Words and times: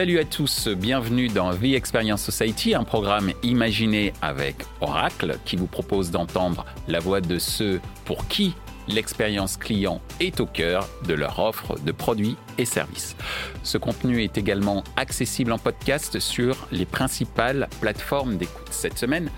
Salut 0.00 0.18
à 0.18 0.24
tous, 0.24 0.66
bienvenue 0.66 1.28
dans 1.28 1.54
The 1.54 1.74
Experience 1.74 2.22
Society, 2.22 2.74
un 2.74 2.84
programme 2.84 3.32
imaginé 3.42 4.14
avec 4.22 4.56
Oracle 4.80 5.36
qui 5.44 5.56
vous 5.56 5.66
propose 5.66 6.10
d'entendre 6.10 6.64
la 6.88 7.00
voix 7.00 7.20
de 7.20 7.38
ceux 7.38 7.82
pour 8.06 8.26
qui 8.26 8.54
l'expérience 8.88 9.58
client 9.58 10.00
est 10.18 10.40
au 10.40 10.46
cœur 10.46 10.88
de 11.06 11.12
leur 11.12 11.38
offre 11.38 11.78
de 11.80 11.92
produits 11.92 12.38
et 12.56 12.64
services. 12.64 13.14
Ce 13.62 13.76
contenu 13.76 14.22
est 14.22 14.38
également 14.38 14.84
accessible 14.96 15.52
en 15.52 15.58
podcast 15.58 16.18
sur 16.18 16.66
les 16.72 16.86
principales 16.86 17.68
plateformes 17.82 18.38
d'écoute. 18.38 18.68
Cette 18.70 18.96
semaine, 18.96 19.30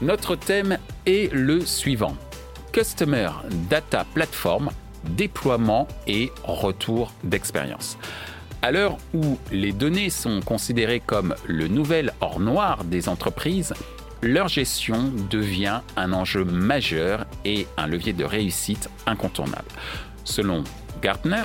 notre 0.00 0.36
thème 0.36 0.78
est 1.04 1.30
le 1.34 1.60
suivant. 1.60 2.16
Customer 2.72 3.28
Data 3.68 4.06
Platform, 4.14 4.70
déploiement 5.04 5.86
et 6.06 6.32
retour 6.44 7.12
d'expérience. 7.24 7.98
À 8.60 8.72
l'heure 8.72 8.96
où 9.14 9.38
les 9.52 9.72
données 9.72 10.10
sont 10.10 10.40
considérées 10.40 11.00
comme 11.04 11.34
le 11.46 11.68
nouvel 11.68 12.12
or 12.20 12.40
noir 12.40 12.84
des 12.84 13.08
entreprises, 13.08 13.72
leur 14.20 14.48
gestion 14.48 15.12
devient 15.30 15.80
un 15.96 16.12
enjeu 16.12 16.44
majeur 16.44 17.24
et 17.44 17.68
un 17.76 17.86
levier 17.86 18.12
de 18.12 18.24
réussite 18.24 18.90
incontournable. 19.06 19.68
Selon 20.24 20.64
Gartner, 21.00 21.44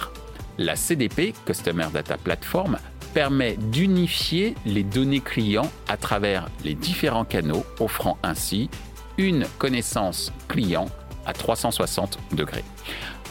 la 0.58 0.76
CDP, 0.76 1.34
Customer 1.46 1.88
Data 1.94 2.18
Platform, 2.18 2.78
permet 3.14 3.58
d'unifier 3.58 4.56
les 4.66 4.84
données 4.84 5.20
clients 5.20 5.72
à 5.88 5.98
travers 5.98 6.48
les 6.64 6.74
différents 6.74 7.26
canaux, 7.26 7.64
offrant 7.80 8.18
ainsi 8.24 8.72
une 9.20 9.46
connaissance 9.60 10.34
client 10.48 10.88
à 11.28 11.34
360 11.34 12.18
degrés. 12.32 12.66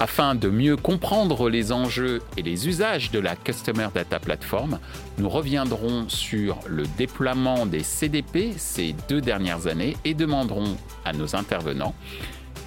Afin 0.01 0.35
de 0.35 0.49
mieux 0.49 0.77
comprendre 0.77 1.49
les 1.49 1.71
enjeux 1.71 2.23
et 2.37 2.43
les 2.43 2.67
usages 2.69 3.11
de 3.11 3.19
la 3.19 3.37
Customer 3.37 3.89
Data 3.95 4.19
Platform, 4.19 4.79
nous 5.19 5.29
reviendrons 5.29 6.09
sur 6.09 6.59
le 6.67 6.85
déploiement 6.99 7.67
des 7.67 7.83
CDP 7.83 8.55
ces 8.57 8.95
deux 9.09 9.21
dernières 9.21 9.67
années 9.67 9.97
et 10.05 10.15
demanderons 10.15 10.77
à 11.05 11.13
nos 11.13 11.37
intervenants 11.37 11.95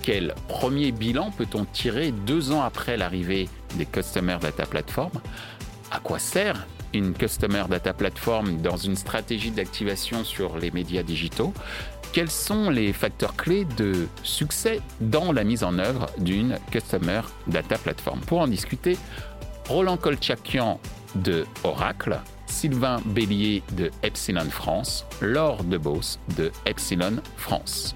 quel 0.05 0.35
premier 0.47 0.91
bilan 0.91 1.31
peut-on 1.31 1.65
tirer 1.65 2.11
deux 2.11 2.51
ans 2.51 2.61
après 2.61 2.95
l'arrivée 2.95 3.49
des 3.73 3.87
Customer 3.87 4.37
Data 4.39 4.67
Platform? 4.67 5.09
À 5.89 5.97
quoi 5.99 6.19
sert 6.19 6.67
une 6.93 7.13
Customer 7.13 7.63
Data 7.67 7.91
Platform 7.91 8.61
dans 8.61 8.77
une 8.77 8.95
stratégie 8.95 9.49
d'activation 9.49 10.23
sur 10.23 10.59
les 10.59 10.69
médias 10.69 11.01
digitaux? 11.01 11.55
Quels 12.15 12.31
sont 12.31 12.69
les 12.69 12.93
facteurs 12.93 13.35
clés 13.35 13.65
de 13.65 14.07
succès 14.23 14.79
dans 15.01 15.33
la 15.33 15.43
mise 15.43 15.65
en 15.65 15.77
œuvre 15.77 16.05
d'une 16.17 16.57
Customer 16.71 17.19
Data 17.47 17.77
Platform? 17.77 18.21
Pour 18.21 18.39
en 18.39 18.47
discuter, 18.47 18.97
Roland 19.67 19.97
Kolchakian 19.97 20.79
de 21.15 21.43
Oracle, 21.65 22.21
Sylvain 22.45 23.01
Bélier 23.05 23.63
de 23.73 23.91
Epsilon 24.01 24.49
France, 24.49 25.05
Laure 25.19 25.65
Debos 25.65 26.17
de 26.37 26.53
Epsilon 26.65 27.17
France. 27.35 27.93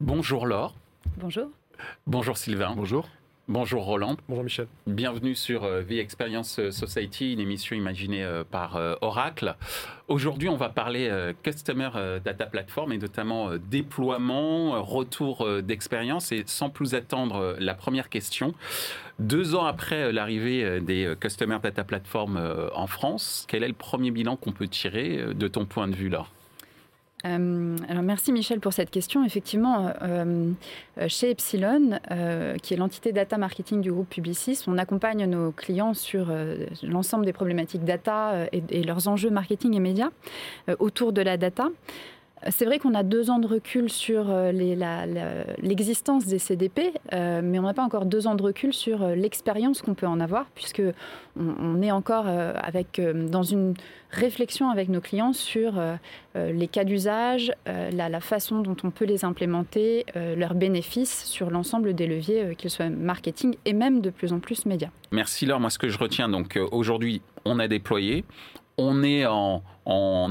Bonjour 0.00 0.46
Laure. 0.46 0.74
Bonjour. 1.18 1.50
Bonjour 2.06 2.38
Sylvain. 2.38 2.72
Bonjour. 2.74 3.06
Bonjour 3.50 3.86
Roland. 3.86 4.18
Bonjour 4.28 4.44
Michel. 4.44 4.66
Bienvenue 4.86 5.34
sur 5.34 5.64
euh, 5.64 5.82
The 5.82 5.92
Experience 5.92 6.60
Society, 6.70 7.32
une 7.32 7.40
émission 7.40 7.74
imaginée 7.74 8.22
euh, 8.22 8.44
par 8.44 8.76
euh, 8.76 8.94
Oracle. 9.00 9.56
Aujourd'hui, 10.06 10.50
on 10.50 10.56
va 10.56 10.68
parler 10.68 11.10
Customer 11.42 11.88
Data 12.24 12.46
Platform 12.46 12.92
et 12.92 12.98
notamment 12.98 13.50
déploiement, 13.70 14.82
retour 14.82 15.46
d'expérience. 15.62 16.32
Et 16.32 16.44
sans 16.46 16.70
plus 16.70 16.94
attendre, 16.94 17.56
la 17.58 17.74
première 17.74 18.08
question. 18.08 18.54
Deux 19.18 19.54
ans 19.54 19.66
après 19.66 20.10
l'arrivée 20.10 20.80
des 20.80 21.14
Customer 21.20 21.58
Data 21.62 21.84
Platform 21.84 22.40
en 22.74 22.86
France, 22.86 23.44
quel 23.48 23.64
est 23.64 23.68
le 23.68 23.74
premier 23.74 24.10
bilan 24.10 24.36
qu'on 24.36 24.52
peut 24.52 24.68
tirer 24.68 25.34
de 25.34 25.48
ton 25.48 25.66
point 25.66 25.88
de 25.88 25.94
vue 25.94 26.08
là? 26.08 26.24
Euh, 27.26 27.76
alors 27.88 28.02
merci 28.02 28.32
Michel 28.32 28.60
pour 28.60 28.72
cette 28.72 28.90
question. 28.90 29.24
Effectivement, 29.24 29.92
euh, 30.02 30.52
euh, 30.98 31.08
chez 31.08 31.30
Epsilon, 31.30 31.98
qui 32.62 32.74
est 32.74 32.76
l'entité 32.76 33.12
data 33.12 33.38
marketing 33.38 33.80
du 33.80 33.90
groupe 33.90 34.08
Publicis, 34.08 34.62
on 34.66 34.78
accompagne 34.78 35.26
nos 35.26 35.50
clients 35.52 35.94
sur 35.94 36.32
l'ensemble 36.82 37.24
des 37.24 37.32
problématiques 37.32 37.84
data 37.84 38.46
et, 38.52 38.62
et, 38.70 38.82
leurs 38.82 39.08
enjeux 39.08 39.30
marketing 39.30 39.74
et 39.74 39.80
médias 39.80 40.10
autour 40.78 41.12
de 41.12 41.22
la 41.22 41.36
data. 41.36 41.68
C'est 42.50 42.64
vrai 42.64 42.78
qu'on 42.78 42.94
a 42.94 43.02
deux 43.02 43.30
ans 43.30 43.38
de 43.38 43.46
recul 43.46 43.90
sur 43.90 44.26
euh, 44.28 44.52
l'existence 45.60 46.26
des 46.26 46.38
CDP, 46.38 46.92
euh, 47.12 47.40
mais 47.42 47.58
on 47.58 47.62
n'a 47.62 47.74
pas 47.74 47.82
encore 47.82 48.06
deux 48.06 48.26
ans 48.26 48.36
de 48.36 48.42
recul 48.42 48.72
sur 48.72 49.02
euh, 49.02 49.14
l'expérience 49.14 49.82
qu'on 49.82 49.94
peut 49.94 50.06
en 50.06 50.20
avoir, 50.20 50.46
puisque 50.54 50.82
on, 51.38 51.82
est 51.82 51.90
encore 51.90 52.26
avec, 52.26 53.00
dans 53.00 53.44
une 53.44 53.74
réflexion 54.10 54.70
avec 54.70 54.88
nos 54.88 55.00
clients 55.00 55.32
sur 55.32 55.80
les 56.34 56.66
cas 56.66 56.82
d'usage, 56.82 57.52
la, 57.66 58.08
la, 58.08 58.20
façon 58.20 58.60
dont 58.60 58.76
on 58.82 58.90
peut 58.90 59.04
les 59.04 59.24
implémenter, 59.24 60.04
leurs 60.16 60.54
bénéfices 60.54 61.24
sur 61.26 61.50
l'ensemble 61.50 61.94
des 61.94 62.08
leviers, 62.08 62.56
qu'ils 62.56 62.70
soient 62.70 62.88
marketing 62.88 63.54
et 63.66 63.72
même 63.72 64.00
de 64.00 64.10
plus 64.10 64.32
en 64.32 64.40
plus 64.40 64.66
médias. 64.66 64.88
Merci 65.12 65.46
Laure. 65.46 65.60
Moi, 65.60 65.70
ce 65.70 65.78
que 65.78 65.88
je 65.88 65.98
retiens, 65.98 66.28
donc 66.28 66.58
aujourd'hui, 66.72 67.22
on 67.44 67.60
a 67.60 67.68
déployé, 67.68 68.24
on 68.78 69.02
est 69.02 69.26
en, 69.26 69.62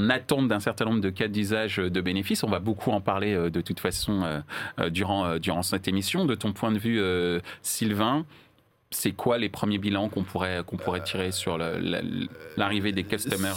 attente 0.09 0.47
d'un 0.47 0.59
certain 0.59 0.85
nombre 0.85 1.01
de 1.01 1.09
cas 1.09 1.27
d'usage 1.27 1.77
de 1.77 2.01
bénéfices. 2.01 2.43
On 2.43 2.49
va 2.49 2.59
beaucoup 2.59 2.91
en 2.91 3.01
parler 3.01 3.33
euh, 3.33 3.49
de 3.49 3.61
toute 3.61 3.79
façon 3.79 4.23
euh, 4.23 4.39
euh, 4.79 4.89
durant, 4.89 5.37
durant 5.37 5.63
cette 5.63 5.87
émission. 5.87 6.25
De 6.25 6.35
ton 6.35 6.53
point 6.53 6.71
de 6.71 6.79
vue, 6.79 7.01
Sylvain, 7.61 8.25
c'est 8.89 9.11
quoi 9.11 9.37
les 9.37 9.49
premiers 9.49 9.77
bilans 9.77 10.07
qu'on 10.07 10.23
pourrait, 10.23 10.61
qu'on 10.65 10.77
pourrait 10.77 11.03
tirer 11.03 11.31
sur 11.31 11.57
l'arrivée 12.55 12.93
des 12.93 13.03
Customer 13.03 13.53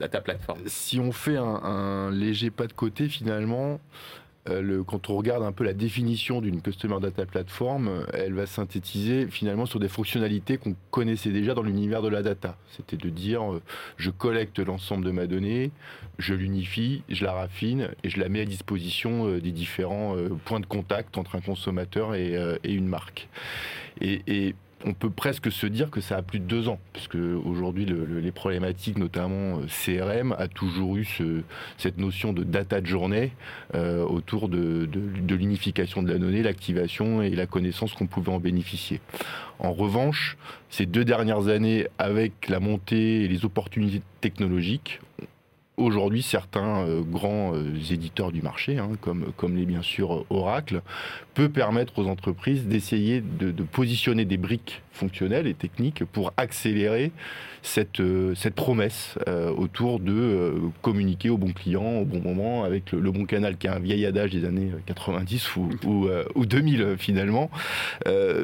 Data 0.00 0.20
Platform 0.20 0.60
Si 0.66 0.98
on 0.98 1.12
fait 1.12 1.36
un, 1.36 1.42
un, 1.44 2.10
léger 2.10 2.50
pas 2.50 2.66
de 2.66 2.72
côté, 2.72 3.08
finalement, 3.08 3.78
euh, 4.48 4.82
quand 4.84 5.10
on 5.10 5.16
regarde 5.16 5.42
un 5.42 5.52
peu 5.52 5.64
la 5.64 5.74
définition 5.74 6.40
d'une 6.40 6.62
Customer 6.62 6.98
Data 7.00 7.26
Platform, 7.26 8.06
elle 8.12 8.32
va 8.32 8.46
synthétiser 8.46 9.26
finalement 9.26 9.66
sur 9.66 9.80
des 9.80 9.88
fonctionnalités 9.88 10.56
qu'on 10.56 10.74
connaissait 10.90 11.30
déjà 11.30 11.54
dans 11.54 11.62
l'univers 11.62 12.00
de 12.00 12.08
la 12.08 12.22
data. 12.22 12.56
C'était 12.76 12.96
de 12.96 13.10
dire, 13.10 13.52
euh, 13.52 13.62
je 13.96 14.10
collecte 14.10 14.58
l'ensemble 14.58 15.04
de 15.04 15.10
ma 15.10 15.26
donnée, 15.26 15.70
je 16.18 16.34
l'unifie, 16.34 17.02
je 17.08 17.24
la 17.24 17.32
raffine 17.32 17.90
et 18.02 18.08
je 18.08 18.18
la 18.18 18.28
mets 18.28 18.40
à 18.40 18.46
disposition 18.46 19.26
euh, 19.26 19.40
des 19.40 19.52
différents 19.52 20.16
points 20.44 20.60
de 20.60 20.66
contact 20.66 21.18
entre 21.18 21.36
un 21.36 21.40
consommateur 21.40 22.14
et, 22.14 22.58
une 22.64 22.86
marque. 22.86 23.28
On 24.84 24.94
peut 24.94 25.10
presque 25.10 25.52
se 25.52 25.66
dire 25.66 25.90
que 25.90 26.00
ça 26.00 26.16
a 26.16 26.22
plus 26.22 26.38
de 26.38 26.44
deux 26.44 26.68
ans, 26.68 26.78
puisque 26.92 27.16
aujourd'hui 27.44 27.84
les 27.84 28.32
problématiques, 28.32 28.98
notamment 28.98 29.58
euh, 29.58 29.66
CRM, 29.66 30.34
a 30.38 30.48
toujours 30.48 30.96
eu 30.96 31.06
cette 31.76 31.98
notion 31.98 32.32
de 32.32 32.44
data 32.44 32.80
de 32.80 32.86
journée 32.86 33.32
euh, 33.74 34.02
autour 34.04 34.48
de, 34.48 34.88
l'unification 35.28 36.02
de 36.02 36.10
la 36.12 36.18
donnée, 36.18 36.42
l'activation 36.42 37.22
et 37.22 37.30
la 37.30 37.46
connaissance 37.46 37.92
qu'on 37.92 38.06
pouvait 38.06 38.32
en 38.32 38.38
bénéficier. 38.38 39.00
En 39.58 39.72
revanche, 39.72 40.38
ces 40.70 40.86
deux 40.86 41.04
dernières 41.04 41.48
années, 41.48 41.86
avec 41.98 42.48
la 42.48 42.60
montée 42.60 43.24
et 43.24 43.28
les 43.28 43.44
opportunités 43.44 44.02
technologiques, 44.20 45.00
aujourd'hui 45.76 46.22
certains 46.22 46.82
euh, 46.82 47.02
grands 47.02 47.54
éditeurs 47.90 48.32
du 48.32 48.42
marché, 48.42 48.78
hein, 48.78 48.90
comme, 49.00 49.32
comme 49.36 49.56
les 49.56 49.66
bien 49.66 49.82
sûr 49.82 50.24
Oracle, 50.30 50.82
peut 51.40 51.48
permettre 51.48 51.98
aux 51.98 52.06
entreprises 52.06 52.66
d'essayer 52.66 53.22
de, 53.22 53.50
positionner 53.62 54.26
des 54.26 54.36
briques 54.36 54.82
fonctionnelles 54.92 55.46
et 55.46 55.54
techniques 55.54 56.04
pour 56.04 56.34
accélérer 56.36 57.12
cette, 57.62 58.00
euh, 58.00 58.34
cette 58.34 58.54
promesse 58.54 59.18
autour 59.56 60.00
de 60.00 60.54
communiquer 60.82 61.30
au 61.30 61.38
bon 61.38 61.52
client 61.52 62.00
au 62.00 62.04
bon 62.04 62.20
moment 62.20 62.64
avec 62.64 62.92
le, 62.92 63.10
bon 63.10 63.24
canal 63.24 63.56
qui 63.56 63.66
est 63.66 63.70
un 63.70 63.78
vieil 63.78 64.04
adage 64.04 64.30
des 64.30 64.44
années 64.44 64.70
90 64.86 65.56
ou, 65.56 65.68
ou, 66.34 66.46
2000 66.46 66.96
finalement. 66.98 67.50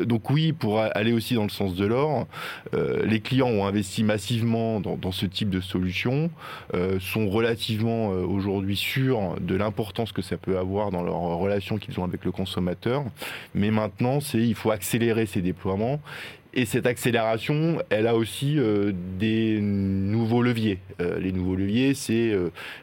donc 0.04 0.30
oui, 0.30 0.52
pour 0.52 0.80
aller 0.80 1.12
aussi 1.12 1.34
dans 1.34 1.42
le 1.42 1.50
sens 1.50 1.74
de 1.74 1.84
l'or, 1.84 2.26
les 2.72 3.20
clients 3.20 3.48
ont 3.48 3.66
investi 3.66 4.04
massivement 4.04 4.80
dans, 4.80 4.96
dans 4.96 5.12
ce 5.12 5.26
type 5.26 5.50
de 5.50 5.60
solution, 5.60 6.30
sont 7.00 7.28
relativement 7.28 8.12
euh, 8.12 8.24
aujourd'hui 8.24 8.76
sûrs 8.76 9.36
de 9.40 9.54
l'importance 9.54 10.12
que 10.12 10.22
ça 10.22 10.36
peut 10.36 10.58
avoir 10.58 10.90
dans 10.90 11.02
leur 11.02 11.20
relation 11.38 11.78
qu'ils 11.78 11.98
ont 12.00 12.04
avec 12.04 12.24
le 12.24 12.32
consommateur. 12.32 12.85
Mais 13.54 13.70
maintenant, 13.70 14.18
il 14.34 14.54
faut 14.54 14.70
accélérer 14.70 15.26
ces 15.26 15.42
déploiements. 15.42 16.00
Et 16.58 16.64
cette 16.64 16.86
accélération, 16.86 17.82
elle 17.90 18.06
a 18.06 18.14
aussi 18.16 18.58
euh, 18.58 18.90
des 19.18 19.60
nouveaux 19.60 20.40
leviers. 20.40 20.78
Euh, 21.02 21.18
les 21.18 21.30
nouveaux 21.30 21.54
leviers, 21.54 21.92
c'est 21.92 22.34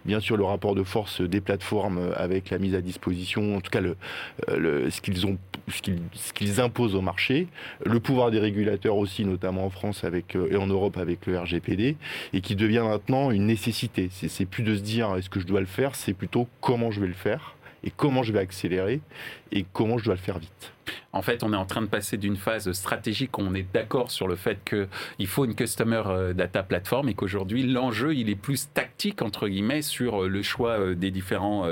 bien 0.05 0.19
sûr 0.19 0.37
le 0.37 0.43
rapport 0.43 0.75
de 0.75 0.83
force 0.83 1.21
des 1.21 1.41
plateformes 1.41 2.13
avec 2.15 2.51
la 2.51 2.59
mise 2.59 2.75
à 2.75 2.81
disposition, 2.81 3.55
en 3.55 3.61
tout 3.61 3.71
cas 3.71 3.81
ce 5.67 6.33
qu'ils 6.33 6.61
imposent 6.61 6.95
au 6.95 7.01
marché, 7.01 7.47
le 7.85 7.99
pouvoir 7.99 8.31
des 8.31 8.39
régulateurs 8.39 8.97
aussi, 8.97 9.25
notamment 9.25 9.65
en 9.65 9.69
France 9.69 10.03
et 10.03 10.55
en 10.55 10.67
Europe 10.67 10.97
avec 10.97 11.25
le 11.25 11.39
RGPD, 11.39 11.95
et 12.33 12.41
qui 12.41 12.55
devient 12.55 12.83
maintenant 12.85 13.31
une 13.31 13.47
nécessité. 13.47 14.09
C'est 14.11 14.45
plus 14.45 14.63
de 14.63 14.75
se 14.75 14.81
dire 14.81 15.15
est-ce 15.15 15.29
que 15.29 15.39
je 15.39 15.47
dois 15.47 15.61
le 15.61 15.65
faire, 15.65 15.95
c'est 15.95 16.13
plutôt 16.13 16.47
comment 16.61 16.91
je 16.91 17.01
vais 17.01 17.07
le 17.07 17.13
faire 17.13 17.52
et 17.83 17.91
comment 17.91 18.23
je 18.23 18.33
vais 18.33 18.39
accélérer 18.39 19.01
et 19.51 19.65
comment 19.73 19.97
je 19.97 20.05
dois 20.05 20.15
le 20.15 20.19
faire 20.19 20.39
vite. 20.39 20.73
En 21.11 21.21
fait, 21.21 21.43
on 21.43 21.53
est 21.53 21.57
en 21.57 21.65
train 21.65 21.81
de 21.81 21.87
passer 21.87 22.17
d'une 22.17 22.35
phase 22.35 22.71
stratégique 22.71 23.37
où 23.37 23.41
on 23.41 23.53
est 23.53 23.71
d'accord 23.73 24.11
sur 24.11 24.27
le 24.27 24.35
fait 24.35 24.57
qu'il 24.63 25.27
faut 25.27 25.45
une 25.45 25.55
Customer 25.55 26.01
euh, 26.07 26.33
Data 26.33 26.63
Platform 26.63 27.07
et 27.07 27.13
qu'aujourd'hui, 27.13 27.63
l'enjeu, 27.63 28.15
il 28.15 28.29
est 28.29 28.35
plus 28.35 28.69
tactique, 28.73 29.21
entre 29.21 29.47
guillemets, 29.47 29.81
sur 29.81 30.23
euh, 30.23 30.27
le 30.27 30.41
choix 30.41 30.79
euh, 30.79 30.95
des 30.95 31.11
différents 31.11 31.67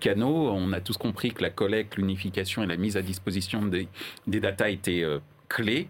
canaux. 0.00 0.50
On 0.50 0.72
a 0.72 0.80
tous 0.80 0.96
compris 0.96 1.32
que 1.32 1.42
la 1.42 1.50
collecte, 1.50 1.96
l'unification 1.96 2.62
et 2.62 2.66
la 2.66 2.76
mise 2.76 2.96
à 2.96 3.02
disposition 3.02 3.64
des, 3.64 3.88
des 4.26 4.40
data 4.40 4.68
étaient 4.68 5.04
clés 5.48 5.88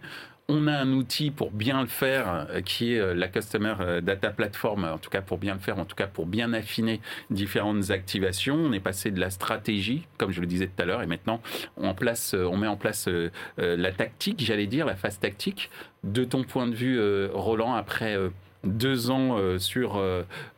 on 0.49 0.67
a 0.67 0.73
un 0.73 0.93
outil 0.93 1.31
pour 1.31 1.51
bien 1.51 1.81
le 1.81 1.87
faire, 1.87 2.47
euh, 2.51 2.61
qui 2.61 2.95
est 2.95 3.01
euh, 3.01 3.15
la 3.15 3.29
Customer 3.29 3.75
euh, 3.81 4.01
Data 4.01 4.31
Platform, 4.31 4.85
en 4.85 4.99
tout 4.99 5.09
cas 5.09 5.23
pour 5.23 5.39
bien 5.39 5.55
le 5.55 5.61
faire, 5.61 5.79
en 5.79 5.85
tout 5.85 5.97
cas 5.97 6.07
pour 6.07 6.27
bien 6.27 6.53
affiner 6.53 7.01
différentes 7.31 7.91
activations. 7.91 8.57
On 8.57 8.73
est 8.73 8.81
passé 8.81 9.11
de 9.11 9.21
la 9.21 9.31
stratégie, 9.31 10.07
comme 10.19 10.33
je 10.33 10.41
le 10.41 10.47
disais 10.47 10.67
tout 10.67 10.83
à 10.83 10.85
l'heure, 10.85 11.03
et 11.03 11.07
maintenant 11.07 11.41
on, 11.77 11.95
place, 11.95 12.35
on 12.35 12.57
met 12.57 12.67
en 12.67 12.77
place 12.77 13.09
la 13.57 13.93
tactique, 13.93 14.43
j'allais 14.45 14.67
dire, 14.67 14.87
la 14.87 14.97
phase 14.97 15.19
tactique. 15.19 15.71
De 16.03 16.25
ton 16.25 16.45
point 16.45 16.67
de 16.67 16.75
vue, 16.75 17.01
Roland, 17.33 17.75
après 17.75 18.17
deux 18.65 19.11
ans 19.11 19.39
sur, 19.59 19.93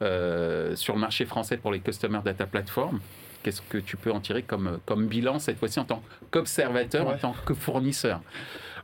sur 0.00 0.94
le 0.94 0.98
marché 0.98 1.24
français 1.24 1.56
pour 1.56 1.72
les 1.72 1.80
Customer 1.80 2.20
Data 2.24 2.46
Platform, 2.46 3.00
qu'est-ce 3.42 3.62
que 3.62 3.78
tu 3.78 3.96
peux 3.96 4.10
en 4.10 4.20
tirer 4.20 4.42
comme, 4.42 4.80
comme 4.86 5.06
bilan 5.06 5.38
cette 5.38 5.58
fois-ci 5.58 5.78
en 5.78 5.84
tant 5.84 6.02
qu'observateur, 6.30 7.08
en 7.08 7.16
tant 7.16 7.34
que 7.44 7.54
fournisseur? 7.54 8.20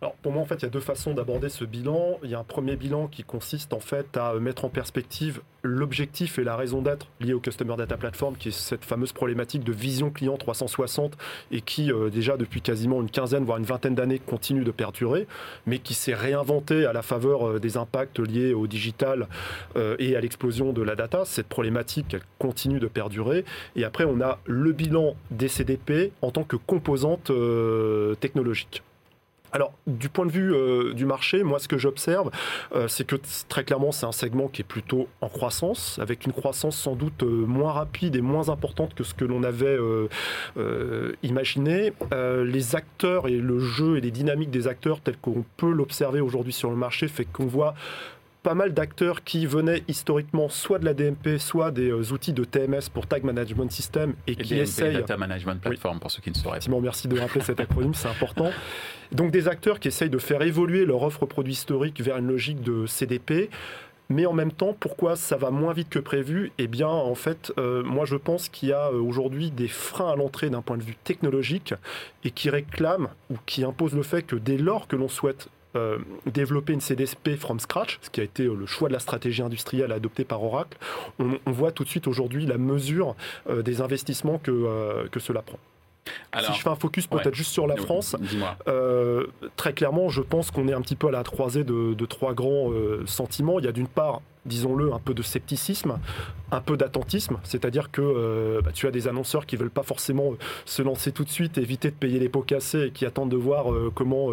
Alors 0.02 0.16
pour 0.16 0.32
moi, 0.32 0.42
en 0.42 0.46
fait, 0.46 0.56
il 0.56 0.62
y 0.62 0.66
a 0.66 0.68
deux 0.68 0.80
façons 0.80 1.14
d'aborder 1.14 1.48
ce 1.48 1.64
bilan. 1.64 2.18
Il 2.24 2.30
y 2.30 2.34
a 2.34 2.40
un 2.40 2.44
premier 2.44 2.74
bilan 2.74 3.06
qui 3.06 3.22
consiste 3.22 3.72
en 3.72 3.78
fait 3.78 4.16
à 4.16 4.34
mettre 4.34 4.64
en 4.64 4.68
perspective 4.68 5.42
l'objectif 5.62 6.40
et 6.40 6.44
la 6.44 6.56
raison 6.56 6.82
d'être 6.82 7.06
liés 7.20 7.34
au 7.34 7.38
Customer 7.38 7.76
Data 7.76 7.96
Platform, 7.96 8.36
qui 8.36 8.48
est 8.48 8.50
cette 8.50 8.84
fameuse 8.84 9.12
problématique 9.12 9.62
de 9.62 9.70
vision 9.70 10.10
client 10.10 10.36
360 10.36 11.16
et 11.52 11.60
qui 11.60 11.92
euh, 11.92 12.10
déjà 12.10 12.36
depuis 12.36 12.60
quasiment 12.60 13.00
une 13.00 13.10
quinzaine, 13.10 13.44
voire 13.44 13.58
une 13.58 13.64
vingtaine 13.64 13.94
d'années, 13.94 14.18
continue 14.18 14.64
de 14.64 14.72
perdurer, 14.72 15.28
mais 15.66 15.78
qui 15.78 15.94
s'est 15.94 16.14
réinventé 16.14 16.84
à 16.84 16.92
la 16.92 17.02
faveur 17.02 17.46
euh, 17.46 17.60
des 17.60 17.76
impacts 17.76 18.18
liés 18.18 18.54
au 18.54 18.66
digital 18.66 19.28
euh, 19.76 19.94
et 20.00 20.16
à 20.16 20.20
l'explosion 20.20 20.72
de 20.72 20.82
la 20.82 20.96
data. 20.96 21.24
Cette 21.24 21.46
problématique, 21.46 22.14
elle 22.14 22.24
continue 22.40 22.80
de 22.80 22.88
perdurer. 22.88 23.44
Et 23.76 23.84
après, 23.84 24.04
on 24.04 24.20
a 24.20 24.40
le 24.46 24.72
bilan 24.72 25.14
des 25.30 25.46
CDP 25.46 26.10
en 26.22 26.32
tant 26.32 26.42
que 26.42 26.56
composante 26.56 27.30
technologique. 28.18 28.82
Alors, 29.52 29.72
du 29.86 30.08
point 30.08 30.24
de 30.24 30.32
vue 30.32 30.54
euh, 30.54 30.94
du 30.94 31.04
marché, 31.04 31.42
moi, 31.42 31.58
ce 31.58 31.68
que 31.68 31.76
j'observe, 31.76 32.30
euh, 32.74 32.88
c'est 32.88 33.04
que 33.04 33.16
très 33.48 33.64
clairement, 33.64 33.92
c'est 33.92 34.06
un 34.06 34.12
segment 34.12 34.48
qui 34.48 34.62
est 34.62 34.64
plutôt 34.64 35.08
en 35.20 35.28
croissance, 35.28 35.98
avec 36.00 36.24
une 36.24 36.32
croissance 36.32 36.76
sans 36.76 36.94
doute 36.94 37.22
euh, 37.22 37.26
moins 37.26 37.72
rapide 37.72 38.16
et 38.16 38.22
moins 38.22 38.48
importante 38.48 38.94
que 38.94 39.04
ce 39.04 39.12
que 39.12 39.26
l'on 39.26 39.42
avait 39.42 39.78
imaginé. 41.22 41.92
les 42.12 42.76
acteurs 42.76 43.28
et 43.28 43.36
le 43.36 43.58
jeu 43.58 43.96
et 43.96 44.00
les 44.00 44.10
dynamiques 44.10 44.50
des 44.50 44.68
acteurs, 44.68 45.00
tels 45.00 45.16
qu'on 45.16 45.44
peut 45.56 45.70
l'observer 45.70 46.20
aujourd'hui 46.20 46.52
sur 46.52 46.70
le 46.70 46.76
marché, 46.76 47.08
fait 47.08 47.24
qu'on 47.24 47.46
voit 47.46 47.74
pas 48.42 48.54
mal 48.54 48.74
d'acteurs 48.74 49.22
qui 49.24 49.46
venaient 49.46 49.82
historiquement 49.88 50.48
soit 50.48 50.78
de 50.78 50.84
la 50.84 50.94
DMP, 50.94 51.38
soit 51.38 51.70
des 51.70 51.90
euh, 51.90 52.12
outils 52.12 52.32
de 52.32 52.44
TMS 52.44 52.90
pour 52.92 53.06
Tag 53.06 53.24
Management 53.24 53.70
System 53.70 54.14
et, 54.26 54.36
qui 54.36 54.54
DMP, 54.54 54.62
essayent. 54.62 54.94
Data 54.94 55.16
Management 55.16 55.60
Platform, 55.60 56.00
pour 56.00 56.10
ceux 56.10 56.22
qui 56.22 56.30
ne 56.30 56.34
sauraient 56.34 56.58
pas. 56.58 56.80
Merci 56.80 57.08
de 57.08 57.18
rappeler 57.18 57.40
cet 57.40 57.60
acronyme, 57.60 57.94
c'est 57.94 58.08
important. 58.08 58.50
Donc 59.12 59.30
des 59.30 59.46
acteurs 59.46 59.78
qui 59.78 59.88
essayent 59.88 60.10
de 60.10 60.18
faire 60.18 60.42
évoluer 60.42 60.84
leur 60.84 61.02
offre 61.02 61.26
produit 61.26 61.52
historique 61.52 62.00
vers 62.00 62.16
une 62.16 62.28
logique 62.28 62.62
de 62.62 62.86
CDP. 62.86 63.50
Mais 64.08 64.26
en 64.26 64.32
même 64.32 64.52
temps, 64.52 64.76
pourquoi 64.78 65.16
ça 65.16 65.36
va 65.36 65.50
moins 65.50 65.72
vite 65.72 65.88
que 65.88 65.98
prévu? 65.98 66.52
Eh 66.58 66.66
bien, 66.66 66.88
en 66.88 67.14
fait, 67.14 67.52
euh, 67.56 67.82
moi 67.82 68.04
je 68.04 68.16
pense 68.16 68.48
qu'il 68.48 68.68
y 68.68 68.72
a 68.72 68.88
euh, 68.88 69.00
aujourd'hui 69.00 69.50
des 69.50 69.68
freins 69.68 70.12
à 70.12 70.16
l'entrée 70.16 70.50
d'un 70.50 70.60
point 70.60 70.76
de 70.76 70.82
vue 70.82 70.96
technologique 71.02 71.72
et 72.24 72.30
qui 72.30 72.50
réclament 72.50 73.08
ou 73.30 73.36
qui 73.46 73.64
imposent 73.64 73.94
le 73.94 74.02
fait 74.02 74.22
que 74.22 74.36
dès 74.36 74.58
lors 74.58 74.86
que 74.86 74.96
l'on 74.96 75.08
souhaite 75.08 75.48
euh, 75.74 75.98
développer 76.26 76.74
une 76.74 76.82
CDSP 76.82 77.36
from 77.36 77.58
scratch, 77.58 77.98
ce 78.02 78.10
qui 78.10 78.20
a 78.20 78.24
été 78.24 78.44
euh, 78.44 78.54
le 78.54 78.66
choix 78.66 78.88
de 78.88 78.92
la 78.92 78.98
stratégie 78.98 79.40
industrielle 79.40 79.90
adoptée 79.90 80.24
par 80.24 80.42
Oracle, 80.42 80.76
on, 81.18 81.38
voit 81.50 81.72
tout 81.72 81.82
de 81.84 81.88
suite 81.88 82.06
aujourd'hui 82.06 82.44
la 82.44 82.58
mesure 82.58 83.16
euh, 83.48 83.62
des 83.62 83.80
investissements 83.80 84.38
que, 84.38 85.08
que 85.08 85.18
cela 85.18 85.40
prend. 85.40 85.58
si 86.40 86.52
je 86.52 86.60
fais 86.60 86.68
un 86.68 86.74
focus 86.74 87.06
peut-être 87.06 87.34
juste 87.34 87.52
sur 87.52 87.66
la 87.66 87.76
France, 87.76 88.16
très 89.56 89.72
clairement, 89.72 90.10
je 90.10 90.20
pense 90.20 90.50
qu'on 90.50 90.68
est 90.68 90.74
un 90.74 90.82
petit 90.82 90.96
peu 90.96 91.08
à 91.08 91.10
la 91.10 91.22
croisée 91.22 91.64
de, 91.64 91.94
de 91.94 92.06
trois 92.06 92.34
grands 92.34 92.70
sentiments. 93.06 93.58
Il 93.58 93.64
y 93.64 93.68
a 93.68 93.72
d'une 93.72 93.88
part 93.88 94.20
disons-le, 94.46 94.92
un 94.92 94.98
peu 94.98 95.14
de 95.14 95.22
scepticisme, 95.22 95.98
un 96.50 96.60
peu 96.60 96.76
d'attentisme, 96.76 97.38
c'est-à-dire 97.44 97.90
que 97.90 98.02
euh, 98.02 98.60
bah, 98.60 98.72
tu 98.74 98.86
as 98.86 98.90
des 98.90 99.08
annonceurs 99.08 99.46
qui 99.46 99.56
veulent 99.56 99.70
pas 99.70 99.84
forcément 99.84 100.32
euh, 100.32 100.36
se 100.64 100.82
lancer 100.82 101.12
tout 101.12 101.24
de 101.24 101.30
suite, 101.30 101.58
éviter 101.58 101.90
de 101.90 101.94
payer 101.94 102.18
les 102.18 102.28
pots 102.28 102.42
cassés 102.42 102.86
et 102.86 102.90
qui 102.90 103.06
attendent 103.06 103.30
de 103.30 103.36
voir 103.36 103.72
euh, 103.72 103.90
comment, 103.94 104.30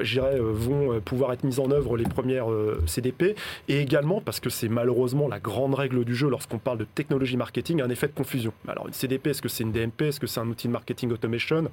j'irais, 0.00 0.38
vont 0.38 1.00
pouvoir 1.00 1.32
être 1.32 1.44
mises 1.44 1.60
en 1.60 1.70
œuvre 1.70 1.96
les 1.96 2.04
premières 2.04 2.46
CDP, 2.86 3.34
et 3.68 3.80
également 3.80 4.20
parce 4.20 4.40
que 4.40 4.50
c'est 4.50 4.68
malheureusement 4.68 5.28
la 5.28 5.40
grande 5.40 5.74
règle 5.74 6.04
du 6.04 6.14
jeu 6.14 6.28
lorsqu'on 6.28 6.58
parle 6.58 6.78
de 6.78 6.84
technologie 6.84 7.36
marketing, 7.36 7.80
un 7.80 7.88
effet 7.88 8.06
de 8.06 8.12
confusion. 8.12 8.52
Alors 8.66 8.86
une 8.86 8.92
CDP, 8.92 9.28
est-ce 9.28 9.42
que 9.42 9.48
c'est 9.48 9.64
une 9.64 9.72
DMP, 9.72 10.02
est-ce 10.02 10.20
que 10.20 10.26
c'est 10.26 10.40
un 10.40 10.48
outil 10.48 10.68
de 10.68 10.72
marketing 10.72 11.10
automation, 11.10 11.68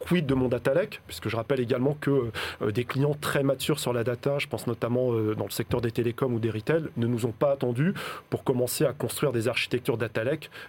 quid 0.00 0.26
de 0.26 0.34
mon 0.34 0.48
data 0.48 0.74
lake, 0.74 1.00
puisque 1.06 1.28
je 1.28 1.36
rappelle 1.36 1.60
également 1.60 1.96
que 2.00 2.30
des 2.70 2.84
clients 2.84 3.16
très 3.20 3.42
matures 3.42 3.78
sur 3.78 3.92
la 3.92 4.04
data, 4.04 4.38
je 4.38 4.46
pense 4.46 4.66
notamment 4.66 5.12
dans 5.12 5.44
le 5.44 5.50
secteur 5.50 5.80
des 5.80 5.90
télécoms 5.90 6.32
ou 6.32 6.38
des 6.38 6.50
retail, 6.50 6.84
ne 6.96 7.06
nous 7.06 7.17
ont 7.26 7.32
pas 7.32 7.52
attendu 7.52 7.94
pour 8.30 8.44
commencer 8.44 8.84
à 8.84 8.92
construire 8.92 9.32
des 9.32 9.48
architectures 9.48 9.96
data 9.96 10.18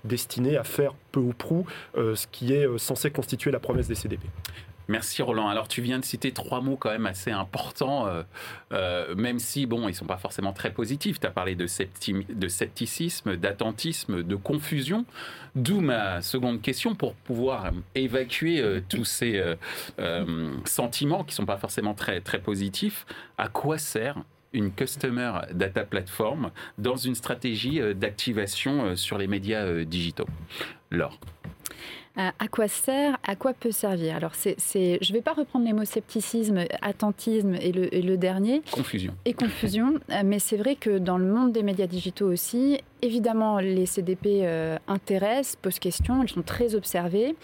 destinées 0.03 0.57
à 0.57 0.63
faire 0.63 0.93
peu 1.11 1.19
ou 1.19 1.33
prou 1.33 1.65
euh, 1.97 2.15
ce 2.15 2.27
qui 2.27 2.53
est 2.53 2.67
euh, 2.67 2.77
censé 2.77 3.11
constituer 3.11 3.51
la 3.51 3.59
promesse 3.59 3.87
des 3.87 3.95
CDP. 3.95 4.21
Merci 4.87 5.21
Roland. 5.21 5.47
Alors 5.47 5.67
tu 5.67 5.83
viens 5.83 5.99
de 5.99 6.05
citer 6.05 6.31
trois 6.31 6.61
mots 6.61 6.75
quand 6.75 6.89
même 6.89 7.05
assez 7.05 7.29
importants, 7.29 8.07
euh, 8.71 9.13
même 9.15 9.37
si 9.37 9.67
bon, 9.67 9.87
ils 9.87 9.93
sont 9.93 10.07
pas 10.07 10.17
forcément 10.17 10.51
très 10.51 10.71
positifs. 10.71 11.19
Tu 11.19 11.27
as 11.27 11.31
parlé 11.31 11.53
de, 11.53 11.67
de 12.33 12.47
scepticisme, 12.47 13.37
d'attentisme, 13.37 14.23
de 14.23 14.35
confusion. 14.35 15.05
D'où 15.53 15.79
ma 15.79 16.23
seconde 16.23 16.63
question 16.63 16.95
pour 16.95 17.13
pouvoir 17.13 17.69
évacuer 17.93 18.81
tous 18.89 19.05
ces 19.05 19.43
sentiments 20.65 21.23
qui 21.23 21.35
sont 21.35 21.45
pas 21.45 21.57
forcément 21.57 21.93
très 21.93 22.19
très 22.19 22.39
positifs. 22.39 23.05
À 23.37 23.47
quoi 23.47 23.77
sert 23.77 24.15
une 24.53 24.71
Customer 24.71 25.33
Data 25.53 25.83
Platform 25.83 26.51
dans 26.77 26.95
une 26.95 27.15
stratégie 27.15 27.79
euh, 27.79 27.93
d'activation 27.93 28.85
euh, 28.85 28.95
sur 28.95 29.17
les 29.17 29.27
médias 29.27 29.63
euh, 29.65 29.85
digitaux. 29.85 30.27
Laure 30.91 31.19
à 32.37 32.49
quoi 32.49 32.67
sert, 32.67 33.17
à 33.25 33.37
quoi 33.37 33.53
peut 33.53 33.71
servir? 33.71 34.13
Alors, 34.13 34.35
c'est, 34.35 34.57
je 34.67 35.09
ne 35.09 35.13
vais 35.13 35.21
pas 35.21 35.31
reprendre 35.31 35.65
les 35.65 35.71
mots 35.71 35.85
scepticisme, 35.85 36.65
attentisme 36.81 37.53
et 37.53 37.71
le, 37.71 37.95
et 37.95 38.01
le, 38.01 38.17
dernier. 38.17 38.61
Confusion. 38.71 39.15
Et 39.23 39.33
confusion, 39.33 39.93
mais 40.25 40.39
c'est 40.39 40.57
vrai 40.57 40.75
que 40.75 40.97
dans 40.97 41.17
le 41.17 41.31
monde 41.31 41.53
des 41.53 41.63
médias 41.63 41.87
digitaux 41.87 42.29
aussi, 42.29 42.81
évidemment, 43.01 43.59
les 43.59 43.85
CDP 43.85 44.45
intéressent, 44.89 45.55
posent 45.61 45.79
question, 45.79 46.21
ils 46.21 46.27
sont 46.27 46.41
très 46.41 46.75
observés. 46.75 47.37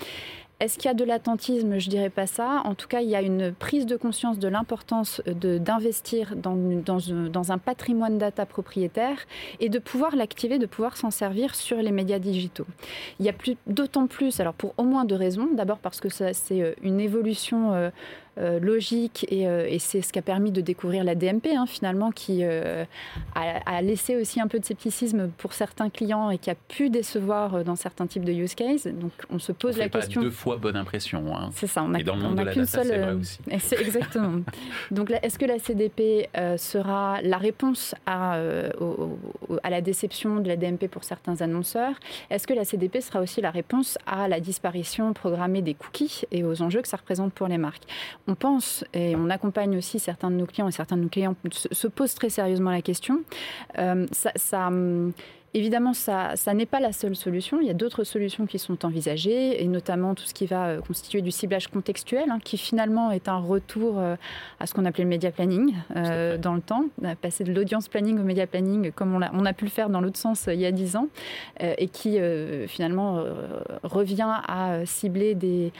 Est-ce 0.62 0.78
qu'il 0.78 0.86
y 0.86 0.92
a 0.92 0.94
de 0.94 1.04
l'attentisme? 1.04 1.80
Je 1.80 1.90
dirais 1.90 2.10
pas 2.10 2.28
ça. 2.28 2.62
En 2.64 2.76
tout 2.76 2.88
cas, 2.88 3.02
il 3.02 3.10
y 3.10 3.16
a 3.16 3.22
une 3.22 3.52
prise 3.54 3.86
de 3.86 3.98
conscience 3.98 4.40
de 4.40 4.48
l'importance 4.48 5.22
d'investir 5.26 6.38
dans, 6.38 6.56
dans, 6.56 7.00
dans, 7.30 7.52
un 7.52 7.58
patrimoine 7.58 8.18
data 8.18 8.46
propriétaire 8.46 9.18
et 9.60 9.68
de 9.68 9.80
pouvoir 9.80 10.16
l'activer, 10.16 10.58
de 10.58 10.66
pouvoir 10.66 10.96
s'en 10.96 11.12
servir 11.12 11.56
sur 11.56 11.78
les 11.78 11.92
médias 11.92 12.20
digitaux. 12.20 12.66
Il 13.20 13.26
y 13.26 13.30
a 13.30 13.34
d'autant 13.68 14.08
plus, 14.08 14.40
alors 14.40 14.54
pour 14.54 14.74
au 14.78 14.84
moins 14.84 15.04
deux 15.04 15.16
raisons. 15.16 15.50
D'abord 15.54 15.80
parce 15.80 16.00
que 16.00 16.08
c'est 16.08 16.34
euh, 16.52 16.74
une 16.82 17.02
évolution 17.02 17.92
euh, 18.38 18.60
logique 18.60 19.26
euh, 19.32 19.66
et, 19.70 19.80
c'est 19.80 20.02
ce 20.02 20.12
qui 20.12 20.20
a 20.20 20.22
permis 20.22 20.52
de 20.52 20.60
découvrir 20.60 21.06
la 21.06 21.16
DMP 21.16 21.48
hein, 21.56 21.66
finalement 21.66 22.12
qui 22.12 22.40
euh, 22.44 22.84
a, 23.34 23.82
laissé 23.82 24.18
aussi 24.18 24.42
un 24.42 24.48
peu 24.48 24.60
de 24.60 24.66
scepticisme 24.66 25.30
pour 25.38 25.54
certains 25.54 25.90
clients 25.90 26.30
et 26.30 26.38
qui 26.38 26.50
a 26.50 26.56
pu 26.56 26.90
décevoir 26.90 27.64
dans 27.64 27.78
certains 27.78 28.08
types 28.08 28.26
de 28.26 28.34
use 28.34 28.54
cases. 28.54 28.88
Donc 28.88 29.12
on 29.30 29.40
se 29.40 29.54
pose 29.54 29.78
on 29.78 29.80
la 29.80 29.90
question. 29.90 30.22
Pas 30.22 30.26
deux 30.26 30.32
fois 30.32 30.58
bonne 30.58 30.76
impression. 30.76 31.34
Hein. 31.34 31.50
C'est 31.54 31.68
ça. 31.68 31.84
On 31.84 31.94
a, 31.94 32.00
et 32.00 32.04
dans 32.04 32.16
le 32.16 32.24
monde 32.24 32.36
de 32.36 32.44
la 32.44 32.54
data, 32.54 32.84
c'est 32.84 32.98
vrai 32.98 33.14
aussi. 33.14 33.40
Exactement. 33.48 34.42
Donc 34.92 35.14
est-ce 35.24 35.40
que 35.40 35.46
la 35.46 35.60
CDP 35.60 36.28
sera 36.58 37.22
la 37.22 37.38
réponse 37.38 37.96
à, 38.06 38.38
à 39.64 39.70
la 39.70 39.80
déception 39.80 40.42
de 40.42 40.50
la 40.50 40.58
DMP 40.58 40.88
pour 40.90 41.06
certains 41.06 41.40
annonceurs? 41.40 41.96
Est-ce 42.30 42.48
que 42.48 42.54
la 42.54 42.66
CDP 42.66 43.00
sera 43.00 43.22
aussi 43.22 43.40
la 43.40 43.52
réponse 43.52 43.98
à 44.06 44.28
la 44.28 44.42
disparition 44.42 45.14
programmée 45.14 45.62
des 45.62 45.74
cookies 45.74 46.24
et 46.32 46.44
aux 46.44 46.62
enjeux 46.62 46.82
que 46.82 46.88
ça 46.90 46.98
représente 46.98 47.32
pour 47.32 47.48
les 47.48 47.58
marques? 47.58 47.84
On 48.28 48.36
pense 48.36 48.84
et 48.94 49.16
on 49.16 49.30
accompagne 49.30 49.78
aussi 49.78 50.00
certains 50.00 50.32
de 50.32 50.36
nos 50.36 50.46
clients 50.46 50.68
et 50.68 50.72
certains 50.72 50.98
de 50.98 51.04
nos 51.04 51.10
clients 51.10 51.36
se, 51.52 51.88
posent 51.88 52.16
très 52.16 52.30
sérieusement 52.30 52.72
la 52.72 52.82
question. 52.82 53.22
Euh, 53.78 54.08
hum, 54.54 55.14
évidemment, 55.56 55.94
ça, 55.94 56.36
ça 56.36 56.54
n'est 56.54 56.66
pas 56.66 56.80
la 56.80 56.92
seule 56.92 57.16
solution. 57.16 57.60
Il 57.62 57.68
y 57.68 57.70
a 57.70 57.74
d'autres 57.74 58.04
solutions 58.04 58.46
qui 58.46 58.60
sont 58.60 58.86
envisagées, 58.86 59.64
et 59.64 59.68
notamment 59.68 60.14
tout 60.14 60.26
ce 60.26 60.34
qui 60.34 60.46
va 60.46 60.78
constituer 60.78 61.22
du 61.22 61.32
ciblage 61.32 61.68
contextuel, 61.68 62.30
hein, 62.30 62.40
qui 62.44 62.58
finalement 62.58 63.12
est 63.12 63.28
un 63.28 63.38
retour 63.38 64.00
à 64.60 64.68
ce 64.68 64.74
qu'on 64.74 64.86
appelait 64.86 65.04
le 65.06 65.10
media 65.10 65.32
planning 65.32 65.74
dans 65.94 66.54
le 66.54 66.62
temps, 66.62 66.86
passer 67.22 67.44
de 67.44 67.54
l'audience 67.54 67.88
planning 67.88 68.20
au 68.20 68.24
media 68.24 68.48
planning, 68.48 68.92
comme 68.92 69.16
on 69.16 69.22
a, 69.22 69.32
on 69.34 69.46
a 69.46 69.54
pu 69.54 69.66
le 69.66 69.72
faire 69.72 69.90
dans 69.90 70.02
l'autre 70.02 70.18
sens 70.18 70.48
il 70.52 70.60
y 70.60 70.66
a 70.66 70.72
dix 70.72 70.96
ans, 70.96 71.08
et 71.60 71.88
qui 71.88 72.20
finalement 72.68 73.24
revient 73.84 74.34
à 74.48 74.86
cibler 74.86 75.36
des, 75.36 75.72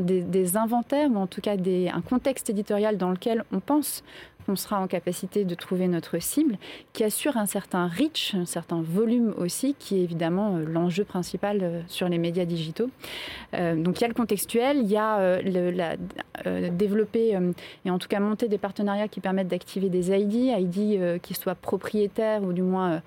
des, 0.00 0.22
des, 0.22 0.56
inventaires, 0.56 1.10
ou 1.10 1.16
en 1.16 1.26
tout 1.26 1.40
cas 1.40 1.56
des, 1.56 1.88
un 1.88 2.00
contexte 2.00 2.50
éditorial 2.50 2.96
dans 2.96 3.10
lequel 3.10 3.44
on 3.52 3.60
pense 3.60 4.02
qu'on 4.48 4.56
sera 4.56 4.80
en 4.80 4.86
capacité 4.86 5.44
de 5.44 5.54
trouver 5.54 5.88
notre 5.88 6.18
cible, 6.20 6.56
qui 6.94 7.04
assure 7.04 7.36
un 7.36 7.44
certain 7.44 7.86
reach, 7.86 8.34
un 8.34 8.46
certain 8.46 8.80
volume 8.80 9.34
aussi, 9.36 9.74
qui 9.78 9.98
est 9.98 10.02
évidemment 10.02 10.56
euh, 10.56 10.64
l'enjeu 10.64 11.04
principal 11.04 11.58
euh, 11.60 11.82
sur 11.86 12.08
les 12.08 12.16
médias 12.16 12.46
digitaux. 12.46 12.88
Euh, 13.52 13.76
donc 13.76 14.00
il 14.00 14.00
y 14.00 14.04
a 14.06 14.08
le 14.08 14.14
contextuel, 14.14 14.78
il 14.78 14.90
y 14.90 14.96
a 14.96 15.36
développer 16.70 17.36
et 17.84 17.90
en 17.90 17.98
tout 17.98 18.08
cas 18.08 18.20
monter 18.20 18.48
des 18.48 18.58
partenariats 18.58 19.08
qui 19.08 19.20
permettent 19.20 19.48
d'activer 19.48 19.90
des 19.90 20.10
ID, 20.10 20.58
ID 20.58 21.20
qui 21.20 21.34
soient 21.34 21.54
propriétaires 21.54 22.42
ou 22.42 22.52
du 22.52 22.62
moins 22.62 23.02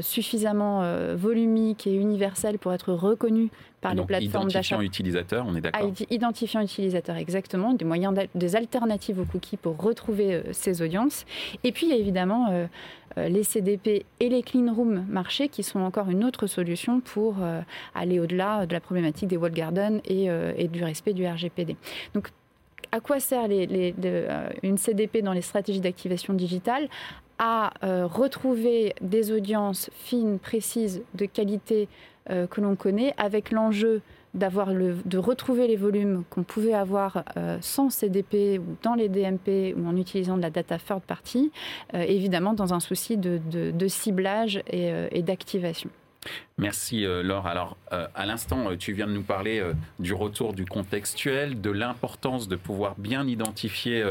suffisamment 0.00 0.82
volumiques 1.14 1.86
et 1.86 1.94
universels 1.94 2.58
pour 2.58 2.72
être 2.72 2.92
reconnus 2.92 3.50
par 3.84 3.94
les 3.94 4.02
plateformes 4.02 4.50
d'achat. 4.50 4.76
Identifiant 4.76 4.80
utilisateur, 4.80 5.44
on 5.46 5.54
est 5.54 5.60
d'accord. 5.60 5.92
Identifiant 6.10 6.60
utilisateur, 6.62 7.16
exactement, 7.16 7.74
des 7.74 7.84
moyens, 7.84 8.14
des 8.34 8.56
alternatives 8.56 9.20
aux 9.20 9.26
cookies 9.26 9.58
pour 9.58 9.76
retrouver 9.76 10.34
euh, 10.34 10.42
ces 10.52 10.80
audiences. 10.80 11.26
Et 11.64 11.72
puis, 11.72 11.86
il 11.86 11.90
y 11.90 11.92
a 11.92 11.96
évidemment 11.96 12.48
euh, 12.50 12.66
euh, 13.18 13.28
les 13.28 13.42
CDP 13.42 14.06
et 14.20 14.28
les 14.30 14.42
clean 14.42 14.72
room 14.72 15.04
marchés 15.08 15.48
qui 15.48 15.62
sont 15.62 15.80
encore 15.80 16.08
une 16.08 16.24
autre 16.24 16.46
solution 16.46 17.00
pour 17.00 17.36
aller 17.94 18.20
au-delà 18.20 18.64
de 18.66 18.72
la 18.72 18.80
problématique 18.80 19.28
des 19.28 19.36
wall 19.36 19.52
gardens 19.52 20.00
et, 20.06 20.28
et, 20.56 20.68
du 20.68 20.82
respect 20.82 21.12
du 21.12 21.26
RGPD. 21.26 21.76
Donc, 22.14 22.30
à 22.90 23.00
quoi 23.00 23.20
sert 23.20 23.48
les, 23.48 23.66
les, 23.66 23.94
une 24.62 24.78
CDP 24.78 25.22
dans 25.22 25.32
les 25.32 25.42
stratégies 25.42 25.80
d'activation 25.80 26.32
digitale? 26.32 26.88
À 27.38 27.72
retrouver 27.82 28.94
des 29.00 29.32
audiences 29.32 29.90
fines, 29.92 30.38
précises, 30.38 31.02
de 31.14 31.26
qualité 31.26 31.88
euh, 32.30 32.46
que 32.46 32.60
l'on 32.60 32.74
connaît, 32.74 33.14
avec 33.18 33.50
l'enjeu 33.50 34.00
d'avoir 34.32 34.68
de 34.72 35.18
retrouver 35.18 35.68
les 35.68 35.76
volumes 35.76 36.24
qu'on 36.30 36.42
pouvait 36.42 36.74
avoir 36.74 37.22
euh, 37.36 37.58
sans 37.60 37.90
CDP 37.90 38.58
ou 38.58 38.76
dans 38.82 38.94
les 38.94 39.08
DMP 39.08 39.74
ou 39.76 39.86
en 39.86 39.96
utilisant 39.96 40.36
de 40.36 40.42
la 40.42 40.50
data 40.50 40.78
third 40.78 41.02
party, 41.02 41.52
euh, 41.94 42.00
évidemment 42.00 42.54
dans 42.54 42.74
un 42.74 42.80
souci 42.80 43.16
de, 43.16 43.40
ciblage 43.88 44.62
et, 44.70 45.22
d'activation. 45.22 45.90
Merci 46.58 47.02
Laure. 47.02 47.46
Alors 47.46 47.76
à 47.90 48.26
l'instant, 48.26 48.76
tu 48.76 48.92
viens 48.92 49.06
de 49.06 49.12
nous 49.12 49.22
parler 49.22 49.62
du 49.98 50.14
retour 50.14 50.52
du 50.52 50.64
contextuel, 50.64 51.60
de 51.60 51.70
l'importance 51.70 52.48
de 52.48 52.56
pouvoir 52.56 52.94
bien 52.96 53.26
identifier 53.26 54.04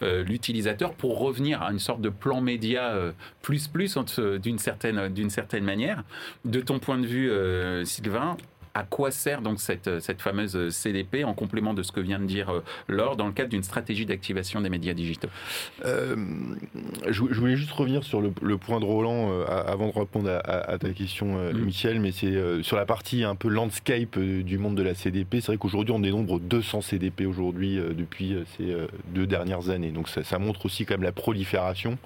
l'utilisateur 0.00 0.94
pour 0.94 1.18
revenir 1.18 1.62
à 1.62 1.70
une 1.70 1.78
sorte 1.78 2.00
de 2.00 2.08
plan 2.08 2.40
média 2.40 2.94
plus 3.42 3.68
plus 3.68 3.98
d'une 4.42 4.58
certaine 4.58 5.08
d'une 5.08 5.30
certaine 5.30 5.64
manière. 5.64 6.02
De 6.44 6.60
ton 6.60 6.78
point 6.78 6.98
de 6.98 7.06
vue, 7.06 7.30
Sylvain, 7.84 8.36
à 8.74 8.84
quoi 8.84 9.10
sert 9.10 9.42
donc 9.42 9.60
cette, 9.60 10.00
cette 10.00 10.22
fameuse 10.22 10.70
CDP 10.70 11.24
en 11.24 11.34
complément 11.34 11.74
de 11.74 11.82
ce 11.82 11.92
que 11.92 12.00
vient 12.00 12.18
de 12.18 12.26
dire 12.26 12.50
euh, 12.50 12.62
Laure 12.88 13.16
dans 13.16 13.26
le 13.26 13.32
cadre 13.32 13.50
d'une 13.50 13.62
stratégie 13.62 14.06
d'activation 14.06 14.60
des 14.60 14.68
médias 14.68 14.94
digitaux? 14.94 15.28
Euh, 15.84 16.16
je, 17.08 17.20
voulais 17.22 17.56
juste 17.56 17.72
revenir 17.72 18.04
sur 18.04 18.20
le, 18.20 18.30
point 18.58 18.80
de 18.80 18.84
Roland 18.84 19.30
euh, 19.30 19.44
avant 19.66 19.88
de 19.88 19.98
répondre 19.98 20.30
à, 20.44 20.78
ta 20.78 20.90
question, 20.90 21.52
mm. 21.52 21.58
Michel, 21.58 22.00
mais 22.00 22.12
c'est 22.12 22.62
sur 22.62 22.76
la 22.76 22.86
partie 22.86 23.24
un 23.24 23.34
peu 23.34 23.48
landscape 23.48 24.18
du 24.18 24.58
monde 24.58 24.76
de 24.76 24.82
la 24.82 24.94
CDP. 24.94 25.40
C'est 25.40 25.48
vrai 25.48 25.56
qu'aujourd'hui, 25.56 25.92
on 25.92 26.00
dénombre 26.00 26.38
200 26.40 26.82
CDP 26.82 27.26
aujourd'hui 27.26 27.76
depuis 27.76 28.36
ces 28.56 28.76
deux 29.06 29.26
dernières 29.26 29.70
années. 29.70 29.90
Donc 29.90 30.08
ça, 30.08 30.22
ça 30.22 30.38
montre 30.38 30.66
aussi 30.66 30.84
quand 30.84 30.94
même 30.94 31.02
la 31.02 31.12
prolifération 31.12 31.98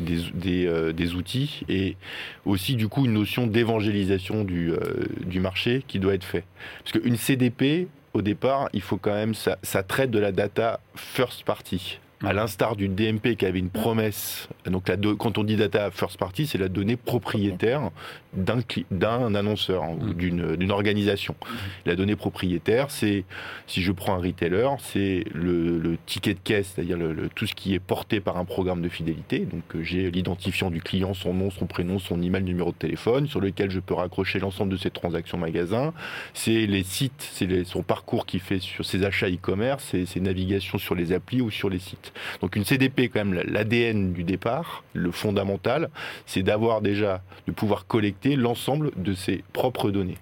des, 0.00 0.66
euh, 0.66 0.92
des, 0.92 1.14
outils 1.14 1.62
et 1.68 1.96
aussi 2.44 2.76
du 2.76 2.88
coup 2.88 3.06
une 3.06 3.14
notion 3.14 3.46
d'évangélisation 3.46 4.44
du, 4.44 4.72
euh, 4.72 4.78
du 5.24 5.40
marché 5.40 5.82
qui 5.86 5.98
doit 5.98 6.14
être 6.14 6.24
fait. 6.24 6.44
Parce 6.84 7.02
qu'une 7.02 7.16
CDP, 7.16 7.88
au 8.14 8.22
départ, 8.22 8.68
il 8.72 8.82
faut 8.82 8.96
quand 8.96 9.14
même, 9.14 9.34
ça, 9.34 9.58
ça 9.62 9.82
traite 9.82 10.10
de 10.10 10.18
la 10.18 10.32
data 10.32 10.80
first 10.94 11.44
party 11.44 11.98
à 12.24 12.32
l'instar 12.32 12.74
du 12.74 12.88
DMP 12.88 13.36
qui 13.36 13.46
avait 13.46 13.60
une 13.60 13.70
promesse. 13.70 14.48
Donc, 14.66 14.88
la 14.88 14.96
quand 15.18 15.38
on 15.38 15.44
dit 15.44 15.56
data 15.56 15.90
first 15.90 16.18
party, 16.18 16.46
c'est 16.46 16.58
la 16.58 16.68
donnée 16.68 16.96
propriétaire 16.96 17.90
d'un 18.34 19.34
annonceur 19.34 19.84
hein, 19.84 19.96
ou 20.00 20.06
mm. 20.08 20.56
d'une 20.56 20.72
organisation. 20.72 21.36
Mm. 21.40 21.54
La 21.86 21.96
donnée 21.96 22.16
propriétaire, 22.16 22.90
c'est, 22.90 23.24
si 23.66 23.82
je 23.82 23.92
prends 23.92 24.14
un 24.14 24.20
retailer, 24.20 24.68
c'est 24.80 25.24
le, 25.32 25.96
ticket 26.06 26.34
de 26.34 26.40
caisse, 26.42 26.72
c'est-à-dire 26.74 26.96
le, 26.96 27.28
tout 27.34 27.46
ce 27.46 27.54
qui 27.54 27.74
est 27.74 27.78
porté 27.78 28.20
par 28.20 28.36
un 28.36 28.44
programme 28.44 28.82
de 28.82 28.88
fidélité. 28.88 29.40
Donc, 29.40 29.62
euh, 29.74 29.82
j'ai 29.82 30.10
l'identifiant 30.10 30.70
du 30.70 30.82
client, 30.82 31.14
son 31.14 31.34
nom, 31.34 31.50
son 31.50 31.66
prénom, 31.66 31.98
son 31.98 32.20
email, 32.20 32.42
numéro 32.42 32.72
de 32.72 32.76
téléphone, 32.76 33.28
sur 33.28 33.40
lequel 33.40 33.70
je 33.70 33.80
peux 33.80 33.94
raccrocher 33.94 34.38
l'ensemble 34.38 34.72
de 34.72 34.76
ses 34.76 34.90
transactions 34.90 35.38
magasin. 35.38 35.92
C'est 36.34 36.66
les 36.66 36.82
sites, 36.82 37.28
c'est 37.32 37.64
son 37.64 37.82
parcours 37.82 38.26
qu'il 38.26 38.40
fait 38.40 38.58
sur 38.58 38.84
ses 38.84 39.04
achats 39.04 39.28
e-commerce, 39.28 39.86
c'est 39.90 40.06
ses 40.06 40.20
navigations 40.20 40.78
sur 40.78 40.94
les 40.94 41.12
applis 41.12 41.40
ou 41.40 41.50
sur 41.50 41.70
les 41.70 41.78
sites. 41.78 42.07
Donc 42.40 42.56
une 42.56 42.64
CDP, 42.64 43.08
quand 43.08 43.24
même, 43.24 43.42
l'ADN 43.46 44.12
du 44.12 44.24
départ, 44.24 44.84
le 44.92 45.10
fondamental, 45.10 45.90
c'est 46.26 46.42
d'avoir 46.42 46.80
déjà, 46.80 47.22
de 47.46 47.52
pouvoir 47.52 47.86
collecter 47.86 48.36
l'ensemble 48.36 48.90
de 48.96 49.14
ses 49.14 49.44
propres 49.52 49.90
données. 49.90 50.18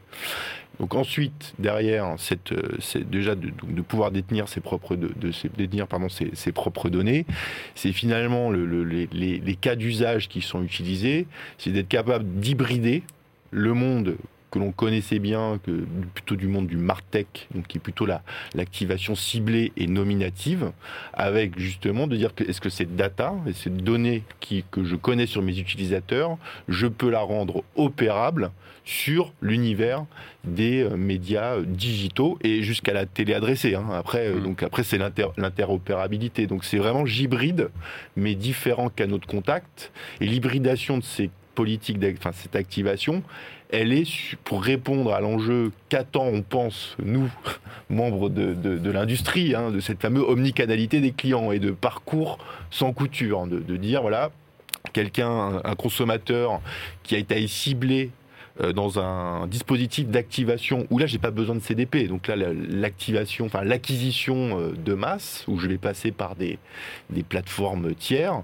Donc 0.79 0.95
ensuite, 0.95 1.55
derrière, 1.59 2.15
c'est 2.19 3.09
déjà 3.09 3.35
de, 3.35 3.51
pouvoir 3.83 4.11
détenir 4.11 4.49
ses 4.49 4.61
propres, 4.61 4.97
ses, 6.35 6.53
propres 6.53 6.91
données. 6.91 7.25
C'est 7.75 7.93
finalement 7.93 8.51
les, 8.51 9.59
cas 9.61 9.75
d'usage 9.75 10.29
qui 10.29 10.43
sont 10.43 10.63
utilisés, 10.63 11.27
c'est 11.59 11.71
d'être 11.71 11.89
capable 11.89 12.27
d'hybrider 12.41 13.03
le 13.51 13.73
monde 13.73 14.17
que 14.51 14.59
l'on 14.59 14.73
connaissait 14.73 15.19
bien, 15.19 15.59
que 15.65 15.85
plutôt 16.15 16.37
du 16.37 16.47
monde 16.47 16.67
du 16.67 16.77
Martech, 16.77 17.49
donc 17.55 17.67
qui 17.67 17.79
est 17.79 17.81
plutôt 17.81 18.07
l'activation 18.55 19.15
ciblée 19.15 19.73
et 19.77 19.87
nominative, 19.87 20.73
avec 21.13 21.59
justement 21.59 22.07
de 22.07 22.17
dire 22.17 22.35
que 22.35 22.45
est-ce 22.45 22.61
que 22.61 22.71
cette 22.71 22.97
data 22.97 23.35
et 23.47 23.53
cette 23.53 23.79
donnée 23.79 24.23
qui, 24.41 24.65
que 24.71 24.85
je 24.85 24.97
connais 24.97 25.27
sur 25.27 25.43
mes 25.43 25.59
utilisateurs, 25.59 26.39
je 26.69 26.87
peux 26.87 27.11
la 27.11 27.21
rendre 27.21 27.65
opérable 27.75 28.51
sur 28.87 29.33
l'univers 29.43 30.07
des 30.45 30.85
euh, 30.85 30.97
médias 30.97 31.57
euh, 31.57 31.65
digitaux 31.67 32.39
et 32.43 32.63
jusqu'à 32.63 32.95
la 32.95 33.05
télé 33.05 33.35
adressée. 33.35 33.75
Hein. 33.75 33.87
Après, 33.93 34.29
euh, 34.29 34.37
mmh. 34.37 34.43
donc 34.43 34.63
après 34.63 34.85
c'est 34.85 34.99
l'interopérabilité. 34.99 36.47
Donc 36.47 36.65
c'est 36.65 36.79
vraiment 36.79 37.05
j'hybride 37.05 37.71
mes 38.17 38.37
différents 38.37 38.89
canaux 38.89 39.19
de 39.19 39.27
contact 39.27 39.91
et 40.21 40.27
l'hybridation 40.27 40.99
de 40.99 41.03
ces 41.03 41.31
politiques, 41.57 41.99
enfin 42.19 42.31
cette 42.33 42.55
activation, 42.55 43.25
elle 43.71 43.93
est 43.93 44.37
pour 44.45 44.63
répondre 44.63 45.13
à 45.13 45.21
l'enjeu 45.21 45.73
qu'attend, 45.89 46.27
on 46.27 46.43
pense, 46.43 46.97
nous, 47.03 47.29
membres 47.91 48.29
de, 48.29 48.91
l'industrie, 48.91 49.55
hein, 49.55 49.73
de 49.73 49.81
cette 49.81 50.01
fameuse 50.01 50.25
omnicanalité 50.29 51.01
des 51.01 51.11
clients 51.11 51.51
et 51.51 51.59
de 51.59 51.73
parcours 51.73 52.39
sans 52.71 52.93
couture, 52.93 53.41
hein, 53.41 53.47
de, 53.49 53.77
dire, 53.77 54.03
voilà, 54.03 54.31
quelqu'un, 54.93 55.61
un, 55.65 55.75
consommateur 55.75 56.61
qui 57.03 57.17
a 57.17 57.19
été 57.19 57.45
ciblé 57.49 58.11
euh, 58.61 58.73
dans 58.73 59.01
un 59.01 59.49
dispositif 59.49 60.07
d'activation 60.07 60.87
où 60.91 60.99
là 60.99 61.07
j'ai 61.07 61.19
pas 61.19 61.31
besoin 61.31 61.55
de 61.55 61.61
CDP 61.61 62.09
donc 62.09 62.27
là 62.27 62.37
l'activation 62.37 63.45
enfin 63.45 63.65
l'acquisition 63.65 64.59
euh, 64.59 64.73
de 64.73 64.95
masse 64.95 65.45
où 65.47 65.59
je 65.59 65.69
vais 65.69 65.77
passer 65.77 66.11
par 66.11 66.37
des, 66.37 66.59
des 67.11 67.23
plateformes 67.23 67.95
tiers 67.95 68.43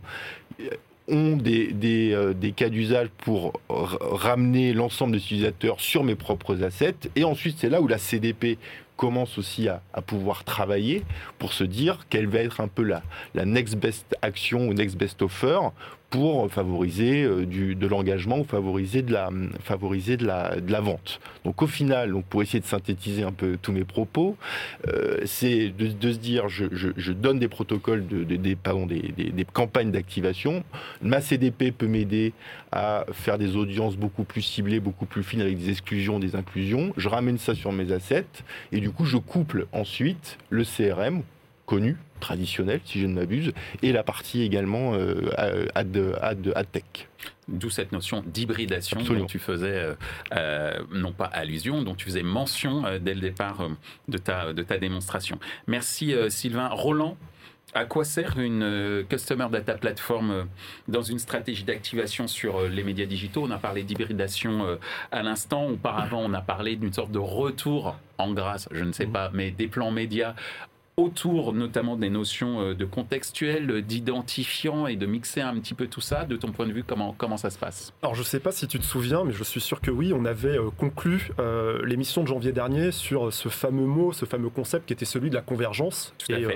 ont 1.09 1.37
des, 1.37 1.73
euh, 2.13 2.33
des, 2.33 2.53
cas 2.53 2.69
d'usage 2.69 3.09
pour 3.19 3.61
ramener 3.69 4.73
l'ensemble 4.73 5.13
des 5.13 5.19
utilisateurs 5.19 5.81
sur 5.81 6.05
mes 6.05 6.15
propres 6.15 6.63
assets. 6.63 6.95
Et 7.17 7.25
ensuite, 7.25 7.57
c'est 7.59 7.69
là 7.69 7.81
où 7.81 7.89
la 7.89 7.99
CDP 7.99 8.59
commence 8.97 9.37
aussi 9.39 9.69
à, 9.69 9.83
pouvoir 10.07 10.45
travailler 10.45 11.03
pour 11.39 11.53
se 11.53 11.65
dire 11.65 12.07
quelle 12.09 12.27
va 12.27 12.39
être 12.39 12.61
un 12.61 12.69
peu 12.69 12.83
la, 12.83 13.03
la 13.35 13.45
next 13.45 13.77
best 13.77 14.17
action 14.23 14.69
ou 14.69 14.75
next 14.75 14.97
best 14.97 15.23
offer 15.23 15.59
pour 16.13 16.53
favoriser 16.53 17.25
euh, 17.25 17.47
de 17.47 17.87
l'engagement 17.87 18.41
ou 18.41 18.45
favoriser 18.45 19.01
de 19.01 19.15
la, 19.15 19.31
favoriser 19.65 20.19
de 20.19 20.27
la, 20.27 20.61
de 20.61 20.71
la 20.71 20.81
vente. 20.81 21.21
Donc 21.47 21.63
au 21.63 21.67
final, 21.67 22.13
donc 22.13 22.27
pour 22.27 22.43
essayer 22.43 22.61
de 22.61 22.67
synthétiser 22.67 23.23
un 23.23 23.33
peu 23.33 23.59
tous 23.61 23.73
mes 23.73 23.85
propos, 23.85 24.37
euh, 24.89 25.23
c'est 25.25 25.71
de, 25.71 26.13
se 26.13 26.19
dire 26.19 26.51
je, 26.51 27.13
donne 27.13 27.39
des 27.39 27.49
protocoles, 27.49 28.07
de, 28.07 28.25
des, 28.25 28.57
pardon, 28.57 28.85
des, 28.85 29.01
des 29.11 29.45
campagnes 29.47 29.91
d'activation. 29.91 30.63
Ma 31.01 31.23
CDP 31.23 31.73
peut 31.73 31.87
m'aider 31.87 32.35
à 32.73 33.07
faire 33.13 33.39
des 33.39 33.57
audiences 33.57 33.97
beaucoup 33.97 34.25
plus 34.25 34.43
ciblées, 34.43 34.81
beaucoup 34.81 35.07
plus 35.07 35.23
fines 35.23 35.41
avec 35.41 35.59
des 35.59 35.71
exclusions, 35.71 36.19
des 36.19 36.37
inclusions. 36.37 36.93
Je 36.99 37.09
ramène 37.09 37.39
ça 37.39 37.55
sur 37.55 37.73
mes 37.73 37.91
assets 37.91 38.27
et 38.71 38.81
du 38.81 38.91
coup 38.91 39.07
je 39.07 39.17
couple 39.17 39.67
ensuite 39.73 40.37
le 40.51 40.65
CRM 40.65 41.23
connue, 41.73 41.97
traditionnelle, 42.21 42.83
si 42.85 43.01
je 43.01 43.07
ne 43.07 43.15
m'abuse, 43.15 43.53
et 43.83 43.93
la 43.93 44.03
partie 44.03 44.43
également 44.43 44.93
ad, 44.93 45.97
ad, 46.21 46.53
ad 46.55 46.67
tech. 46.71 47.09
D'où 47.49 47.71
cette 47.71 47.93
notion 47.93 48.23
d'hybridation 48.27 49.01
dont 49.01 49.25
tu 49.25 49.39
faisais, 49.39 49.97
non 50.93 51.13
pas 51.13 51.31
allusion, 51.33 51.81
dont 51.83 51.95
tu 51.95 52.05
faisais 52.05 52.23
mention 52.23 52.83
dès 53.01 53.15
le 53.15 53.21
départ 53.21 53.69
de, 54.09 54.19
ta, 54.19 54.53
de 54.53 54.63
ta 54.63 54.77
démonstration. 54.77 55.39
Merci 55.67 56.15
Sylvain. 56.29 56.69
Roland, 56.69 57.17
à 57.75 57.87
quoi 57.87 58.05
sert 58.05 58.39
une 58.39 58.63
euh, 58.63 59.03
Customer 59.09 59.47
Data 59.51 59.75
Platform 59.75 60.31
euh, 60.31 60.45
dans 60.89 61.01
une 61.01 61.19
stratégie 61.19 61.65
d'activation 61.65 62.27
sur 62.27 62.59
euh, 62.59 62.69
les 62.69 62.85
médias 62.85 63.07
digitaux? 63.07 63.45
On 63.45 63.51
a 63.51 63.57
parlé 63.57 63.83
d'hybridation 63.83 64.79
à 65.11 65.23
l'instant. 65.23 65.69
Auparavant, 65.69 66.23
on 66.23 66.35
a 66.35 66.43
parlé 66.43 66.77
d'une 66.77 66.93
sorte 66.93 67.13
de 67.13 67.19
retour 67.19 67.97
en 68.19 68.33
grâce, 68.33 68.69
je 68.71 68.85
ne 68.85 68.93
sais 68.93 69.07
mmh. 69.07 69.13
pas, 69.13 69.31
mais 69.33 69.51
des 69.51 69.69
plans 69.69 69.91
médias 69.91 70.35
autour 70.99 71.55
notamment 71.55 71.97
des 71.97 72.11
notions 72.11 72.61
euh, 72.61 72.75
de 72.75 72.85
contextuel, 72.85 73.83
d'identifiant 73.83 74.87
et 74.87 74.97
de 74.97 75.07
mixer 75.07 75.41
un 75.41 75.59
petit 75.59 75.73
peu 75.73 75.87
tout 75.87 76.03
ça. 76.03 76.25
De 76.25 76.37
ton 76.37 76.53
point 76.53 76.67
de 76.67 76.73
vue, 76.73 76.85
comment, 76.85 77.15
comment 77.17 77.39
ça 77.39 77.49
se 77.49 77.59
passe? 77.59 77.95
Alors 78.03 78.15
je 78.15 78.21
ne 78.21 78.27
sais 78.27 78.41
pas 78.41 78.53
si 78.53 78.69
tu 78.69 78.79
te 78.79 78.85
souviens, 78.85 79.25
mais 79.25 79.33
je 79.33 79.43
suis 79.43 79.61
sûr 79.61 79.81
que 79.81 79.91
oui, 79.91 80.13
on 80.15 80.27
avait 80.27 80.59
euh, 80.59 80.69
conclu 80.77 81.31
euh, 81.39 81.85
l'émission 81.87 82.23
de 82.23 82.29
janvier 82.29 82.53
dernier 82.53 82.93
sur 82.93 83.33
ce 83.33 83.49
fameux 83.49 83.87
mot, 83.87 84.13
ce 84.13 84.27
fameux 84.27 84.51
concept 84.51 84.87
qui 84.87 84.93
était 84.93 85.07
celui 85.07 85.31
de 85.31 85.35
la 85.35 85.41
convergence. 85.41 86.13
et, 86.29 86.47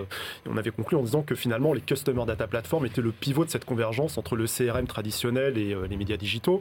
on 0.47 0.57
avait 0.57 0.71
conclu 0.71 0.97
en 0.97 1.03
disant 1.03 1.23
que 1.23 1.35
finalement 1.35 1.73
les 1.73 1.81
Customer 1.81 2.25
Data 2.27 2.47
Platform 2.47 2.85
étaient 2.85 3.01
le 3.01 3.13
pivot 3.13 3.45
de 3.45 3.51
cette 3.51 3.65
convergence 3.65 4.19
entre 4.19 4.37
le 4.37 4.45
CRM 4.47 4.87
traditionnel 4.87 5.57
et 5.57 5.75
les 5.89 5.97
médias 5.97 6.17
digitaux. 6.17 6.61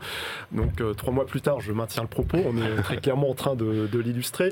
Donc 0.52 0.82
trois 0.96 1.14
mois 1.14 1.26
plus 1.26 1.42
tard, 1.42 1.60
je 1.60 1.72
maintiens 1.72 2.04
le 2.04 2.08
propos, 2.08 2.38
on 2.46 2.58
est 2.58 2.82
très 2.84 2.98
clairement 3.02 3.30
en 3.30 3.34
train 3.34 3.56
de, 3.56 3.88
de 3.92 4.00
l'illustrer. 4.00 4.52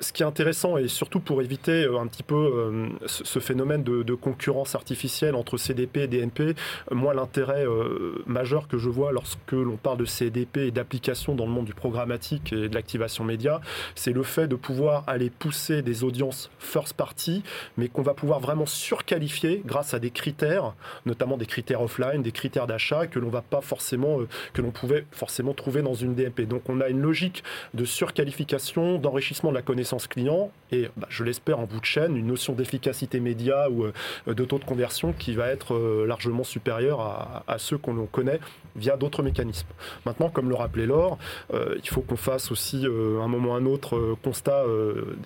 ce 0.00 0.12
qui 0.12 0.22
est 0.22 0.26
intéressant, 0.26 0.76
et 0.76 0.88
surtout 0.88 1.20
pour 1.20 1.42
éviter 1.42 1.84
un 1.84 2.06
petit 2.06 2.22
peu 2.22 2.43
euh, 2.44 2.88
ce 3.06 3.38
phénomène 3.38 3.82
de, 3.82 4.14
concurrence 4.14 4.74
artificielle 4.74 5.34
entre 5.34 5.56
CDP 5.56 6.02
et 6.02 6.06
DNP, 6.06 6.54
moi 6.92 7.14
l'intérêt 7.14 7.66
euh, 7.66 8.22
majeur 8.26 8.68
que 8.68 8.78
je 8.78 8.88
vois 8.88 9.12
lorsque 9.12 9.52
l'on 9.52 9.76
parle 9.76 9.98
de 9.98 10.04
CDP 10.04 10.68
et 10.68 10.70
d'application 10.70 11.34
dans 11.34 11.46
le 11.46 11.50
monde 11.50 11.64
du 11.64 11.74
programmatique 11.74 12.52
et 12.52 12.68
de 12.68 12.74
l'activation 12.74 13.24
média, 13.24 13.60
c'est 13.94 14.12
le 14.12 14.22
fait 14.22 14.46
de 14.46 14.56
pouvoir 14.56 15.04
aller 15.06 15.30
pousser 15.30 15.82
des 15.82 16.04
audiences 16.04 16.50
first 16.58 16.94
party, 16.94 17.42
mais 17.76 17.88
qu'on 17.88 18.02
va 18.02 18.14
pouvoir 18.14 18.40
vraiment 18.40 18.66
surqualifier 18.66 19.62
grâce 19.64 19.94
à 19.94 19.98
des 19.98 20.10
critères, 20.10 20.74
notamment 21.06 21.36
des 21.36 21.46
critères 21.46 21.82
offline, 21.82 22.22
des 22.22 22.32
critères 22.32 22.66
d'achat 22.66 23.06
que 23.06 23.18
l'on 23.18 23.30
va 23.30 23.42
pas 23.42 23.60
forcément, 23.60 24.20
euh, 24.20 24.28
que 24.52 24.62
l'on 24.62 24.70
pouvait 24.70 25.06
forcément 25.10 25.54
trouver 25.54 25.82
dans 25.82 25.94
une 25.94 26.14
DNP. 26.14 26.46
Donc 26.46 26.68
on 26.68 26.80
a 26.80 26.88
une 26.88 27.00
logique 27.00 27.42
de 27.74 27.84
surqualification, 27.84 28.98
d'enrichissement 28.98 29.50
de 29.50 29.56
la 29.56 29.62
connaissance 29.62 30.06
client 30.06 30.50
et 30.72 30.88
bah, 30.96 31.06
je 31.10 31.24
l'espère 31.24 31.58
en 31.58 31.64
bout 31.64 31.80
de 31.80 31.84
chaîne 31.84 32.16
une 32.16 32.26
d'efficacité 32.54 33.20
média 33.20 33.68
ou 33.70 33.84
euh, 33.84 33.92
de 34.26 34.44
taux 34.44 34.58
de 34.58 34.64
conversion 34.64 35.12
qui 35.12 35.34
va 35.34 35.48
être 35.48 35.74
euh, 35.74 36.06
largement 36.06 36.44
supérieur 36.44 37.00
à, 37.46 37.58
ceux 37.58 37.78
qu'on 37.78 38.06
connaît 38.06 38.40
via 38.76 38.96
d'autres 38.96 39.22
mécanismes. 39.22 39.68
Maintenant, 40.04 40.30
comme 40.30 40.48
le 40.48 40.54
rappelait 40.54 40.86
Laure, 40.86 41.18
euh, 41.52 41.76
il 41.82 41.88
faut 41.88 42.00
qu'on 42.00 42.16
fasse 42.16 42.50
aussi 42.50 42.84
un 42.86 43.28
moment 43.28 43.52
ou 43.52 43.54
un 43.54 43.66
autre 43.66 44.16
constat 44.22 44.64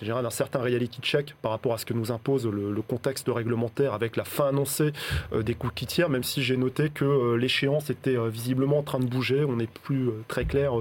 déjà 0.01 0.21
d'un 0.23 0.31
certain 0.31 0.61
reality 0.61 1.01
check 1.01 1.35
par 1.43 1.53
rapport 1.53 1.75
à 1.75 1.79
ce 1.79 1.87
que 1.87 1.95
nous 1.95 2.11
impose 2.11 2.47
le, 2.47 2.83
contexte 2.89 3.29
réglementaire 3.29 3.93
avec 3.93 4.17
la 4.17 4.25
fin 4.25 4.49
annoncée 4.49 4.93
des 5.35 5.55
cookies 5.55 5.87
tiers, 5.87 6.09
même 6.09 6.23
si 6.23 6.43
j'ai 6.43 6.57
noté 6.57 6.91
que 6.91 7.35
l'échéance 7.35 7.91
était 7.91 8.17
visiblement 8.29 8.79
en 8.79 8.83
train 8.83 8.99
de 8.99 9.05
bouger, 9.05 9.45
on 9.45 9.57
n'est 9.57 9.67
plus 9.67 10.11
très 10.27 10.45
clair 10.45 10.73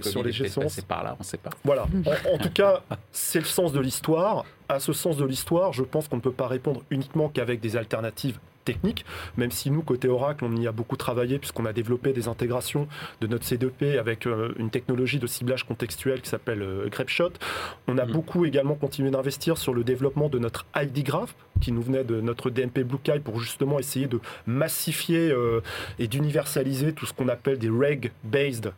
sur 0.00 0.22
les 0.22 0.32
gestions. 0.32 0.68
C'est 0.68 0.86
par 0.86 1.04
là, 1.04 1.14
on 1.18 1.22
ne 1.22 1.24
sait 1.24 1.38
pas. 1.38 1.50
Voilà. 1.64 1.86
en 2.32 2.38
tout 2.38 2.50
cas, 2.50 2.82
c'est 3.12 3.38
le 3.38 3.44
sens 3.44 3.72
de 3.72 3.80
l'histoire 3.80 4.44
à 4.72 4.80
ce 4.80 4.92
sens 4.92 5.16
de 5.16 5.24
l'histoire, 5.24 5.72
je 5.72 5.82
pense 5.82 6.08
qu'on 6.08 6.16
ne 6.16 6.20
peut 6.20 6.32
pas 6.32 6.48
répondre 6.48 6.82
uniquement 6.90 7.28
qu'avec 7.28 7.60
des 7.60 7.76
alternatives 7.76 8.38
techniques, 8.64 9.04
même 9.36 9.50
si 9.50 9.70
nous, 9.70 9.82
côté 9.82 10.08
Oracle, 10.08 10.44
on 10.44 10.56
y 10.56 10.66
a 10.66 10.72
beaucoup 10.72 10.96
travaillé 10.96 11.38
puisqu'on 11.38 11.66
a 11.66 11.72
développé 11.72 12.12
des 12.12 12.28
intégrations 12.28 12.88
de 13.20 13.26
notre 13.26 13.44
C2P 13.44 13.98
avec 13.98 14.26
euh, 14.26 14.52
une 14.58 14.70
technologie 14.70 15.18
de 15.18 15.26
ciblage 15.26 15.64
contextuel 15.64 16.20
qui 16.20 16.28
s'appelle 16.28 16.62
euh, 16.62 16.88
Grapeshot. 16.88 17.32
On 17.88 17.98
a 17.98 18.06
mm. 18.06 18.12
beaucoup 18.12 18.44
également 18.44 18.74
continué 18.74 19.10
d'investir 19.10 19.58
sur 19.58 19.74
le 19.74 19.84
développement 19.84 20.28
de 20.28 20.38
notre 20.38 20.66
ID 20.76 21.04
Graph 21.04 21.34
qui 21.60 21.72
nous 21.72 21.82
venait 21.82 22.04
de 22.04 22.20
notre 22.20 22.50
DMP 22.50 22.80
BlueKai 22.80 23.20
pour 23.20 23.38
justement 23.38 23.78
essayer 23.78 24.06
de 24.06 24.20
massifier 24.46 25.30
euh, 25.30 25.60
et 25.98 26.08
d'universaliser 26.08 26.92
tout 26.92 27.06
ce 27.06 27.12
qu'on 27.12 27.28
appelle 27.28 27.58
des 27.58 27.70
reg-based 27.70 28.72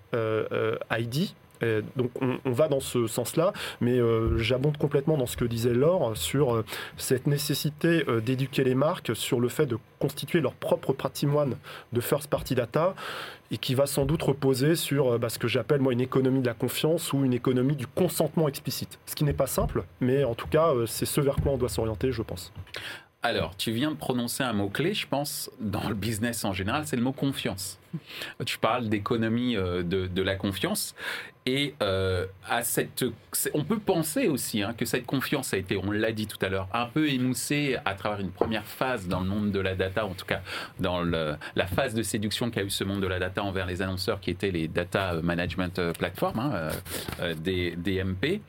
ID, 0.90 1.34
donc 1.96 2.10
on, 2.20 2.50
va 2.50 2.68
dans 2.68 2.80
ce 2.80 3.06
sens-là, 3.06 3.52
mais 3.80 3.98
euh, 3.98 4.38
j'abonde 4.38 4.76
complètement 4.76 5.16
dans 5.16 5.26
ce 5.26 5.36
que 5.36 5.44
disait 5.44 5.74
Laure 5.74 6.16
sur 6.16 6.54
euh, 6.54 6.64
cette 6.96 7.26
nécessité 7.26 8.04
euh, 8.08 8.20
d'éduquer 8.20 8.64
les 8.64 8.74
marques 8.74 9.14
sur 9.14 9.40
le 9.40 9.48
fait 9.48 9.66
de 9.66 9.78
constituer 9.98 10.40
leur 10.40 10.54
propre 10.54 10.92
patrimoine 10.92 11.56
de 11.92 12.00
first 12.00 12.28
party 12.28 12.54
data 12.54 12.94
et 13.50 13.58
qui 13.58 13.74
va 13.74 13.86
sans 13.86 14.04
doute 14.04 14.22
reposer 14.22 14.74
sur 14.74 15.18
bah, 15.18 15.28
ce 15.28 15.38
que 15.38 15.48
j'appelle 15.48 15.80
moi 15.80 15.92
une 15.92 16.00
économie 16.00 16.40
de 16.40 16.46
la 16.46 16.54
confiance 16.54 17.12
ou 17.12 17.24
une 17.24 17.34
économie 17.34 17.76
du 17.76 17.86
consentement 17.86 18.48
explicite. 18.48 18.98
Ce 19.06 19.14
qui 19.14 19.24
n'est 19.24 19.32
pas 19.32 19.46
simple, 19.46 19.84
mais 20.00 20.24
en 20.24 20.34
tout 20.34 20.48
cas 20.48 20.72
c'est 20.86 21.06
ce 21.06 21.20
vers 21.20 21.36
quoi 21.36 21.52
on 21.52 21.58
doit 21.58 21.68
s'orienter, 21.68 22.12
je 22.12 22.22
pense. 22.22 22.52
Alors, 23.24 23.56
tu 23.56 23.72
viens 23.72 23.90
de 23.90 23.96
prononcer 23.96 24.42
un 24.42 24.52
mot-clé, 24.52 24.92
je 24.92 25.08
pense, 25.08 25.50
dans 25.58 25.88
le 25.88 25.94
business 25.94 26.44
en 26.44 26.52
général, 26.52 26.86
c'est 26.86 26.96
le 26.96 27.02
mot 27.02 27.12
confiance. 27.12 27.80
Tu 28.44 28.58
parles 28.58 28.90
d'économie 28.90 29.56
euh, 29.56 29.82
de, 29.82 30.22
la 30.22 30.36
confiance. 30.36 30.94
Et 31.46 31.74
euh, 31.82 32.24
à 32.48 32.62
cette, 32.62 33.04
on 33.52 33.64
peut 33.64 33.78
penser 33.78 34.28
aussi 34.28 34.62
hein, 34.62 34.72
que 34.72 34.86
cette 34.86 35.04
confiance 35.04 35.52
a 35.52 35.58
été, 35.58 35.76
on 35.76 35.90
l'a 35.90 36.10
dit 36.10 36.26
tout 36.26 36.38
à 36.40 36.48
l'heure, 36.48 36.68
un 36.72 36.86
peu 36.86 37.10
émoussée 37.10 37.76
à 37.84 37.94
travers 37.94 38.20
une 38.20 38.30
première 38.30 38.64
phase 38.64 39.08
dans 39.08 39.20
le 39.20 39.26
monde 39.26 39.52
de 39.52 39.60
la 39.60 39.74
data, 39.74 40.06
en 40.06 40.14
tout 40.14 40.24
cas 40.24 40.40
dans 40.80 41.02
la 41.02 41.66
phase 41.66 41.92
de 41.92 42.02
séduction 42.02 42.50
qu'a 42.50 42.62
eu 42.62 42.70
ce 42.70 42.82
monde 42.82 43.02
de 43.02 43.06
la 43.06 43.18
data 43.18 43.42
envers 43.44 43.66
les 43.66 43.82
annonceurs 43.82 44.20
qui 44.20 44.30
étaient 44.30 44.50
les 44.50 44.68
data 44.68 45.20
management 45.22 45.92
platforms, 45.98 46.38
hein, 46.38 46.70
euh, 47.20 47.34
des 47.34 47.76
DMP. 47.76 48.40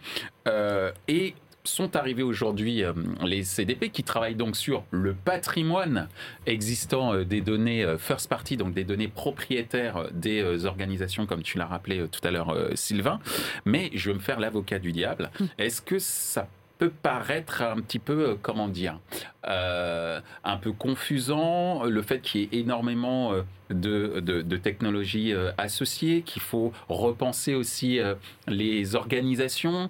et 1.10 1.36
sont 1.68 1.96
arrivés 1.96 2.24
aujourd'hui 2.24 2.84
euh, 2.84 2.94
les 3.24 3.44
CDP 3.44 3.90
qui 3.90 4.04
travaillent 4.04 4.36
donc 4.36 4.56
sur 4.56 4.84
le 4.92 5.14
patrimoine 5.14 6.08
existant 6.46 7.14
euh, 7.14 7.26
des 7.26 7.42
données 7.42 7.84
euh, 7.84 7.98
first 7.98 8.30
party, 8.30 8.58
donc 8.58 8.74
des 8.74 8.84
données 8.84 9.08
propriétaires 9.08 10.10
des 10.12 10.66
organisations, 10.66 11.26
comme 11.26 11.44
tu 11.44 11.58
l'as 11.58 11.66
rappelé 11.66 12.08
tout 12.08 12.22
à 12.24 12.32
l'heure, 12.32 12.56
Sylvain. 12.76 13.20
Mais 13.66 13.90
je 13.94 14.10
veux 14.10 14.16
me 14.16 14.22
faire 14.22 14.40
l'avocat 14.40 14.80
du 14.80 14.92
diable. 14.92 15.32
Hum. 15.40 15.48
Est-ce 15.58 15.82
que 15.82 16.00
ça 16.00 16.48
peut 16.78 16.92
paraître 16.92 17.62
un 17.62 17.78
petit 17.78 18.00
peu, 18.00 18.38
comment 18.42 18.68
dire, 18.68 19.00
un 19.44 20.58
peu 20.62 20.74
confusant, 20.74 21.86
le 21.86 22.02
fait 22.02 22.20
qu'il 22.20 22.42
y 22.42 22.44
ait 22.44 22.60
énormément 22.60 23.34
de, 23.70 24.20
de, 24.20 24.58
technologies 24.58 25.34
associées, 25.58 26.22
qu'il 26.22 26.42
faut 26.42 26.74
repenser 26.90 27.56
aussi 27.56 28.00
les 28.48 28.96
organisations. 28.96 29.88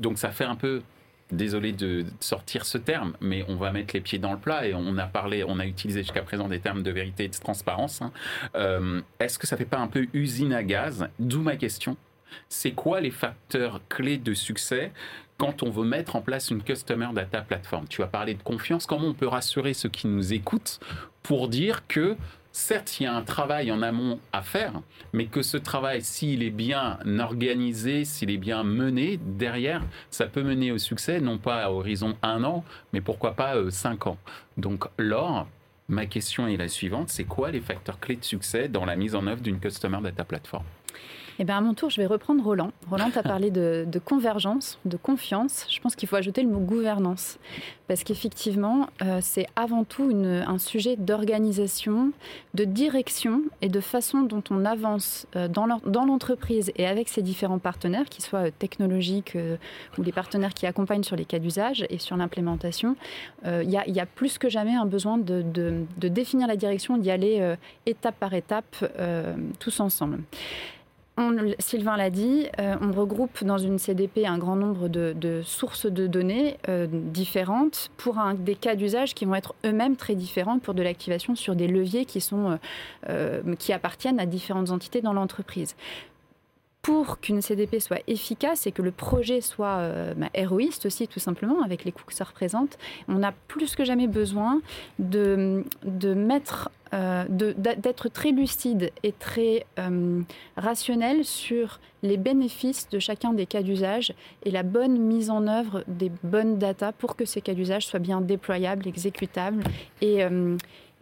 donc 0.00 0.18
ça 0.18 0.30
fait 0.30 0.44
un 0.44 0.56
peu 0.56 0.82
désolé 1.32 1.72
de 1.72 2.04
sortir 2.20 2.64
ce 2.64 2.78
terme, 2.78 3.14
mais 3.20 3.44
on 3.48 3.56
va 3.56 3.72
mettre 3.72 3.94
les 3.94 4.00
pieds 4.00 4.18
dans 4.18 4.32
le 4.32 4.38
plat 4.38 4.66
et 4.66 4.74
on 4.74 4.96
a 4.98 5.06
parlé, 5.06 5.44
on 5.44 5.58
a 5.58 5.66
utilisé 5.66 6.02
jusqu'à 6.02 6.22
présent 6.22 6.48
des 6.48 6.60
termes 6.60 6.82
de 6.82 6.90
vérité 6.90 7.24
et 7.24 7.28
de 7.28 7.36
transparence. 7.36 8.02
Hein. 8.02 8.12
Euh, 8.54 9.00
est-ce 9.20 9.38
que 9.38 9.46
ça 9.46 9.56
fait 9.56 9.64
pas 9.64 9.78
un 9.78 9.88
peu 9.88 10.06
usine 10.12 10.52
à 10.52 10.62
gaz? 10.62 11.08
D'où 11.18 11.42
ma 11.42 11.56
question. 11.56 11.96
C'est 12.48 12.72
quoi 12.72 13.00
les 13.00 13.10
facteurs 13.10 13.80
clés 13.88 14.18
de 14.18 14.34
succès 14.34 14.92
quand 15.38 15.62
on 15.62 15.70
veut 15.70 15.84
mettre 15.84 16.16
en 16.16 16.20
place 16.20 16.50
une 16.50 16.62
Customer 16.62 17.08
Data 17.14 17.40
Platform 17.40 17.86
Tu 17.88 18.02
as 18.02 18.06
parlé 18.06 18.34
de 18.34 18.42
confiance. 18.42 18.86
Comment 18.86 19.06
on 19.06 19.14
peut 19.14 19.28
rassurer 19.28 19.72
ceux 19.72 19.88
qui 19.88 20.08
nous 20.08 20.32
écoutent 20.32 20.80
pour 21.22 21.48
dire 21.48 21.86
que 21.86 22.16
certes, 22.58 22.98
il 22.98 23.04
y 23.04 23.06
a 23.06 23.14
un 23.14 23.22
travail 23.22 23.70
en 23.70 23.82
amont 23.82 24.18
à 24.32 24.42
faire, 24.42 24.72
mais 25.12 25.26
que 25.26 25.42
ce 25.42 25.56
travail, 25.56 26.02
s'il 26.02 26.42
est 26.42 26.50
bien 26.50 26.98
organisé, 27.20 28.04
s'il 28.04 28.30
est 28.30 28.36
bien 28.36 28.64
mené, 28.64 29.18
derrière, 29.22 29.82
ça 30.10 30.26
peut 30.26 30.42
mener 30.42 30.72
au 30.72 30.78
succès, 30.78 31.20
non 31.20 31.38
pas 31.38 31.62
à 31.62 31.70
horizon 31.70 32.16
un 32.22 32.42
an, 32.42 32.64
mais 32.92 33.00
pourquoi 33.00 33.34
pas 33.34 33.56
euh, 33.56 33.70
cinq 33.70 34.08
ans. 34.08 34.18
Donc, 34.56 34.86
Laure, 34.98 35.46
ma 35.88 36.06
question 36.06 36.48
est 36.48 36.56
la 36.56 36.68
suivante, 36.68 37.10
c'est 37.10 37.24
quoi 37.24 37.52
les 37.52 37.60
facteurs 37.60 38.00
clés 38.00 38.16
de 38.16 38.24
succès 38.24 38.68
dans 38.68 38.84
la 38.84 38.96
mise 38.96 39.14
en 39.14 39.26
œuvre 39.28 39.40
d'une 39.40 39.60
Customer 39.60 40.00
Data 40.02 40.24
Platform? 40.24 40.64
Eh 41.38 41.44
bien, 41.44 41.58
à 41.58 41.60
mon 41.60 41.74
tour, 41.74 41.88
je 41.90 42.00
vais 42.00 42.06
reprendre 42.06 42.42
Roland. 42.42 42.72
Roland, 42.90 43.10
tu 43.10 43.18
as 43.18 43.22
parlé 43.34 43.50
de, 43.50 43.86
convergence, 44.04 44.78
de 44.84 44.96
confiance. 44.96 45.66
Je 45.70 45.80
pense 45.80 45.94
qu'il 45.94 46.08
faut 46.08 46.16
ajouter 46.16 46.42
le 46.42 46.48
mot 46.48 46.58
gouvernance. 46.58 47.38
Parce 47.86 48.04
qu'effectivement, 48.04 48.88
euh, 49.02 49.20
c'est 49.22 49.46
avant 49.56 49.84
tout 49.84 50.10
un 50.12 50.58
sujet 50.58 50.96
d'organisation, 50.96 52.12
de 52.54 52.64
direction 52.64 53.42
et 53.62 53.68
de 53.68 53.80
façon 53.80 54.22
dont 54.22 54.42
on 54.50 54.64
avance 54.64 55.26
euh, 55.36 55.48
dans 55.48 56.04
l'entreprise 56.04 56.70
et 56.76 56.86
avec 56.86 57.08
ses 57.08 57.22
différents 57.22 57.58
partenaires, 57.58 58.06
qu'ils 58.06 58.24
soient 58.24 58.48
euh, 58.48 58.50
technologiques 58.58 59.38
ou 59.96 60.02
les 60.02 60.12
partenaires 60.12 60.52
qui 60.52 60.66
accompagnent 60.66 61.02
sur 61.02 61.16
les 61.16 61.24
cas 61.24 61.38
d'usage 61.38 61.86
et 61.88 61.98
sur 61.98 62.16
l'implémentation. 62.16 62.96
Il 63.44 63.70
y, 63.70 64.00
a 64.00 64.06
plus 64.06 64.38
que 64.38 64.48
jamais 64.48 64.74
un 64.74 64.86
besoin 64.86 65.18
de, 65.18 65.42
de 65.42 66.08
définir 66.08 66.48
la 66.48 66.56
direction, 66.56 66.96
d'y 66.96 67.10
aller 67.10 67.54
étape 67.86 68.16
par 68.18 68.34
étape, 68.34 68.84
tous 69.58 69.80
ensemble. 69.80 70.18
Sylvain 71.58 71.96
l'a 71.96 72.10
dit, 72.10 72.46
euh, 72.60 72.76
on 72.80 72.92
regroupe 72.92 73.44
dans 73.44 73.58
une 73.58 73.78
CDP 73.78 74.26
un 74.26 74.38
grand 74.38 74.56
nombre 74.56 74.88
de, 74.88 75.42
sources 75.44 75.86
de 75.86 76.06
données 76.06 76.56
euh, 76.68 76.86
différentes 76.90 77.90
pour 77.96 78.18
des 78.36 78.54
cas 78.54 78.74
d'usage 78.74 79.14
qui 79.14 79.24
vont 79.24 79.34
être 79.34 79.54
eux-mêmes 79.64 79.96
très 79.96 80.14
différents 80.14 80.58
pour 80.58 80.74
de 80.74 80.82
l'activation 80.82 81.34
sur 81.34 81.56
des 81.56 81.66
leviers 81.66 82.04
qui, 82.04 82.20
sont, 82.20 82.58
euh, 83.08 83.42
qui 83.58 83.72
appartiennent 83.72 84.20
à 84.20 84.26
différentes 84.26 84.70
entités 84.70 85.00
dans 85.00 85.12
l'entreprise 85.12 85.74
pour 86.82 87.20
qu'une 87.20 87.42
CDP 87.42 87.80
soit 87.80 88.00
efficace 88.06 88.66
et 88.66 88.72
que 88.72 88.82
le 88.82 88.92
projet 88.92 89.40
soit 89.40 90.14
bah, 90.16 90.28
héroïste 90.32 90.86
aussi, 90.86 91.06
tout 91.08 91.18
simplement, 91.20 91.62
avec 91.62 91.84
les 91.84 91.92
coûts 91.92 92.04
que 92.06 92.14
ça 92.14 92.24
représente, 92.24 92.78
on 93.08 93.22
a 93.22 93.32
plus 93.48 93.74
que 93.74 93.84
jamais 93.84 94.06
besoin 94.06 94.60
euh, 96.94 97.24
d'être 97.28 98.08
très 98.08 98.30
lucide 98.30 98.92
et 99.02 99.12
très 99.12 99.66
euh, 99.78 100.22
rationnel 100.56 101.22
sur 101.22 101.80
les 102.02 102.16
bénéfices 102.16 102.88
de 102.88 102.98
chacun 102.98 103.34
des 103.34 103.44
cas 103.44 103.62
d'usage 103.62 104.14
et 104.44 104.50
la 104.50 104.62
bonne 104.62 104.96
mise 104.98 105.28
en 105.28 105.46
œuvre 105.48 105.84
des 105.86 106.10
bonnes 106.22 106.58
datas 106.58 106.92
pour 106.92 107.16
que 107.16 107.26
ces 107.26 107.42
cas 107.42 107.52
d'usage 107.52 107.86
soient 107.86 107.98
bien 107.98 108.22
déployables, 108.22 108.88
exécutables 108.88 109.64
et, 110.00 110.24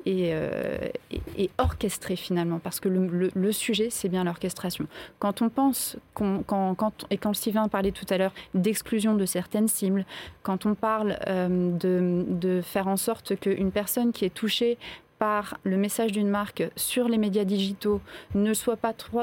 euh, 0.07 0.89
et, 1.37 1.51
orchestrés 1.59 2.17
finalement, 2.17 2.59
parce 2.59 2.81
que 2.81 2.89
le, 2.89 3.53
sujet, 3.53 3.89
c'est 3.91 4.09
bien 4.09 4.25
l'orchestration. 4.25 4.87
Quand 5.19 5.43
on 5.43 5.49
pense, 5.49 5.97
quand, 6.15 6.43
quand, 6.45 7.07
et 7.11 7.17
quand 7.17 7.35
Sylvain 7.35 7.69
parlait 7.69 7.93
tout 7.93 8.07
à 8.11 8.19
l'heure 8.19 8.35
d'exclusion 8.55 9.15
de 9.15 9.25
certaines 9.27 9.69
cibles, 9.69 10.05
quand 10.43 10.67
on 10.67 10.75
parle 10.75 11.19
de, 11.27 12.25
de, 12.29 12.61
faire 12.61 12.89
en 12.89 12.97
sorte 12.97 13.37
qu'une 13.39 13.71
personne 13.71 14.13
qui 14.13 14.25
est 14.25 14.35
touchée 14.35 14.79
par 15.19 15.59
le 15.65 15.77
message 15.77 16.13
d'une 16.13 16.29
marque 16.29 16.65
sur 16.77 17.09
les 17.09 17.19
médias 17.19 17.45
digitaux 17.45 18.01
ne 18.35 18.53
soit 18.55 18.77
pas 18.77 18.93
trop, 18.93 19.23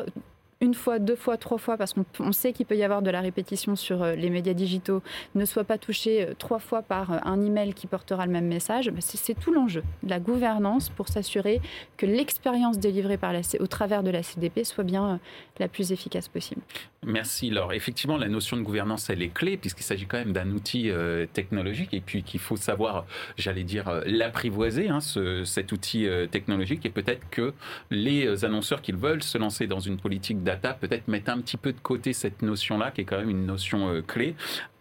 une 0.64 0.74
fois, 0.74 0.98
deux 0.98 1.18
fois, 1.18 1.36
trois 1.36 1.58
fois, 1.58 1.76
parce 1.76 1.94
qu'on 1.94 2.32
sait 2.32 2.54
qu'il 2.54 2.66
peut 2.66 2.78
y 2.78 2.84
avoir 2.84 3.02
de 3.02 3.12
la 3.12 3.20
répétition 3.20 3.76
sur 3.76 4.02
euh, 4.02 4.16
les 4.16 4.30
médias 4.30 4.54
digitaux, 4.54 5.04
ne 5.36 5.44
soit 5.44 5.66
pas 5.66 5.78
touché 5.78 6.24
euh, 6.24 6.34
trois 6.40 6.60
fois 6.60 6.82
par 6.82 7.12
euh, 7.12 7.18
un 7.26 7.42
email 7.42 7.74
qui 7.74 7.86
portera 7.86 8.26
le 8.26 8.32
même 8.32 8.48
message, 8.48 8.90
bah, 8.90 9.02
c'est 9.02 9.38
tout 9.38 9.52
l'enjeu 9.52 9.84
la 10.08 10.20
gouvernance 10.20 10.88
pour 10.88 11.10
s'assurer 11.10 11.60
que 11.98 12.06
l'expérience 12.06 12.80
délivrée 12.80 13.18
par 13.18 13.34
au 13.60 13.68
travers 13.68 14.04
de 14.04 14.10
la 14.10 14.24
CDP 14.24 14.64
soit 14.64 14.84
bien 14.84 15.20
la 15.60 15.68
plus 15.68 15.92
efficace 15.92 16.30
possible. 16.30 16.62
Merci 17.06 17.50
Laure. 17.50 17.74
Effectivement, 17.74 18.18
la 18.18 18.28
notion 18.28 18.58
de 18.58 18.62
gouvernance, 18.62 19.10
elle 19.10 19.22
est 19.22 19.34
clé 19.34 19.58
puisqu'il 19.58 19.84
s'agit 19.84 20.06
quand 20.06 20.18
même 20.18 20.34
d'un 20.34 20.50
outil 20.52 20.92
technologique 21.34 21.94
et 21.94 22.02
puis 22.02 22.24
qu'il 22.24 22.40
faut 22.40 22.56
savoir, 22.56 23.06
j'allais 23.38 23.64
dire, 23.64 24.02
l'apprivoiser, 24.06 24.90
hein, 24.90 25.00
cet 25.02 25.72
outil 25.72 26.08
technologique 26.32 26.86
et 26.86 26.90
peut-être 26.90 27.30
que 27.30 27.54
les 27.92 28.46
annonceurs 28.46 28.82
qui 28.82 28.92
veulent 28.92 29.24
se 29.24 29.38
lancer 29.38 29.68
dans 29.68 29.80
une 29.80 29.98
politique 29.98 30.44
peut-être 30.74 31.08
mettre 31.08 31.32
un 31.32 31.42
petit 31.42 31.58
peu 31.58 31.74
de 31.74 31.80
côté 31.80 32.14
cette 32.14 32.42
notion-là, 32.42 32.92
qui 32.92 33.02
est 33.02 33.06
quand 33.06 33.18
même 33.18 33.30
une 33.30 33.46
notion 33.46 33.90
euh, 33.90 34.02
clé, 34.02 34.36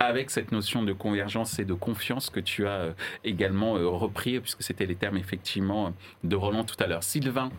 avec 0.04 0.30
cette 0.30 0.52
notion 0.52 0.82
de 0.82 0.92
convergence 0.92 1.58
et 1.58 1.64
de 1.64 1.74
confiance 1.74 2.30
que 2.30 2.40
tu 2.40 2.66
as 2.66 2.70
euh, 2.70 2.92
également 3.24 3.76
euh, 3.76 3.88
repris, 3.88 4.40
puisque 4.40 4.62
c'était 4.62 4.86
les 4.86 4.94
termes 4.94 5.16
effectivement 5.16 5.94
de 6.24 6.36
Roland 6.36 6.64
tout 6.64 6.76
à 6.78 6.86
l'heure. 6.86 7.02
Sylvain, 7.02 7.50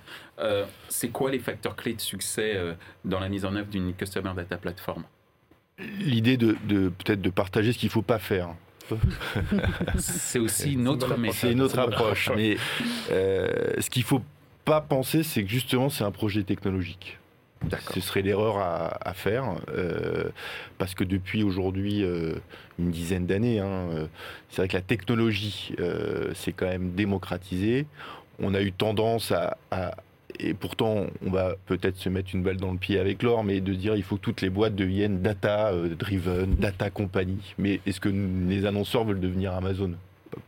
c'est 0.89 1.09
quoi 1.09 1.31
les 1.31 1.39
facteurs 1.39 1.75
clés 1.75 1.93
de 1.93 2.01
succès 2.01 2.57
dans 3.05 3.19
la 3.19 3.29
mise 3.29 3.45
en 3.45 3.55
œuvre 3.55 3.69
d'une 3.69 3.93
Customer 3.93 4.31
Data 4.35 4.57
Platform? 4.57 5.03
L'idée 5.99 6.37
de, 6.37 6.53
peut-être 6.89 7.21
de 7.21 7.29
partager 7.29 7.71
ce 7.71 7.77
qu'il 7.77 7.87
ne 7.87 7.91
faut 7.91 8.01
pas 8.01 8.19
faire. 8.19 8.49
c'est 9.97 10.39
aussi 10.39 10.75
notre 10.75 11.17
méthode. 11.17 11.37
C'est 11.37 11.51
une 11.51 11.61
autre 11.61 11.79
approche. 11.79 12.29
Mais 12.35 12.57
ce 13.09 13.89
qu'il 13.89 14.01
ne 14.01 14.07
faut 14.07 14.23
pas 14.65 14.81
penser, 14.81 15.23
c'est 15.23 15.43
que 15.43 15.49
justement, 15.49 15.89
c'est 15.89 16.03
un 16.03 16.11
projet 16.11 16.43
technologique. 16.43 17.19
Ce 17.93 18.01
serait 18.01 18.21
l'erreur 18.21 18.57
à, 18.57 19.13
faire, 19.13 19.55
euh, 19.69 20.29
parce 20.77 20.95
que 20.95 21.03
depuis 21.03 21.43
aujourd'hui 21.43 22.03
euh, 22.03 22.35
une 22.79 22.91
dizaine 22.91 23.25
d'années, 23.25 23.59
hein, 23.59 23.65
euh, 23.67 24.07
c'est 24.49 24.57
vrai 24.57 24.67
que 24.67 24.75
la 24.75 24.81
technologie 24.81 25.73
s'est 26.33 26.53
quand 26.53 26.67
même 26.67 26.91
démocratisée. 26.91 27.85
On 28.39 28.53
a 28.53 28.61
eu 28.61 28.71
tendance 28.71 29.31
à, 29.31 29.57
et 30.39 30.53
pourtant 30.53 31.05
on 31.25 31.29
va 31.29 31.55
peut-être 31.67 31.97
se 31.97 32.09
mettre 32.09 32.33
une 32.33 32.43
balle 32.43 32.57
dans 32.57 32.71
le 32.71 32.77
pied 32.77 32.99
avec 32.99 33.23
l'or, 33.23 33.43
mais 33.43 33.61
de 33.61 33.73
dire 33.73 33.95
il 33.95 34.03
faut 34.03 34.17
que 34.17 34.21
toutes 34.21 34.41
les 34.41 34.49
boîtes 34.49 34.75
deviennent 34.75 35.21
data 35.21 35.71
driven, 35.97 36.55
data 36.55 36.89
company. 36.89 37.53
Mais 37.57 37.79
est-ce 37.85 37.99
que 37.99 38.09
les 38.09 38.65
annonceurs 38.65 39.05
veulent 39.05 39.19
devenir 39.19 39.53
Amazon? 39.53 39.91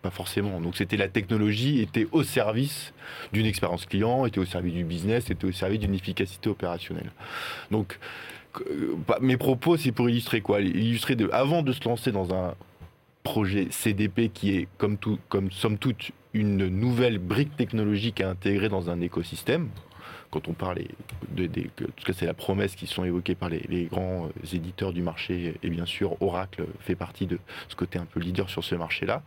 Pas 0.01 0.09
forcément. 0.09 0.59
Donc 0.59 0.75
c'était 0.75 0.97
la 0.97 1.07
technologie 1.07 1.81
était 1.81 2.07
au 2.11 2.23
service 2.23 2.93
d'une 3.33 3.45
expérience 3.45 3.85
client, 3.85 4.25
était 4.25 4.39
au 4.39 4.45
service 4.45 4.73
du 4.73 4.83
business, 4.83 5.29
était 5.29 5.45
au 5.45 5.51
service 5.51 5.79
d'une 5.79 5.93
efficacité 5.93 6.49
opérationnelle. 6.49 7.11
Donc 7.71 7.99
euh, 8.69 8.95
mes 9.21 9.37
propos, 9.37 9.77
c'est 9.77 9.91
pour 9.91 10.09
illustrer 10.09 10.41
quoi? 10.41 10.61
Illustrer 10.61 11.15
de, 11.15 11.29
avant 11.31 11.61
de 11.61 11.71
se 11.71 11.87
lancer 11.87 12.11
dans 12.11 12.33
un 12.33 12.55
projet 13.23 13.67
CDP 13.71 14.29
qui 14.33 14.55
est 14.55 14.67
comme 14.77 14.97
tout, 14.97 15.19
comme 15.29 15.51
somme 15.51 15.77
toute 15.77 16.11
une 16.33 16.67
nouvelle 16.67 17.17
brique 17.17 17.55
technologique 17.55 18.21
à 18.21 18.29
intégrer 18.29 18.69
dans 18.69 18.89
un 18.89 19.01
écosystème 19.01 19.69
quand 20.31 20.47
on 20.47 20.53
parle 20.53 20.79
de, 21.31 21.47
de, 21.47 21.63
que 22.03 22.13
c'est 22.13 22.25
la 22.25 22.33
promesse 22.33 22.75
qui 22.75 22.87
sont 22.87 23.03
évoquées 23.03 23.35
par 23.35 23.49
les, 23.49 23.85
grands 23.85 24.25
euh, 24.25 24.55
éditeurs 24.55 24.93
du 24.93 25.01
marché, 25.01 25.55
et 25.63 25.69
bien 25.69 25.85
sûr 25.85 26.21
Oracle 26.21 26.65
fait 26.79 26.95
partie 26.95 27.25
de 27.25 27.39
ce 27.69 27.75
côté 27.75 27.99
un 27.99 28.05
peu 28.05 28.19
leader 28.19 28.49
sur 28.49 28.63
ce 28.63 28.75
marché-là, 28.75 29.23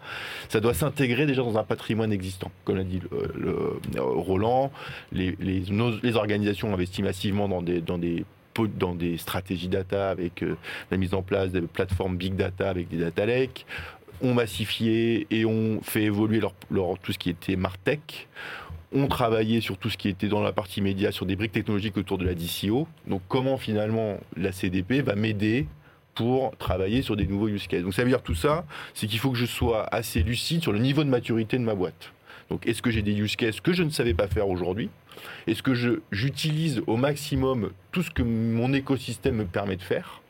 ça 0.49 0.61
doit 0.61 0.75
s'intégrer 0.75 1.27
déjà 1.27 1.43
dans 1.43 1.57
un 1.59 1.65
patrimoine 1.65 2.13
existant. 2.13 2.51
Comme 2.65 2.77
l'a 2.77 2.85
dit 2.85 3.01
euh, 3.13 3.79
Roland, 3.99 4.71
les, 5.13 5.37
les, 5.41 6.17
organisations 6.17 6.73
investissent 6.73 7.05
massivement 7.05 7.49
dans 7.49 7.63
des, 7.63 7.81
dans 7.81 7.99
des 7.99 8.25
dans 8.67 8.95
des 8.95 9.19
stratégies 9.19 9.69
data 9.69 10.11
avec 10.11 10.43
euh, 10.43 10.57
la 10.91 10.97
mise 10.97 11.15
en 11.15 11.23
place 11.23 11.53
de 11.53 11.61
plateformes 11.61 12.17
big 12.17 12.35
data 12.35 12.69
avec 12.69 12.89
des 12.89 12.97
data 12.97 13.25
lakes, 13.25 13.67
ont 14.21 14.35
massifié 14.35 15.27
et 15.31 15.45
ont 15.45 15.81
fait 15.83 16.03
évoluer 16.03 16.41
leur, 16.41 16.99
tout 16.99 17.13
ce 17.13 17.19
qui 17.19 17.31
était 17.31 17.55
Martech 17.55 18.27
ont 18.93 19.07
travaillé 19.07 19.61
sur 19.61 19.77
tout 19.77 19.91
ce 19.91 19.97
qui 19.97 20.09
était 20.09 20.29
dans 20.29 20.41
la 20.41 20.53
partie 20.53 20.81
média, 20.81 21.13
sur 21.13 21.27
des 21.27 21.37
briques 21.37 21.53
technologiques 21.53 21.97
autour 21.97 22.19
de 22.19 22.25
la 22.25 22.35
DCO. 22.35 22.89
Donc 23.07 23.23
comment 23.29 23.59
finalement 23.59 24.19
la 24.37 24.53
CDP 24.53 25.03
va 25.03 25.15
m'aider 25.15 25.67
pour 26.15 26.57
travailler 26.57 27.03
sur 27.03 27.17
des 27.17 27.27
nouveaux 27.27 27.49
use 27.49 27.67
cases? 27.67 27.83
Donc 27.83 27.95
ça 27.95 28.03
veut 28.03 28.09
dire 28.09 28.23
tout 28.23 28.35
ça, 28.35 28.65
c'est 28.95 29.07
qu'il 29.07 29.19
faut 29.19 29.31
que 29.31 29.39
je 29.39 29.47
sois 29.47 29.87
assez 29.95 30.23
lucide 30.23 30.63
sur 30.63 30.73
le 30.73 30.79
niveau 30.79 31.05
de 31.05 31.11
maturité 31.11 31.59
de 31.59 31.65
ma 31.65 31.75
boîte. 31.75 32.13
Donc 32.51 32.67
est-ce 32.67 32.81
que 32.81 32.91
j'ai 32.91 33.03
des 33.03 33.15
use 33.15 33.37
cases 33.37 33.61
que 33.61 33.73
je 33.73 33.83
ne 33.83 33.91
savais 33.91 34.15
pas 34.15 34.27
faire 34.27 34.49
aujourd'hui? 34.49 34.89
Est-ce 35.47 35.63
que 35.63 35.75
j'utilise 36.13 36.83
au 36.87 36.97
maximum 36.97 37.73
tout 37.93 38.03
ce 38.03 38.11
que 38.11 38.23
mon 38.23 38.73
écosystème 38.73 39.37
me 39.37 39.45
permet 39.45 39.77
de 39.77 39.83
faire? 39.83 40.23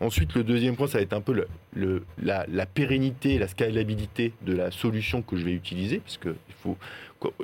Ensuite, 0.00 0.34
le 0.34 0.42
deuxième 0.42 0.76
point, 0.76 0.86
ça 0.86 0.98
va 0.98 1.02
être 1.02 1.12
un 1.12 1.20
peu 1.20 1.46
la, 1.76 2.46
la, 2.48 2.66
pérennité, 2.66 3.38
la 3.38 3.48
scalabilité 3.48 4.32
de 4.42 4.54
la 4.54 4.70
solution 4.70 5.20
que 5.20 5.36
je 5.36 5.44
vais 5.44 5.52
utiliser, 5.52 5.98
puisque 5.98 6.26
il 6.26 6.54
faut 6.62 6.78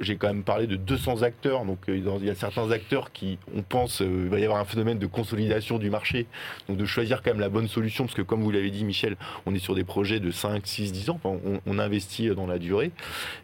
j'ai 0.00 0.16
quand 0.16 0.28
même 0.28 0.42
parlé 0.42 0.66
de 0.66 0.76
200 0.76 1.22
acteurs, 1.22 1.64
donc 1.64 1.78
euh, 1.88 1.96
il 1.96 2.24
y 2.24 2.30
a 2.30 2.34
certains 2.34 2.70
acteurs 2.70 3.12
qui, 3.12 3.38
on 3.54 3.62
pense, 3.62 4.02
euh, 4.02 4.22
il 4.24 4.28
va 4.28 4.38
y 4.38 4.44
avoir 4.44 4.60
un 4.60 4.64
phénomène 4.64 4.98
de 4.98 5.06
consolidation 5.06 5.78
du 5.78 5.90
marché, 5.90 6.26
donc 6.68 6.76
de 6.76 6.84
choisir 6.84 7.22
quand 7.22 7.30
même 7.30 7.40
la 7.40 7.48
bonne 7.48 7.68
solution, 7.68 8.04
parce 8.04 8.14
que 8.14 8.22
comme 8.22 8.42
vous 8.42 8.50
l'avez 8.50 8.70
dit 8.70 8.84
Michel, 8.84 9.16
on 9.44 9.54
est 9.54 9.58
sur 9.58 9.74
des 9.74 9.84
projets 9.84 10.20
de 10.20 10.30
5, 10.30 10.66
6, 10.66 10.92
10 10.92 11.10
ans, 11.10 11.20
on, 11.24 11.78
investit 11.78 12.28
dans 12.30 12.46
la 12.46 12.58
durée. 12.58 12.90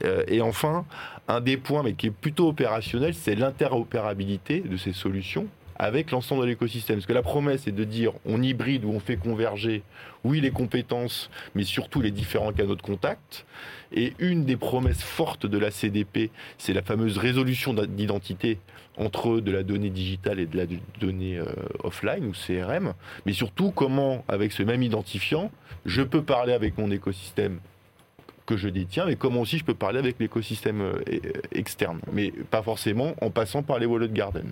Euh, 0.05 0.25
et 0.27 0.41
enfin, 0.41 0.87
un 1.29 1.43
des 1.43 1.59
points, 1.59 1.83
mais 1.83 1.93
qui 1.93 2.07
est 2.07 2.11
plutôt 2.11 2.49
opérationnel, 2.49 3.13
c'est 3.13 3.35
l'interopérabilité 3.35 4.61
de 4.61 4.79
ces 4.79 4.95
solutions 4.95 5.47
avec 5.79 6.11
l'ensemble 6.11 6.43
de 6.43 6.47
l'écosystème. 6.49 6.97
Parce 6.97 7.07
que 7.07 7.13
la 7.13 7.23
promesse 7.23 7.67
est 7.67 7.73
de 7.73 7.85
dire 7.85 8.13
on 8.25 8.43
hybride 8.43 8.85
ou 8.85 8.91
on 8.91 9.01
fait 9.01 9.17
converger, 9.17 9.83
oui, 10.25 10.41
les 10.41 10.51
compétences, 10.51 11.31
mais 11.55 11.65
surtout 11.65 12.01
les 12.01 12.11
différents 12.11 12.53
canaux 12.53 12.77
de 12.77 12.83
contact. 12.83 13.47
Et 13.93 14.15
une 14.19 14.45
des 14.45 14.57
promesses 14.57 15.03
fortes 15.03 15.47
de 15.47 15.59
la 15.59 15.71
CDP, 15.71 16.31
c'est 16.59 16.73
la 16.73 16.83
fameuse 16.83 17.19
résolution 17.19 17.75
d'identité 17.75 18.59
entre 18.97 19.41
de 19.41 19.51
la 19.51 19.63
donnée 19.63 19.91
digitale 19.91 20.39
et 20.41 20.47
de 20.47 20.57
la 20.57 20.65
donnée 21.01 21.39
euh, 21.39 21.47
offline 21.83 22.25
ou 22.27 22.33
CRM, 22.33 22.95
mais 23.27 23.33
surtout 23.33 23.71
comment, 23.71 24.25
avec 24.29 24.53
ce 24.53 24.63
même 24.63 24.83
identifiant, 24.83 25.51
je 25.87 26.03
peux 26.03 26.23
parler 26.23 26.53
avec 26.53 26.79
mon 26.79 26.91
écosystème 26.91 27.59
que 28.47 28.57
je 28.57 28.69
détiens, 28.69 29.07
mais 29.07 29.17
comment 29.17 29.41
aussi 29.41 29.59
je 29.59 29.65
peux 29.65 29.75
parler 29.75 29.99
avec 29.99 30.17
l'écosystème 30.19 30.81
euh, 30.81 30.95
externe, 31.53 32.01
mais 32.13 32.33
pas 32.51 32.63
forcément 32.63 33.15
en 33.21 33.31
passant 33.31 33.63
par 33.63 33.79
les 33.79 33.87
wallet 33.87 34.09
garden. 34.09 34.51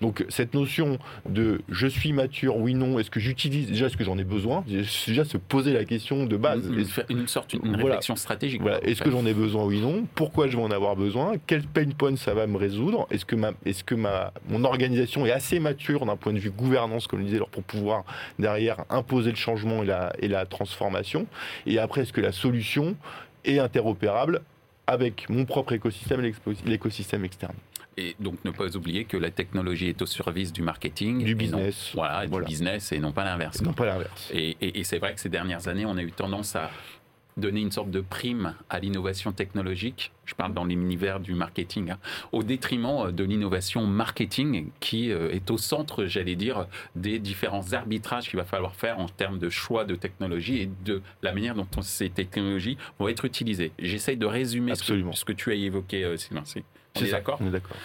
Donc 0.00 0.24
cette 0.28 0.54
notion 0.54 0.98
de 1.28 1.60
je 1.68 1.86
suis 1.86 2.12
mature, 2.12 2.56
oui, 2.56 2.74
non, 2.74 2.98
est-ce 2.98 3.10
que 3.10 3.20
j'utilise, 3.20 3.68
déjà 3.68 3.86
est-ce 3.86 3.96
que 3.96 4.04
j'en 4.04 4.18
ai 4.18 4.24
besoin, 4.24 4.64
déjà 4.66 5.24
se 5.24 5.36
poser 5.36 5.72
la 5.72 5.84
question 5.84 6.26
de 6.26 6.36
base. 6.36 6.66
Une, 6.66 7.20
une 7.20 7.28
sorte, 7.28 7.52
une 7.52 7.74
réflexion 7.74 8.16
stratégique. 8.16 8.62
Voilà. 8.62 8.82
Est-ce 8.84 9.02
que 9.02 9.10
j'en 9.10 9.26
ai 9.26 9.34
besoin, 9.34 9.64
oui, 9.64 9.80
non? 9.80 10.04
Pourquoi 10.14 10.48
je 10.48 10.56
vais 10.56 10.62
en 10.62 10.70
avoir 10.70 10.96
besoin? 10.96 11.34
Quel 11.46 11.62
pain 11.62 11.88
point 11.96 12.16
ça 12.16 12.34
va 12.34 12.46
me 12.46 12.56
résoudre? 12.56 13.06
Est-ce 13.10 13.24
que, 13.24 13.36
ma, 13.36 13.52
est-ce 13.64 13.84
que 13.84 13.94
ma, 13.94 14.32
mon 14.48 14.64
organisation 14.64 15.26
est 15.26 15.32
assez 15.32 15.58
mature 15.58 16.06
d'un 16.06 16.16
point 16.16 16.32
de 16.32 16.38
vue 16.38 16.50
gouvernance, 16.50 17.06
comme 17.06 17.20
je 17.20 17.24
disais, 17.24 17.40
pour 17.50 17.62
pouvoir 17.62 18.04
derrière 18.38 18.84
imposer 18.90 19.30
le 19.30 19.36
changement 19.36 19.82
et 19.82 19.86
la, 19.86 20.12
et 20.20 20.28
la 20.28 20.46
transformation? 20.46 21.26
Et 21.66 21.78
après, 21.78 22.02
est-ce 22.02 22.12
que 22.12 22.20
la 22.20 22.32
solution 22.32 22.96
et 23.44 23.58
interopérable 23.58 24.42
avec 24.86 25.28
mon 25.28 25.44
propre 25.44 25.72
écosystème 25.72 26.24
et 26.24 26.34
l'écosystème 26.66 27.24
externe. 27.24 27.54
Et 27.96 28.16
donc 28.20 28.42
ne 28.44 28.50
pas 28.50 28.74
oublier 28.76 29.04
que 29.04 29.16
la 29.16 29.30
technologie 29.30 29.88
est 29.88 30.00
au 30.00 30.06
service 30.06 30.52
du 30.52 30.62
marketing. 30.62 31.24
Du 31.24 31.34
business. 31.34 31.90
voilà, 31.94 32.26
du 32.26 32.42
business 32.42 32.90
et 32.92 32.98
non 32.98 33.12
pas 33.12 33.24
l'inverse. 33.24 33.60
Non 33.60 33.74
pas 33.74 33.86
l'inverse. 33.86 34.30
Et, 34.32 34.56
et 34.60 34.82
c'est 34.84 34.98
vrai 34.98 35.14
que 35.14 35.20
ces 35.20 35.28
dernières 35.28 35.68
années, 35.68 35.84
on 35.84 35.96
a 35.96 36.02
eu 36.02 36.10
tendance 36.10 36.56
à 36.56 36.70
donner 37.36 37.60
une 37.60 37.70
sorte 37.70 37.90
de 37.90 38.00
prime 38.00 38.54
à 38.68 38.78
l'innovation 38.78 39.32
technologique, 39.32 40.12
je 40.24 40.34
parle 40.34 40.52
dans 40.52 40.64
l'univers 40.64 41.20
du 41.20 41.34
marketing, 41.34 41.90
hein, 41.90 41.98
au 42.32 42.42
détriment 42.42 43.06
euh, 43.06 43.12
de 43.12 43.24
l'innovation 43.24 43.86
marketing 43.86 44.70
qui 44.80 45.10
euh, 45.10 45.30
est 45.30 45.50
au 45.50 45.58
centre, 45.58 46.04
j'allais 46.06 46.36
dire, 46.36 46.66
des 46.94 47.18
différents 47.18 47.72
arbitrages 47.72 48.28
qu'il 48.28 48.38
va 48.38 48.44
falloir 48.44 48.74
faire 48.74 48.98
en 48.98 49.06
termes 49.06 49.38
de 49.38 49.48
choix 49.48 49.84
de 49.84 49.94
technologie 49.94 50.62
et 50.62 50.70
de 50.84 51.02
la 51.22 51.32
manière 51.32 51.54
dont 51.54 51.66
ces 51.80 52.10
technologies 52.10 52.76
vont 52.98 53.08
être 53.08 53.24
utilisées. 53.24 53.72
J'essaye 53.78 54.16
de 54.16 54.26
résumer 54.26 54.74
ce 54.74 55.24
que, 55.24 55.32
tu 55.32 55.50
as 55.50 55.54
évoqué, 55.54 56.04
euh, 56.04 56.16
Sylvain. 56.16 56.42
On 56.96 57.00
est 57.00 57.10
d'accord 57.10 57.38
On 57.40 57.48
est 57.48 57.50
d'accord. 57.50 57.76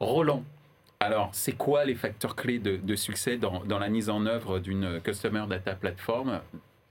Roland, 0.00 0.44
alors, 1.00 1.28
c'est 1.32 1.52
quoi 1.52 1.84
les 1.84 1.94
facteurs 1.94 2.34
clés 2.34 2.58
de, 2.58 2.96
succès 2.96 3.36
dans, 3.36 3.62
dans, 3.64 3.78
la 3.78 3.90
mise 3.90 4.08
en 4.08 4.24
œuvre 4.24 4.58
d'une 4.58 5.00
Customer 5.02 5.44
Data 5.46 5.74
Platform? 5.74 6.40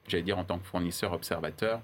J'allais 0.08 0.23
dire 0.23 0.38
en 0.38 0.43
tant 0.43 0.60
que 0.60 0.67
fournisseur 0.67 1.13
observateur, 1.13 1.82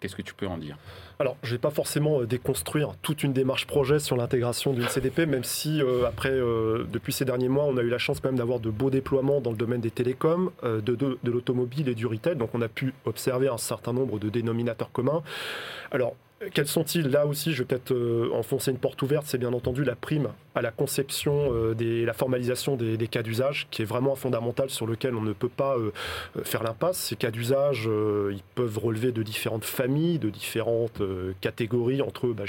Qu'est-ce 0.00 0.16
que 0.16 0.22
tu 0.22 0.32
peux 0.32 0.46
en 0.46 0.56
dire? 0.56 0.78
Alors, 1.18 1.36
je 1.42 1.50
ne 1.50 1.56
vais 1.56 1.58
pas 1.58 1.70
forcément 1.70 2.22
euh, 2.22 2.26
déconstruire 2.26 2.94
toute 3.02 3.22
une 3.22 3.34
démarche 3.34 3.66
projet 3.66 3.98
sur 3.98 4.16
l'intégration 4.16 4.72
d'une 4.72 4.88
CDP, 4.88 5.26
même 5.26 5.44
si 5.44 5.82
euh, 5.82 6.06
après, 6.08 6.30
euh, 6.30 6.86
depuis 6.90 7.12
ces 7.12 7.26
derniers 7.26 7.50
mois, 7.50 7.64
on 7.64 7.76
a 7.76 7.82
eu 7.82 7.90
la 7.90 7.98
chance 7.98 8.24
même 8.24 8.36
d'avoir 8.36 8.60
de 8.60 8.70
beaux 8.70 8.88
déploiements 8.88 9.42
dans 9.42 9.50
le 9.50 9.58
domaine 9.58 9.82
des 9.82 9.90
télécoms, 9.90 10.52
de, 10.62 10.80
de, 10.80 11.18
de 11.22 11.30
l'automobile 11.30 11.90
et 11.90 11.94
du 11.94 12.06
retail. 12.06 12.36
Donc, 12.36 12.54
on 12.54 12.62
a 12.62 12.68
pu 12.68 12.94
observer 13.04 13.48
un 13.48 13.58
certain 13.58 13.92
nombre 13.92 14.18
de 14.18 14.30
dénominateurs 14.30 14.90
communs. 14.90 15.22
Alors, 15.90 16.14
quels 16.54 16.68
sont-ils? 16.68 17.06
Là 17.06 17.26
aussi, 17.26 17.52
je 17.52 17.58
vais 17.58 17.66
peut-être 17.66 17.92
euh, 17.92 18.30
enfoncer 18.32 18.70
une 18.70 18.78
porte 18.78 19.02
ouverte. 19.02 19.24
C'est 19.26 19.36
bien 19.36 19.52
entendu 19.52 19.84
la 19.84 19.94
prime 19.94 20.28
à 20.54 20.62
la 20.62 20.70
conception, 20.70 21.52
euh, 21.52 21.74
des, 21.74 22.06
la 22.06 22.14
formalisation 22.14 22.76
des, 22.76 23.08
cas 23.08 23.22
d'usage, 23.22 23.68
qui 23.70 23.82
est 23.82 23.84
vraiment 23.84 24.14
un 24.14 24.16
fondamental 24.16 24.70
sur 24.70 24.86
lequel 24.86 25.14
on 25.14 25.20
ne 25.20 25.34
peut 25.34 25.50
pas 25.50 25.76
euh, 25.76 25.90
faire 26.42 26.62
l'impasse. 26.62 26.96
Ces 26.96 27.16
cas 27.16 27.30
d'usage, 27.30 27.88
ils 28.30 28.42
peuvent 28.54 28.78
relever 28.78 29.12
de 29.12 29.22
différentes 29.22 29.64
familles, 29.64 30.18
de 30.18 30.30
différentes 30.30 31.02
catégories, 31.40 32.02
entre 32.02 32.28
bah, 32.28 32.44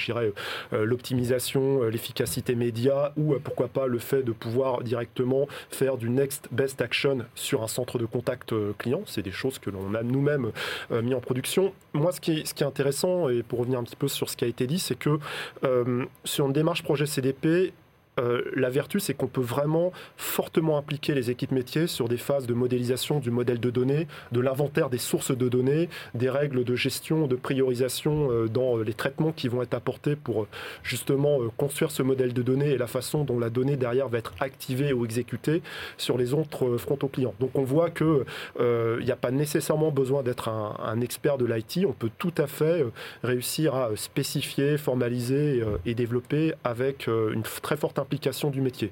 l'optimisation, 0.71 1.83
l'efficacité 1.83 2.55
média, 2.55 3.13
ou 3.17 3.35
pourquoi 3.43 3.67
pas 3.67 3.87
le 3.87 3.99
fait 3.99 4.23
de 4.23 4.31
pouvoir 4.31 4.83
directement 4.83 5.47
faire 5.69 5.97
du 5.97 6.09
next 6.09 6.47
best 6.51 6.81
action 6.81 7.19
sur 7.35 7.63
un 7.63 7.67
centre 7.67 7.97
de 7.97 8.05
contact 8.05 8.53
client. 8.77 9.01
C'est 9.05 9.21
des 9.21 9.31
choses 9.31 9.59
que 9.59 9.69
l'on 9.69 9.93
a 9.95 10.03
nous-mêmes 10.03 10.51
mis 10.91 11.13
en 11.13 11.19
production. 11.19 11.73
Moi, 11.93 12.11
ce 12.11 12.21
qui, 12.21 12.45
ce 12.45 12.53
qui 12.53 12.63
est 12.63 12.67
intéressant, 12.67 13.29
et 13.29 13.43
pour 13.43 13.59
revenir 13.59 13.80
un 13.81 13.83
petit 13.83 13.95
peu 13.95 14.07
sur 14.07 14.29
ce 14.29 14.37
qui 14.37 14.45
a 14.45 14.47
été 14.47 14.67
dit, 14.67 14.79
c'est 14.79 14.95
que 14.97 15.19
euh, 15.63 16.05
sur 16.23 16.45
une 16.45 16.53
démarche 16.53 16.83
projet 16.83 17.05
CDP, 17.05 17.73
euh, 18.19 18.41
la 18.55 18.69
vertu, 18.69 18.99
c'est 18.99 19.13
qu'on 19.13 19.27
peut 19.27 19.41
vraiment 19.41 19.93
fortement 20.17 20.77
impliquer 20.77 21.13
les 21.13 21.29
équipes 21.29 21.51
métiers 21.51 21.87
sur 21.87 22.09
des 22.09 22.17
phases 22.17 22.45
de 22.45 22.53
modélisation 22.53 23.19
du 23.19 23.31
modèle 23.31 23.59
de 23.59 23.69
données, 23.69 24.07
de 24.33 24.41
l'inventaire 24.41 24.89
des 24.89 24.97
sources 24.97 25.35
de 25.35 25.47
données, 25.47 25.87
des 26.13 26.29
règles 26.29 26.65
de 26.65 26.75
gestion, 26.75 27.27
de 27.27 27.35
priorisation 27.35 28.29
euh, 28.31 28.47
dans 28.47 28.77
les 28.77 28.93
traitements 28.93 29.31
qui 29.31 29.47
vont 29.47 29.61
être 29.61 29.73
apportés 29.73 30.15
pour 30.17 30.47
justement 30.83 31.39
construire 31.57 31.91
ce 31.91 32.03
modèle 32.03 32.33
de 32.33 32.41
données 32.41 32.71
et 32.71 32.77
la 32.77 32.87
façon 32.87 33.23
dont 33.23 33.39
la 33.39 33.49
donnée 33.49 33.77
derrière 33.77 34.09
va 34.09 34.17
être 34.17 34.33
activée 34.39 34.91
ou 34.91 35.05
exécutée 35.05 35.61
sur 35.97 36.17
les 36.17 36.33
autres 36.33 36.77
frontaux 36.77 37.07
clients. 37.07 37.33
Donc 37.39 37.51
on 37.55 37.63
voit 37.63 37.89
qu'il 37.89 38.25
n'y 38.59 39.11
a 39.11 39.15
pas 39.15 39.31
nécessairement 39.31 39.91
besoin 39.91 40.23
d'être 40.23 40.49
un, 40.49 40.75
un, 40.83 41.01
expert 41.01 41.37
de 41.37 41.45
l'IT, 41.45 41.85
on 41.87 41.93
peut 41.93 42.11
tout 42.17 42.33
à 42.37 42.47
fait 42.47 42.85
réussir 43.23 43.75
à 43.75 43.89
spécifier, 43.95 44.77
formaliser 44.77 45.63
et 45.85 45.95
développer 45.95 46.53
avec 46.63 47.07
une 47.07 47.43
très 47.61 47.77
forte 47.77 47.99
implication 48.01 48.49
du 48.49 48.61
métier. 48.61 48.91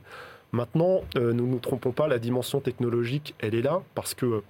Maintenant, 0.51 1.01
euh, 1.15 1.33
nous 1.33 1.45
ne 1.45 1.51
nous 1.51 1.59
trompons 1.59 1.91
pas, 1.91 2.07
la 2.07 2.19
dimension 2.19 2.59
technologique, 2.59 3.35
elle 3.39 3.53
est 3.53 3.61
là, 3.61 3.81
parce 3.93 4.13
que 4.13 4.41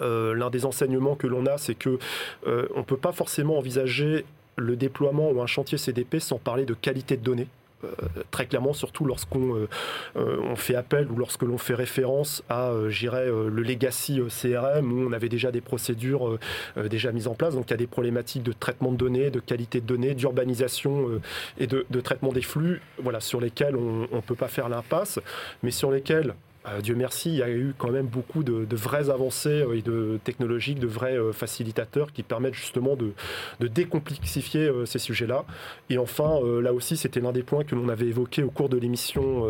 euh, 0.00 0.34
l'un 0.34 0.50
des 0.50 0.64
enseignements 0.64 1.16
que 1.16 1.26
l'on 1.26 1.46
a, 1.46 1.58
c'est 1.58 1.74
que 1.74 1.98
euh, 2.46 2.66
on 2.74 2.80
ne 2.80 2.84
peut 2.84 2.96
pas 2.96 3.12
forcément 3.12 3.58
envisager 3.58 4.24
le 4.56 4.76
déploiement 4.76 5.30
ou 5.30 5.42
un 5.42 5.46
chantier 5.46 5.78
CDP 5.78 6.20
sans 6.20 6.38
parler 6.38 6.64
de 6.64 6.74
qualité 6.74 7.16
de 7.16 7.22
données. 7.22 7.48
Euh, 7.84 8.22
très 8.30 8.46
clairement, 8.46 8.72
surtout 8.72 9.04
lorsqu'on 9.04 9.56
euh, 9.56 9.68
euh, 10.16 10.56
fait 10.56 10.74
appel 10.74 11.10
ou 11.10 11.16
lorsque 11.16 11.42
l'on 11.42 11.58
fait 11.58 11.74
référence 11.74 12.42
à, 12.48 12.72
j'irais, 12.88 13.26
le 13.26 13.62
legacy 13.62 14.20
CRM 14.28 14.92
où 14.92 15.08
on 15.08 15.12
avait 15.12 15.28
déjà 15.28 15.50
des 15.50 15.60
procédures 15.60 16.38
déjà 16.76 17.12
mises 17.12 17.28
en 17.28 17.34
place. 17.34 17.54
Donc 17.54 17.66
il 17.68 17.70
y 17.70 17.74
a 17.74 17.78
des 17.78 17.86
problématiques 17.86 18.42
de 18.42 18.52
traitement 18.52 18.92
de 18.92 18.96
données, 18.96 19.30
de 19.30 19.40
qualité 19.40 19.80
de 19.80 19.86
données, 19.86 20.14
d'urbanisation 20.14 21.20
et 21.58 21.66
de, 21.66 21.86
de, 21.90 22.00
traitement 22.00 22.32
des 22.32 22.42
flux, 22.42 22.80
voilà, 22.98 23.20
sur 23.20 23.40
lesquels 23.40 23.76
on 23.76 24.08
ne 24.10 24.20
peut 24.20 24.34
pas 24.34 24.48
faire 24.48 24.68
l'impasse, 24.68 25.20
mais 25.62 25.70
sur 25.70 25.90
lesquels 25.90 26.34
euh, 26.66 26.80
Dieu 26.80 26.94
merci, 26.94 27.30
il 27.30 27.36
y 27.36 27.42
a 27.42 27.50
eu 27.50 27.74
quand 27.76 27.90
même 27.90 28.06
beaucoup 28.06 28.42
de, 28.42 28.66
vraies 28.74 29.10
avancées 29.10 29.62
euh, 29.62 29.76
et 29.76 29.82
de 29.82 30.18
technologiques, 30.24 30.78
de 30.78 30.86
vrais 30.86 31.16
euh, 31.16 31.32
facilitateurs 31.32 32.12
qui 32.12 32.22
permettent 32.22 32.54
justement 32.54 32.96
de, 32.96 33.12
décomplexifier 33.60 34.70
ces 34.84 34.98
sujets-là. 34.98 35.44
Et 35.90 35.98
enfin, 35.98 36.38
là 36.62 36.72
aussi, 36.72 36.96
c'était 36.96 37.20
l'un 37.20 37.32
des 37.32 37.42
points 37.42 37.64
que 37.64 37.74
l'on 37.74 37.88
avait 37.88 38.06
évoqué 38.06 38.42
au 38.42 38.50
cours 38.50 38.68
de 38.68 38.76
l'émission 38.76 39.44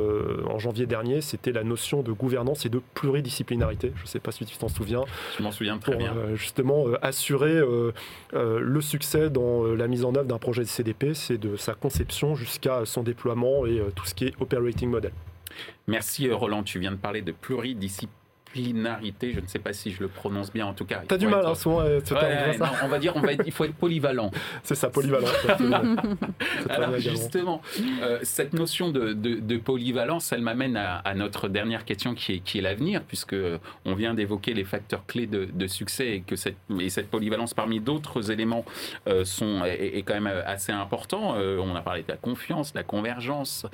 en 0.48 0.58
janvier 0.58 0.86
dernier, 0.86 1.20
c'était 1.20 1.52
la 1.52 1.64
notion 1.64 2.02
de 2.02 2.12
gouvernance 2.12 2.64
et 2.64 2.68
de 2.68 2.80
pluridisciplinarité. 2.94 3.92
Je 3.96 4.02
ne 4.02 4.06
sais 4.06 4.20
pas 4.20 4.30
si 4.30 4.46
tu 4.46 4.56
t'en 4.56 4.68
souviens. 4.68 5.04
Je 5.36 5.42
m'en 5.42 5.50
souviens 5.50 5.78
très 5.78 5.96
bien. 5.96 6.14
justement, 6.34 6.86
assurer 7.02 7.60
le 8.32 8.80
succès 8.80 9.30
dans 9.30 9.64
la 9.64 9.88
mise 9.88 10.04
en 10.04 10.14
œuvre 10.14 10.26
d'un 10.26 10.38
projet 10.38 10.62
de 10.62 10.68
CDP, 10.68 11.12
c'est 11.14 11.38
de 11.38 11.56
sa 11.56 11.74
conception 11.74 12.34
jusqu'à 12.36 12.82
son 12.84 13.02
déploiement 13.02 13.66
et 13.66 13.82
tout 13.94 14.06
ce 14.06 14.14
qui 14.14 14.26
est 14.26 14.34
operating 14.40 14.88
model. 14.88 15.12
Merci 15.86 16.28
euh, 16.28 16.36
Roland, 16.36 16.62
tu 16.62 16.78
viens 16.78 16.92
de 16.92 16.96
parler 16.96 17.22
de 17.22 17.32
pluridisciplinarité 17.32 18.24
je 18.54 19.40
ne 19.40 19.46
sais 19.46 19.58
pas 19.58 19.72
si 19.72 19.90
je 19.90 20.00
le 20.00 20.08
prononce 20.08 20.52
bien 20.52 20.66
en 20.66 20.74
tout 20.74 20.84
cas. 20.84 21.02
T'as 21.06 21.16
du 21.16 21.26
mal, 21.26 21.44
hein, 21.44 21.54
souvent, 21.54 21.80
euh, 21.80 22.00
on 22.82 22.88
va 22.88 22.98
dire, 22.98 23.16
on 23.16 23.20
va 23.20 23.32
il 23.32 23.52
faut 23.52 23.64
être 23.64 23.74
polyvalent. 23.74 24.30
C'est 24.62 24.74
ça, 24.74 24.90
polyvalent. 24.90 25.26
Alors 26.68 26.98
justement, 26.98 27.62
euh, 28.02 28.18
cette 28.22 28.52
notion 28.52 28.90
de, 28.90 29.56
polyvalence, 29.58 30.32
elle 30.32 30.42
m'amène 30.42 30.76
à, 30.76 31.14
notre 31.14 31.48
dernière 31.48 31.84
question 31.84 32.14
qui 32.14 32.34
est, 32.34 32.38
qui 32.40 32.58
est 32.58 32.60
l'avenir, 32.60 33.02
puisque 33.02 33.36
on 33.84 33.94
vient 33.94 34.14
d'évoquer 34.14 34.54
les 34.54 34.64
facteurs 34.64 35.04
clés 35.06 35.26
de, 35.26 35.66
succès 35.66 36.16
et 36.16 36.20
que 36.20 36.36
cette, 36.36 36.56
et 36.78 36.90
cette 36.90 37.08
polyvalence, 37.10 37.54
parmi 37.54 37.80
d'autres 37.80 38.30
éléments, 38.30 38.64
euh, 39.08 39.24
sont, 39.24 39.64
est, 39.64 40.02
quand 40.02 40.20
même 40.20 40.42
assez 40.46 40.72
important. 40.72 41.36
on 41.36 41.74
a 41.74 41.80
parlé 41.80 42.02
de 42.02 42.08
la 42.08 42.16
confiance, 42.16 42.74
la 42.74 42.82
convergence, 42.82 43.66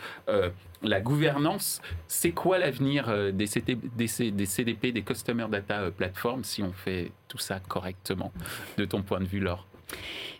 la 0.83 1.01
gouvernance. 1.01 1.81
C'est 2.09 2.33
quoi 2.33 2.59
l'avenir 2.59 3.33
des, 3.33 3.47
des, 3.47 4.31
des 4.31 4.47
CDP 4.47 4.93
des 4.93 5.03
Customer 5.03 5.47
Data 5.51 5.81
euh, 5.81 5.91
Platform 5.91 6.45
si 6.45 6.63
on 6.63 6.73
fait 6.73 7.13
tout 7.29 7.39
ça 7.39 7.61
correctement, 7.61 8.33
de 8.79 8.85
ton 8.85 9.03
point 9.03 9.21
de 9.21 9.27
vue, 9.27 9.41
Laure? 9.41 9.67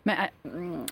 Euh, 0.09 0.85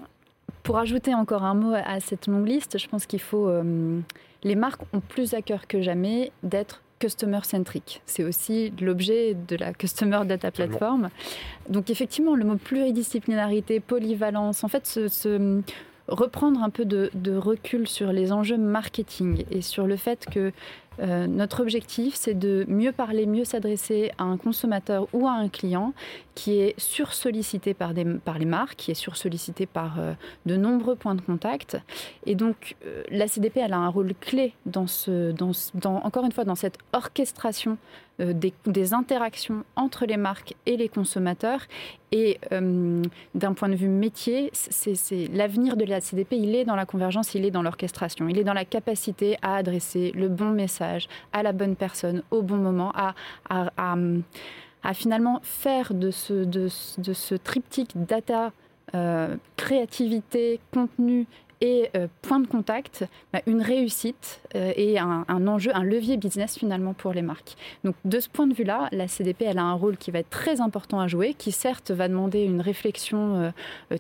Pour 0.63 0.79
ajouter 0.79 1.15
encore 1.15 1.45
un 1.45 1.55
mot 1.55 1.75
à 1.75 2.01
cette 2.01 2.27
longue 2.27 2.47
liste, 2.47 2.79
je 2.79 2.89
pense 2.89 3.07
qu'il 3.07 3.21
faut... 3.21 3.49
Euh, 3.49 4.01
les 4.45 4.55
marques 4.55 4.83
ont 4.93 5.01
plus 5.01 5.35
à 5.35 5.43
cœur 5.43 5.67
que 5.67 5.83
jamais 5.83 6.31
d'être 6.43 6.83
customer 6.99 7.41
centric. 7.45 8.03
C'est 8.07 8.25
aussi 8.25 8.73
l'objet 8.81 9.35
de 9.35 9.57
la 9.57 9.73
Customer 9.73 10.21
Data 10.25 10.51
Platform. 10.51 11.11
Donc 11.69 11.91
effectivement, 11.91 12.35
le 12.35 12.45
mot 12.45 12.57
pluridisciplinarité, 12.57 13.81
polyvalence, 13.81 14.65
en 14.65 14.69
fait, 14.69 14.87
ce, 14.87 15.63
reprendre 16.09 16.63
un 16.63 16.71
peu 16.71 16.85
de, 16.85 17.37
recul 17.37 17.87
sur 17.87 18.13
les 18.13 18.33
enjeux 18.33 18.59
marketing 18.59 19.45
et 19.51 19.63
sur 19.63 19.87
le 19.87 19.97
fait 19.97 20.27
que 20.31 20.53
euh, 21.01 21.27
notre 21.27 21.61
objectif, 21.61 22.15
c'est 22.15 22.35
de 22.35 22.65
mieux 22.69 22.93
parler, 22.93 23.27
mieux 23.27 23.45
s'adresser 23.45 24.11
à 24.19 24.25
un 24.25 24.37
consommateur 24.37 25.07
ou 25.13 25.27
à 25.27 25.33
un 25.33 25.49
client 25.49 25.93
qui 26.35 26.59
est 26.59 26.79
sursollicité 26.79 27.75
par, 27.75 27.93
par 28.25 28.39
les 28.39 28.45
marques, 28.45 28.77
qui 28.77 28.91
est 28.91 28.95
sursollicité 28.95 29.67
par 29.67 29.99
euh, 29.99 30.15
de 30.47 30.57
nombreux 30.57 30.97
points 30.97 31.15
de 31.15 31.21
contact. 31.21 31.77
Et 32.27 32.35
donc, 32.35 32.77
euh, 32.85 33.03
la 33.11 33.29
CDP, 33.29 33.61
elle 33.61 33.73
a 33.73 33.79
un 33.79 33.89
rôle 33.89 34.13
clé 34.21 34.55
dans 34.67 34.87
encore 35.85 36.25
une 36.25 36.33
fois, 36.33 36.45
dans 36.45 36.55
cette 36.55 36.79
orchestration 36.93 37.79
des, 38.19 38.95
interactions 38.95 39.63
entre 39.77 40.05
les 40.05 40.17
marques 40.17 40.55
et 40.67 40.77
les 40.77 40.89
consommateurs. 40.89 41.61
Et 42.11 42.39
d'un 42.51 43.53
point 43.55 43.69
de 43.69 43.77
vue 43.77 43.89
métier, 43.89 44.51
l'avenir 45.33 45.77
de 45.77 45.85
la 45.85 46.01
CDP, 46.01 46.37
il 46.37 46.57
est 46.57 46.65
dans 46.65 46.75
la 46.75 46.87
convergence, 46.87 47.35
il 47.35 47.45
est 47.45 47.53
dans 47.53 47.63
l'orchestration, 47.63 48.29
il 48.29 48.39
est 48.39 48.45
dans 48.45 48.55
la 48.55 48.65
capacité 48.65 49.37
à 49.43 49.57
adresser 49.57 50.11
le 50.17 50.29
bon 50.29 50.51
message 50.51 50.88
à 51.33 51.43
la 51.43 51.53
bonne 51.53 51.77
personne 51.77 52.23
au 52.31 52.43
bon 52.43 52.57
moment, 52.57 52.93
à, 53.49 53.65
finalement 54.95 55.41
faire 55.43 55.93
de 55.95 56.11
ce, 56.11 56.45
de, 56.45 56.69
ce 56.69 57.35
triptyque 57.35 57.93
data, 57.95 58.53
euh, 58.95 59.37
créativité, 59.57 60.61
contenu 60.73 61.27
et 61.61 61.91
point 62.23 62.41
de 62.41 62.47
contact, 62.47 63.05
bah, 63.33 63.41
une 63.47 63.63
réussite 63.63 64.41
et 64.55 64.99
un, 64.99 65.25
enjeu, 65.47 65.71
un 65.75 65.83
levier 65.83 66.17
business 66.17 66.57
finalement 66.57 66.95
pour 66.95 67.13
les 67.13 67.23
marques. 67.23 67.57
Donc 67.85 67.95
de 68.05 68.21
ce 68.21 68.29
point 68.29 68.47
de 68.47 68.55
vue-là, 68.55 68.89
la 68.93 69.09
CDP, 69.09 69.45
elle 69.45 69.59
a 69.59 69.65
un 69.65 69.75
rôle 69.75 69.97
qui 69.97 70.11
va 70.11 70.21
être 70.21 70.31
très 70.31 70.61
important 70.61 71.01
à 71.01 71.09
jouer, 71.09 71.35
qui 71.35 71.53
certes 71.53 71.91
va 71.91 72.09
demander 72.09 72.43
une 72.43 72.61
réflexion 72.61 73.53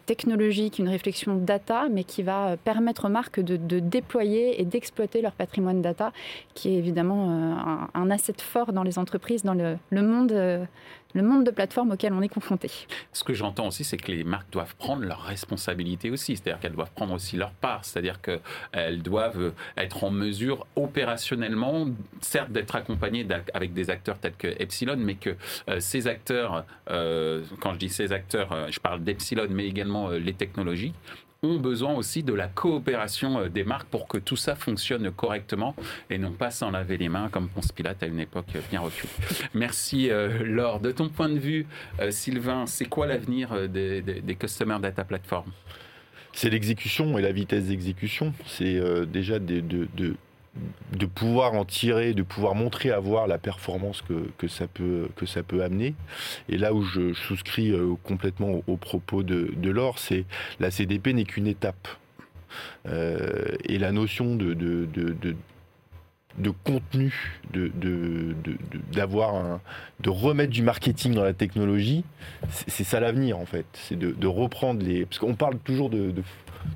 technologique, 0.06 0.78
une 0.78 0.88
réflexion 0.88 1.34
data, 1.36 1.88
mais 1.90 2.04
qui 2.04 2.22
va 2.22 2.56
permettre 2.56 3.06
aux 3.06 3.10
marques 3.10 3.40
de, 3.40 3.80
déployer 3.80 4.60
et 4.60 4.64
d'exploiter 4.64 5.20
leur 5.20 5.32
patrimoine 5.32 5.82
data, 5.82 6.12
qui 6.54 6.74
est 6.74 6.78
évidemment 6.78 7.88
un, 7.94 8.10
asset 8.10 8.34
fort 8.38 8.72
dans 8.72 8.82
les 8.82 8.98
entreprises, 8.98 9.42
dans 9.42 9.54
le, 9.54 9.76
le 9.90 10.02
monde 10.02 10.66
le 11.14 11.22
monde 11.22 11.44
de 11.44 11.50
plateformes 11.50 11.92
auquel 11.92 12.12
on 12.12 12.22
est 12.22 12.28
confronté. 12.28 12.70
Ce 13.12 13.24
que 13.24 13.34
j'entends 13.34 13.68
aussi, 13.68 13.84
c'est 13.84 13.96
que 13.96 14.12
les 14.12 14.24
marques 14.24 14.50
doivent 14.52 14.76
prendre 14.76 15.04
leurs 15.04 15.22
responsabilités 15.22 16.10
aussi, 16.10 16.36
c'est-à-dire 16.36 16.60
qu'elles 16.60 16.72
doivent 16.72 16.92
prendre 16.92 17.14
aussi 17.14 17.36
leur 17.36 17.50
part, 17.50 17.84
c'est-à-dire 17.84 18.20
qu'elles 18.20 19.02
doivent 19.02 19.52
être 19.76 20.04
en 20.04 20.10
mesure 20.10 20.66
opérationnellement, 20.76 21.86
certes 22.20 22.50
d'être 22.50 22.76
accompagnées 22.76 23.26
avec 23.54 23.72
des 23.72 23.90
acteurs 23.90 24.18
tels 24.18 24.36
que 24.36 24.48
Epsilon, 24.58 24.96
mais 24.98 25.14
que 25.14 25.36
euh, 25.68 25.80
ces 25.80 26.06
acteurs, 26.06 26.64
euh, 26.90 27.42
quand 27.60 27.74
je 27.74 27.78
dis 27.78 27.88
ces 27.88 28.12
acteurs, 28.12 28.52
euh, 28.52 28.68
je 28.70 28.80
parle 28.80 29.02
d'Epsilon, 29.02 29.46
mais 29.50 29.66
également 29.66 30.10
les 30.10 30.34
technologies, 30.34 30.92
ont 31.42 31.56
besoin 31.56 31.94
aussi 31.94 32.22
de 32.22 32.32
la 32.32 32.48
coopération 32.48 33.38
euh, 33.38 33.48
des 33.48 33.62
marques 33.62 33.88
pour 33.88 34.08
que 34.08 34.18
tout 34.18 34.36
ça 34.36 34.56
fonctionne 34.56 35.10
correctement 35.12 35.74
et 36.10 36.18
non 36.18 36.32
pas 36.32 36.50
s'en 36.50 36.72
laver 36.72 36.96
les 36.96 37.08
mains 37.08 37.28
comme 37.28 37.48
Ponce 37.48 37.70
Pilate 37.70 38.02
à 38.02 38.06
une 38.06 38.18
époque 38.18 38.46
bien 38.70 38.80
reculée. 38.80 39.08
Merci 39.54 40.10
euh, 40.10 40.44
Laure. 40.44 40.80
De 40.80 40.90
ton 40.90 41.08
point 41.08 41.28
de 41.28 41.38
vue, 41.38 41.66
euh, 42.00 42.10
Sylvain, 42.10 42.66
c'est 42.66 42.86
quoi 42.86 43.06
l'avenir 43.06 43.68
des, 43.68 44.02
Customer 44.38 44.78
Data 44.80 45.04
Platform? 45.04 45.50
C'est 46.32 46.50
l'exécution 46.50 47.18
et 47.18 47.22
la 47.22 47.32
vitesse 47.32 47.66
d'exécution. 47.66 48.32
C'est 48.46 48.80
déjà 49.06 49.38
de 49.38 50.14
pouvoir 51.06 51.54
en 51.54 51.64
tirer, 51.64 52.14
de 52.14 52.22
pouvoir 52.22 52.54
montrer 52.54 52.90
à 52.90 53.00
voir 53.00 53.26
la 53.26 53.38
performance 53.38 54.02
que, 54.02 54.30
que, 54.38 54.48
ça, 54.48 54.66
peut, 54.66 55.08
que 55.16 55.26
ça 55.26 55.42
peut 55.42 55.62
amener. 55.62 55.94
Et 56.48 56.56
là 56.56 56.72
où 56.72 56.82
je, 56.82 57.12
souscris 57.12 57.72
euh, 57.72 57.94
complètement 58.04 58.62
aux, 58.66 58.76
propos 58.76 59.22
de, 59.22 59.52
de 59.56 59.70
Laure, 59.70 59.98
c'est 59.98 60.24
la 60.60 60.70
CDP 60.70 61.12
n'est 61.12 61.24
qu'une 61.24 61.46
étape. 61.46 61.88
Euh, 62.86 63.56
et 63.64 63.78
la 63.78 63.92
notion 63.92 64.36
de, 64.36 64.54
de, 64.54 64.86
de, 64.86 65.36
de 66.38 66.50
contenu, 66.50 67.40
de, 67.52 67.70
d'avoir 68.92 69.60
de 70.00 70.10
remettre 70.10 70.52
du 70.52 70.62
marketing 70.62 71.14
dans 71.14 71.24
la 71.24 71.34
technologie, 71.34 72.04
c'est 72.50 72.84
ça 72.84 73.00
l'avenir 73.00 73.38
en 73.38 73.46
fait. 73.46 73.66
C'est 73.74 73.98
de, 73.98 74.26
reprendre 74.26 74.84
les. 74.84 75.04
Parce 75.04 75.18
qu'on 75.18 75.34
parle 75.34 75.58
toujours 75.58 75.90
de, 75.90 76.14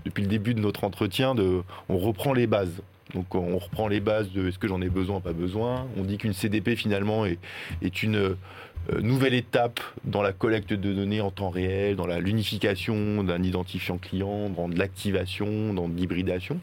depuis 0.04 0.22
le 0.22 0.28
début 0.28 0.54
de 0.54 0.60
notre 0.60 0.84
entretien, 0.84 1.34
de, 1.34 1.62
on 1.88 1.98
reprend 1.98 2.32
les 2.32 2.46
bases. 2.46 2.82
Donc 3.14 3.34
on 3.34 3.58
reprend 3.58 3.88
les 3.88 4.00
bases 4.00 4.30
de 4.32 4.48
est-ce 4.48 4.58
que 4.58 4.68
j'en 4.68 4.80
ai 4.80 4.88
besoin, 4.88 5.20
pas 5.20 5.32
besoin. 5.32 5.86
On 5.96 6.02
dit 6.02 6.18
qu'une 6.18 6.32
CDP 6.32 6.76
finalement 6.76 7.26
est, 7.26 8.02
une 8.02 8.16
euh, 8.16 9.00
nouvelle 9.00 9.34
étape 9.34 9.80
dans 10.04 10.22
la 10.22 10.32
collecte 10.32 10.72
de 10.72 10.92
données 10.92 11.20
en 11.20 11.30
temps 11.30 11.50
réel, 11.50 11.96
dans 11.96 12.06
l'unification 12.06 13.22
d'un 13.22 13.42
identifiant 13.42 13.98
client, 13.98 14.48
dans 14.48 14.68
de 14.68 14.78
l'activation, 14.78 15.74
dans 15.74 15.88
de 15.88 15.96
l'hybridation. 15.96 16.58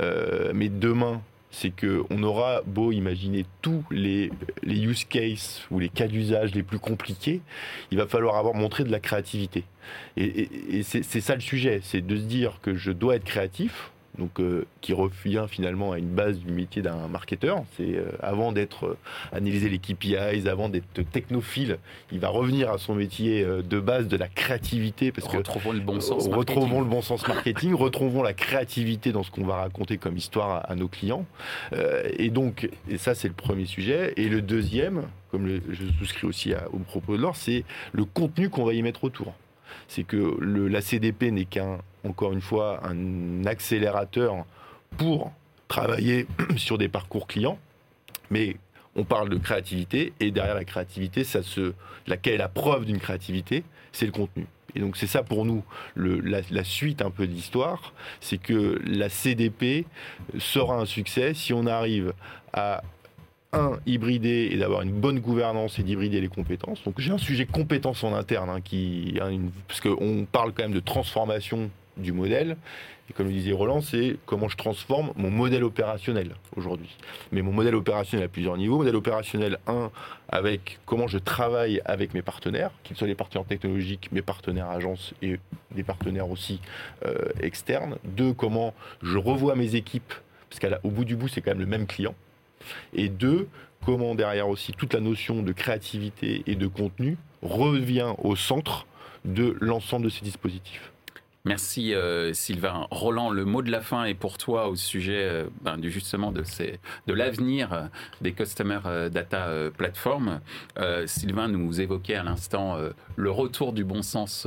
Euh, 0.00 0.52
mais 0.54 0.68
demain, 0.68 1.22
c'est 1.50 1.70
qu'on 1.70 2.22
aura 2.22 2.62
beau 2.66 2.92
imaginer 2.92 3.46
tous 3.62 3.84
les, 3.90 4.30
use 4.64 5.04
cases 5.04 5.66
ou 5.70 5.78
les 5.78 5.88
cas 5.88 6.06
d'usage 6.06 6.54
les 6.54 6.62
plus 6.62 6.78
compliqués, 6.78 7.40
il 7.90 7.96
va 7.96 8.06
falloir 8.06 8.36
avoir 8.36 8.54
montré 8.54 8.84
de 8.84 8.90
la 8.90 9.00
créativité. 9.00 9.64
et 10.16 10.82
c'est 10.82 11.20
ça 11.20 11.34
le 11.34 11.40
sujet, 11.40 11.80
c'est 11.82 12.04
de 12.04 12.16
se 12.16 12.24
dire 12.24 12.58
que 12.60 12.74
je 12.74 12.90
dois 12.90 13.16
être 13.16 13.24
créatif, 13.24 13.90
donc 14.18 14.40
euh, 14.40 14.64
qui 14.80 14.92
revient 14.92 15.46
finalement 15.48 15.92
à 15.92 15.98
une 15.98 16.08
base 16.08 16.38
du 16.38 16.52
métier 16.52 16.82
d'un 16.82 17.08
marketeur. 17.08 17.64
C'est 17.76 17.96
euh, 17.96 18.10
avant 18.20 18.52
d'être 18.52 18.86
euh, 18.86 18.98
analyser 19.32 19.68
les 19.68 19.78
KPIs, 19.78 20.48
avant 20.48 20.68
d'être 20.68 21.02
technophile, 21.10 21.78
il 22.12 22.20
va 22.20 22.28
revenir 22.28 22.70
à 22.70 22.78
son 22.78 22.94
métier 22.94 23.44
de 23.44 23.80
base 23.80 24.08
de 24.08 24.16
la 24.16 24.28
créativité 24.28 25.12
parce 25.12 25.26
retrouvons 25.28 25.72
le 25.72 25.80
bon 25.80 26.00
sens 26.00 26.28
retrouvons 26.28 26.80
le 26.80 26.86
bon 26.86 27.02
sens 27.02 27.26
marketing, 27.26 27.74
retrouvons 27.74 28.22
la 28.22 28.32
créativité 28.32 29.12
dans 29.12 29.22
ce 29.22 29.30
qu'on 29.30 29.44
va 29.44 29.56
raconter 29.56 29.98
comme 29.98 30.16
histoire 30.16 30.68
à, 30.68 30.74
nos 30.74 30.88
clients. 30.88 31.26
et 32.18 32.30
donc, 32.30 32.68
et 32.88 32.98
ça 32.98 33.14
c'est 33.14 33.28
le 33.28 33.34
premier 33.34 33.66
sujet. 33.66 34.12
Et 34.16 34.28
le 34.28 34.42
deuxième, 34.42 35.02
comme 35.30 35.48
je 35.48 35.86
souscris 35.98 36.26
aussi 36.26 36.54
au 36.72 36.78
propos 36.78 37.16
de 37.16 37.22
l'or, 37.22 37.36
c'est 37.36 37.64
le 37.92 38.04
contenu 38.04 38.48
qu'on 38.48 38.64
va 38.64 38.74
y 38.74 38.82
mettre 38.82 39.04
autour 39.04 39.34
c'est 39.88 40.04
que 40.04 40.36
la 40.40 40.80
CDP 40.80 41.30
n'est 41.30 41.44
qu'un, 41.44 41.78
encore 42.06 42.32
une 42.32 42.40
fois, 42.40 42.80
un 42.84 43.44
accélérateur 43.44 44.44
pour 44.96 45.32
travailler 45.68 46.26
sur 46.56 46.78
des 46.78 46.88
parcours 46.88 47.26
clients, 47.26 47.58
mais 48.30 48.56
on 48.94 49.04
parle 49.04 49.28
de 49.28 49.36
créativité, 49.36 50.12
et 50.20 50.30
derrière 50.30 50.54
la 50.54 50.64
créativité, 50.64 51.22
ça 51.22 51.42
se, 51.42 51.74
laquelle 52.06 52.34
est 52.34 52.38
la 52.38 52.48
preuve 52.48 52.86
d'une 52.86 52.98
créativité, 52.98 53.62
c'est 53.92 54.06
le 54.06 54.12
contenu. 54.12 54.46
Et 54.74 54.80
donc 54.80 54.96
c'est 54.96 55.06
ça 55.06 55.22
pour 55.22 55.44
nous 55.44 55.64
la, 55.96 56.64
suite 56.64 57.00
un 57.00 57.10
peu 57.10 57.26
de 57.26 57.32
l'histoire, 57.32 57.94
c'est 58.20 58.36
que 58.36 58.78
la 58.84 59.08
CDP 59.08 59.86
sera 60.38 60.76
un 60.76 60.84
succès 60.84 61.32
si 61.34 61.54
on 61.54 61.66
arrive 61.66 62.12
à 62.52 62.82
un, 63.52 63.78
hybrider 63.86 64.50
et 64.52 64.56
d'avoir 64.58 64.82
une 64.82 64.92
bonne 64.92 65.20
gouvernance 65.20 65.78
et 65.78 65.82
d'hybrider 65.82 66.20
les 66.20 66.28
compétences. 66.28 66.82
Donc 66.84 67.00
j'ai 67.00 67.10
un 67.10 67.18
sujet 67.18 67.46
compétences 67.46 68.04
en 68.04 68.14
interne, 68.14 68.50
hein, 68.50 68.60
qui, 68.60 69.18
parce 69.66 69.80
qu'on 69.80 70.26
parle 70.30 70.52
quand 70.52 70.64
même 70.64 70.74
de 70.74 70.80
transformation 70.80 71.70
du 71.96 72.12
modèle. 72.12 72.56
Et 73.08 73.12
comme 73.12 73.26
le 73.26 73.32
disait 73.32 73.52
Roland, 73.52 73.80
c'est 73.80 74.16
comment 74.26 74.48
je 74.48 74.56
transforme 74.56 75.12
mon 75.16 75.30
modèle 75.30 75.62
opérationnel 75.62 76.34
aujourd'hui. 76.56 76.96
Mais 77.30 77.42
mon 77.42 77.52
modèle 77.52 77.76
opérationnel 77.76 78.26
à 78.26 78.28
plusieurs 78.28 78.56
niveaux. 78.56 78.78
Modèle 78.78 78.96
opérationnel 78.96 79.58
1 79.66 79.90
avec 80.28 80.78
comment 80.86 81.06
je 81.06 81.18
travaille 81.18 81.80
avec 81.84 82.14
mes 82.14 82.22
partenaires, 82.22 82.72
qu'ils 82.82 82.96
soient 82.96 83.06
les 83.06 83.14
partenaires 83.14 83.46
technologiques, 83.46 84.10
mes 84.10 84.22
partenaires 84.22 84.68
agences 84.68 85.14
et 85.22 85.38
des 85.72 85.84
partenaires 85.84 86.28
aussi 86.28 86.60
euh, 87.04 87.14
externes. 87.40 87.96
2. 88.04 88.32
Comment 88.32 88.74
je 89.02 89.18
revois 89.18 89.54
mes 89.54 89.76
équipes, 89.76 90.12
parce 90.50 90.58
qu'au 90.60 90.90
bout 90.90 91.04
du 91.04 91.14
bout, 91.14 91.28
c'est 91.28 91.40
quand 91.40 91.52
même 91.52 91.60
le 91.60 91.66
même 91.66 91.86
client. 91.86 92.14
Et 92.92 93.08
deux, 93.08 93.48
comment 93.84 94.16
derrière 94.16 94.48
aussi 94.48 94.72
toute 94.72 94.94
la 94.94 95.00
notion 95.00 95.42
de 95.42 95.52
créativité 95.52 96.42
et 96.48 96.56
de 96.56 96.66
contenu 96.66 97.16
revient 97.42 98.14
au 98.18 98.34
centre 98.34 98.86
de 99.24 99.56
l'ensemble 99.60 100.06
de 100.06 100.10
ces 100.10 100.24
dispositifs. 100.24 100.92
Merci 101.46 101.94
euh, 101.94 102.32
Sylvain. 102.32 102.88
Roland, 102.90 103.30
le 103.30 103.44
mot 103.44 103.62
de 103.62 103.70
la 103.70 103.80
fin 103.80 104.04
est 104.04 104.14
pour 104.14 104.36
toi 104.36 104.66
au 104.66 104.74
sujet 104.74 105.28
euh, 105.30 105.46
ben, 105.60 105.78
du, 105.78 105.92
justement 105.92 106.32
de, 106.32 106.42
l'avenir 107.06 107.72
euh, 107.72 107.84
des 108.20 108.32
Customer 108.32 108.80
Data 109.12 109.48
Platform. 109.76 110.40
Sylvain 111.06 111.46
nous 111.46 111.80
évoquait 111.80 112.16
à 112.16 112.24
l'instant 112.24 112.76
le 113.14 113.30
retour 113.30 113.72
du 113.72 113.84
bon 113.84 114.02
sens 114.02 114.46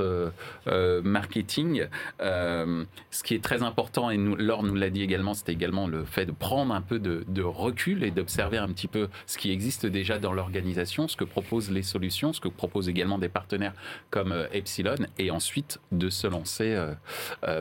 marketing. 1.04 1.86
ce 2.20 3.24
qui 3.24 3.34
est 3.34 3.44
très 3.44 3.64
important, 3.64 4.10
et 4.10 4.18
Laure 4.18 4.64
nous 4.64 4.76
l'a 4.76 4.90
dit 4.90 5.02
également, 5.02 5.34
c'était 5.34 5.54
également 5.54 5.88
le 5.88 6.04
fait 6.04 6.26
de 6.26 6.32
prendre 6.32 6.74
un 6.74 6.82
peu 6.82 7.00
de, 7.00 7.42
recul 7.42 8.04
et 8.04 8.12
d'observer 8.12 8.58
un 8.58 8.68
petit 8.68 8.88
peu 8.88 9.08
ce 9.26 9.38
qui 9.38 9.52
existe 9.52 9.86
déjà 9.86 10.20
dans 10.20 10.34
l'organisation, 10.34 11.08
ce 11.08 11.16
que 11.16 11.24
proposent 11.24 11.72
les 11.72 11.84
solutions, 11.84 12.34
ce 12.34 12.42
que 12.42 12.50
proposent 12.50 12.90
également 12.90 13.18
des 13.18 13.30
partenaires 13.30 13.74
comme 14.10 14.34
Epsilon, 14.52 14.96
et 15.18 15.32
ensuite 15.32 15.80
de 15.92 16.10
se 16.10 16.28
lancer 16.28 16.88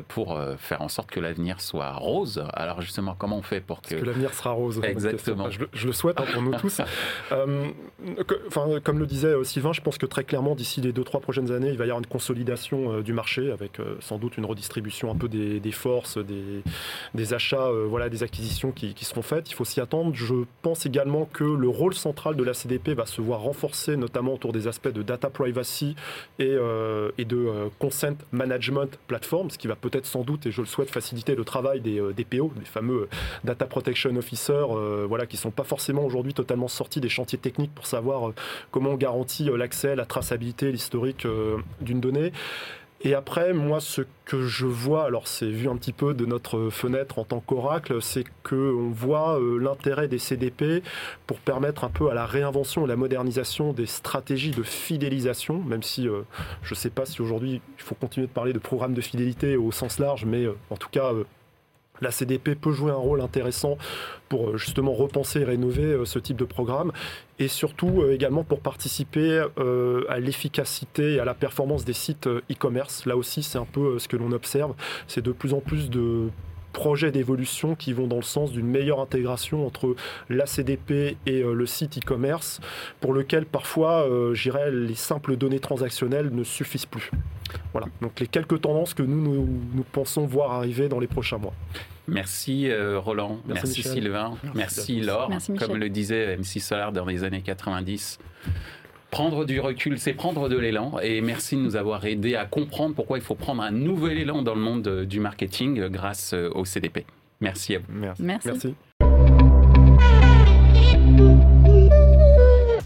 pour 0.08 0.36
euh, 0.36 0.56
faire 0.56 0.82
en 0.82 0.88
sorte 0.88 1.10
que 1.10 1.20
l'avenir 1.20 1.60
soit 1.60 1.92
rose. 1.92 2.42
Alors 2.52 2.80
justement, 2.80 3.14
comment 3.18 3.38
on 3.38 3.42
fait 3.42 3.60
pour 3.60 3.82
que... 3.82 3.94
que 3.94 4.04
l'avenir 4.04 4.34
sera 4.34 4.50
rose 4.50 4.80
Exactement. 4.82 5.48
Je, 5.50 5.86
le 5.86 5.92
souhaite 5.92 6.20
hein, 6.20 6.24
pour 6.32 6.42
nous 6.42 6.54
tous. 6.54 6.80
enfin, 8.48 8.80
comme 8.82 8.98
le 8.98 9.06
disait 9.06 9.32
Sylvain, 9.44 9.72
je 9.72 9.80
pense 9.80 9.98
que 9.98 10.06
très 10.06 10.24
clairement, 10.24 10.54
d'ici 10.54 10.80
les 10.80 10.92
2-3 10.92 11.20
prochaines 11.20 11.52
années, 11.52 11.70
il 11.70 11.78
va 11.78 11.84
y 11.84 11.88
avoir 11.88 11.98
une 11.98 12.06
consolidation 12.06 13.00
du 13.00 13.12
marché 13.12 13.50
avec 13.50 13.78
sans 14.00 14.18
doute 14.18 14.36
une 14.36 14.44
redistribution 14.44 15.10
un 15.10 15.16
peu 15.16 15.28
des, 15.28 15.72
forces, 15.72 16.18
des, 16.18 16.62
des 17.14 17.34
achats, 17.34 17.70
voilà, 17.88 18.08
des 18.08 18.22
acquisitions 18.22 18.72
qui, 18.72 18.94
qui, 18.94 19.04
seront 19.04 19.22
faites. 19.22 19.50
Il 19.50 19.54
faut 19.54 19.64
s'y 19.64 19.80
attendre. 19.80 20.14
Je 20.14 20.34
pense 20.62 20.86
également 20.86 21.28
que 21.32 21.44
le 21.44 21.68
rôle 21.68 21.94
central 21.94 22.36
de 22.36 22.44
la 22.44 22.54
CDP 22.54 22.90
va 22.90 23.06
se 23.06 23.20
voir 23.20 23.40
renforcé, 23.40 23.96
notamment 23.96 24.34
autour 24.34 24.52
des 24.52 24.66
aspects 24.66 24.88
de 24.88 25.02
data 25.02 25.30
privacy 25.30 25.96
et, 26.38 26.56
et 27.18 27.24
de 27.24 27.70
consent 27.78 28.16
management 28.32 28.98
ce 29.24 29.59
qui 29.59 29.68
va 29.68 29.76
peut-être 29.76 30.07
sans 30.07 30.22
doute, 30.22 30.46
et 30.46 30.50
je 30.50 30.61
le 30.61 30.66
souhaite, 30.66 30.90
faciliter 30.90 31.35
le 31.35 31.44
travail 31.44 31.81
des 31.81 32.00
euh, 32.00 32.12
des 32.12 32.26
fameux 32.64 33.02
euh, 33.02 33.09
Data 33.44 33.66
Protection 33.66 34.14
Officers, 34.16 34.76
euh, 34.76 35.07
voilà, 35.09 35.26
qui 35.26 35.37
ne 35.37 35.40
sont 35.40 35.50
pas 35.50 35.64
forcément 35.64 36.04
aujourd'hui 36.04 36.35
totalement 36.35 36.68
sortis 36.68 37.00
des 37.00 37.09
chantiers 37.09 37.38
techniques 37.38 37.74
pour 37.74 37.87
savoir 37.87 38.33
comment 38.70 38.90
on 38.90 38.96
garantit 38.96 39.44
l'accès, 39.44 39.96
la 39.96 40.07
traçabilité, 40.07 40.70
l'historique 40.72 41.26
d'une 41.81 42.00
donnée. 42.00 42.33
Et 43.02 43.14
après, 43.14 43.52
moi, 43.52 43.80
ce 43.80 44.02
que 44.24 44.42
je 44.42 44.66
vois, 44.66 45.04
alors 45.04 45.28
c'est 45.28 45.48
vu 45.48 45.68
un 45.68 45.76
petit 45.76 45.92
peu 45.92 46.14
de 46.14 46.26
notre 46.26 46.68
fenêtre 46.68 47.20
en 47.20 47.24
tant 47.24 47.38
qu'oracle, 47.38 48.02
c'est 48.02 48.24
qu'on 48.42 48.90
voit 48.90 49.38
euh, 49.38 49.56
l'intérêt 49.58 50.08
des 50.08 50.18
CDP 50.18 50.82
pour 51.26 51.38
permettre 51.38 51.84
un 51.84 51.90
peu 51.90 52.11
à 52.11 52.14
la 52.14 52.26
réinvention 52.26 52.84
et 52.84 52.88
la 52.88 52.96
modernisation 52.96 53.72
des 53.72 53.87
stratégies 53.87 54.50
de 54.50 54.64
fidélisation, 54.64 55.62
même 55.62 55.84
si 55.84 56.08
euh, 56.08 56.22
je 56.62 56.74
ne 56.74 56.76
sais 56.76 56.90
pas 56.90 57.06
si 57.06 57.22
aujourd'hui 57.22 57.61
il 57.78 57.82
faut 57.82 57.94
continuer 57.94 58.26
de 58.26 58.32
parler 58.32 58.52
de 58.52 58.58
programme 58.58 58.94
de 58.94 59.00
fidélité 59.00 59.56
au 59.56 59.70
sens 59.70 60.00
large, 60.00 60.24
mais 60.24 60.44
euh, 60.44 60.57
en 60.70 60.76
tout 60.76 60.88
cas 60.90 61.12
la 62.01 62.11
CDP 62.11 62.55
peut 62.55 62.72
jouer 62.72 62.90
un 62.90 62.96
rôle 62.96 63.20
intéressant 63.20 63.76
pour 64.28 64.51
euh, 64.51 64.57
justement 64.57 64.92
repenser 64.92 65.40
et 65.40 65.44
rénover 65.44 65.84
euh, 65.84 66.05
ce 66.05 66.18
type 66.18 66.36
de 66.36 66.44
programme 66.44 66.92
et 67.38 67.49
surtout 67.49 68.03
euh, 68.03 68.12
également 68.12 68.44
pour 68.44 68.61
participer 68.61 69.44
à 70.09 70.18
l'efficacité 70.18 71.14
et 71.14 71.20
à 71.20 71.24
la 71.24 71.34
performance 71.34 71.84
des 71.84 71.92
sites 71.92 72.26
e-commerce. 72.26 73.07
Là 73.07 73.16
aussi, 73.16 73.42
c'est 73.42 73.59
un 73.59 73.64
peu 73.64 73.99
ce 73.99 74.09
que 74.09 74.16
l'on 74.16 74.32
observe. 74.32 74.74
C'est 75.07 75.22
de 75.22 75.32
plus 75.32 75.55
en 75.55 75.61
plus 75.61 75.90
de 75.90 76.28
projets 76.79 77.11
d'évolution 77.11 77.74
qui 77.74 77.93
vont 77.93 78.07
dans 78.07 78.16
le 78.16 78.22
sens 78.22 78.53
d'une 78.53 78.68
meilleure 78.68 79.01
intégration 79.01 79.66
entre 79.66 79.97
la 80.29 80.47
CDP 80.47 81.16
et 81.26 81.43
le 81.43 81.66
site 81.66 81.99
e-commerce, 81.99 82.61
pour 83.01 83.12
lequel 83.12 83.47
parfois, 83.47 84.07
j'irais, 84.33 84.70
les 84.70 84.95
simples 84.95 85.37
données 85.37 85.59
transactionnelles 85.59 86.31
ne 86.33 86.45
suffisent 86.45 86.87
plus. 86.87 87.11
Voilà, 87.72 87.89
donc 88.01 88.20
les 88.20 88.26
quelques 88.26 88.61
tendances 88.61 88.95
que 88.95 89.03
nous, 89.03 89.47
nous, 89.74 89.85
pensons 89.93 90.26
voir 90.26 90.53
arriver 90.53 90.89
dans 90.89 91.01
les 91.01 91.07
prochains 91.07 91.39
mois. 91.39 91.55
Merci 92.07 92.70
euh, 92.70 92.99
Roland, 92.99 93.41
merci, 93.47 93.83
Sylvain, 93.83 94.37
merci, 94.55 95.01
Laure. 95.01 95.31
Comme 95.59 95.76
le 95.76 95.91
disait 95.91 96.37
MC 96.37 96.61
Solar 96.61 96.93
dans 96.93 97.05
les 97.05 97.24
années 97.24 97.43
90, 97.43 98.18
prendre 99.11 99.44
du 99.44 99.61
recul, 99.61 99.98
c'est 99.98 100.12
prendre 100.12 100.48
de 100.48 100.56
l'élan. 100.56 100.98
Et 101.02 101.20
merci 101.20 101.56
de 101.56 101.61
nous 101.61 101.76
avoir 101.76 102.04
aidé 102.04 102.34
à 102.34 102.44
comprendre 102.44 102.94
pourquoi 102.94 103.18
il 103.18 103.24
faut 103.24 103.34
prendre 103.34 103.62
un 103.62 103.70
nouvel 103.70 104.18
élan 104.18 104.42
dans 104.42 104.54
le 104.54 104.61
monde 104.61 105.04
du 105.04 105.20
marketing 105.20 105.88
grâce 105.88 106.32
euh, 106.34 106.50
au 106.54 106.64
CDP. 106.64 107.06
Merci 107.40 107.76
à 107.76 107.78
vous. 107.78 107.84
merci. 108.18 108.48
merci. 108.48 108.74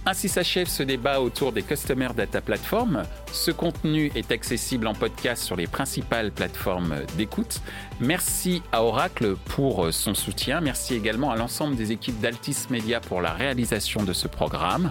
Ainsi 0.04 0.28
s'achève 0.28 0.66
ce 0.66 0.82
débat 0.82 1.20
autour 1.20 1.52
des 1.52 1.62
Customer 1.62 2.08
Data 2.14 2.40
Platform. 2.40 3.04
Ce 3.30 3.52
contenu 3.52 4.10
est 4.16 4.32
accessible 4.32 4.88
en 4.88 4.94
podcast 4.94 5.44
sur 5.44 5.54
les 5.54 5.68
principales 5.68 6.32
plateformes 6.32 6.96
d'écoute. 7.16 7.60
Merci 8.00 8.62
à 8.72 8.82
Oracle 8.82 9.36
pour 9.36 9.92
son 9.92 10.14
soutien. 10.14 10.60
Merci 10.60 10.96
également 10.96 11.30
à 11.30 11.36
l'ensemble 11.36 11.76
des 11.76 11.92
équipes 11.92 12.20
d'Altis 12.20 12.66
Media 12.68 13.00
pour 13.00 13.22
la 13.22 13.32
réalisation 13.32 14.02
de 14.02 14.12
ce 14.12 14.26
programme. 14.26 14.90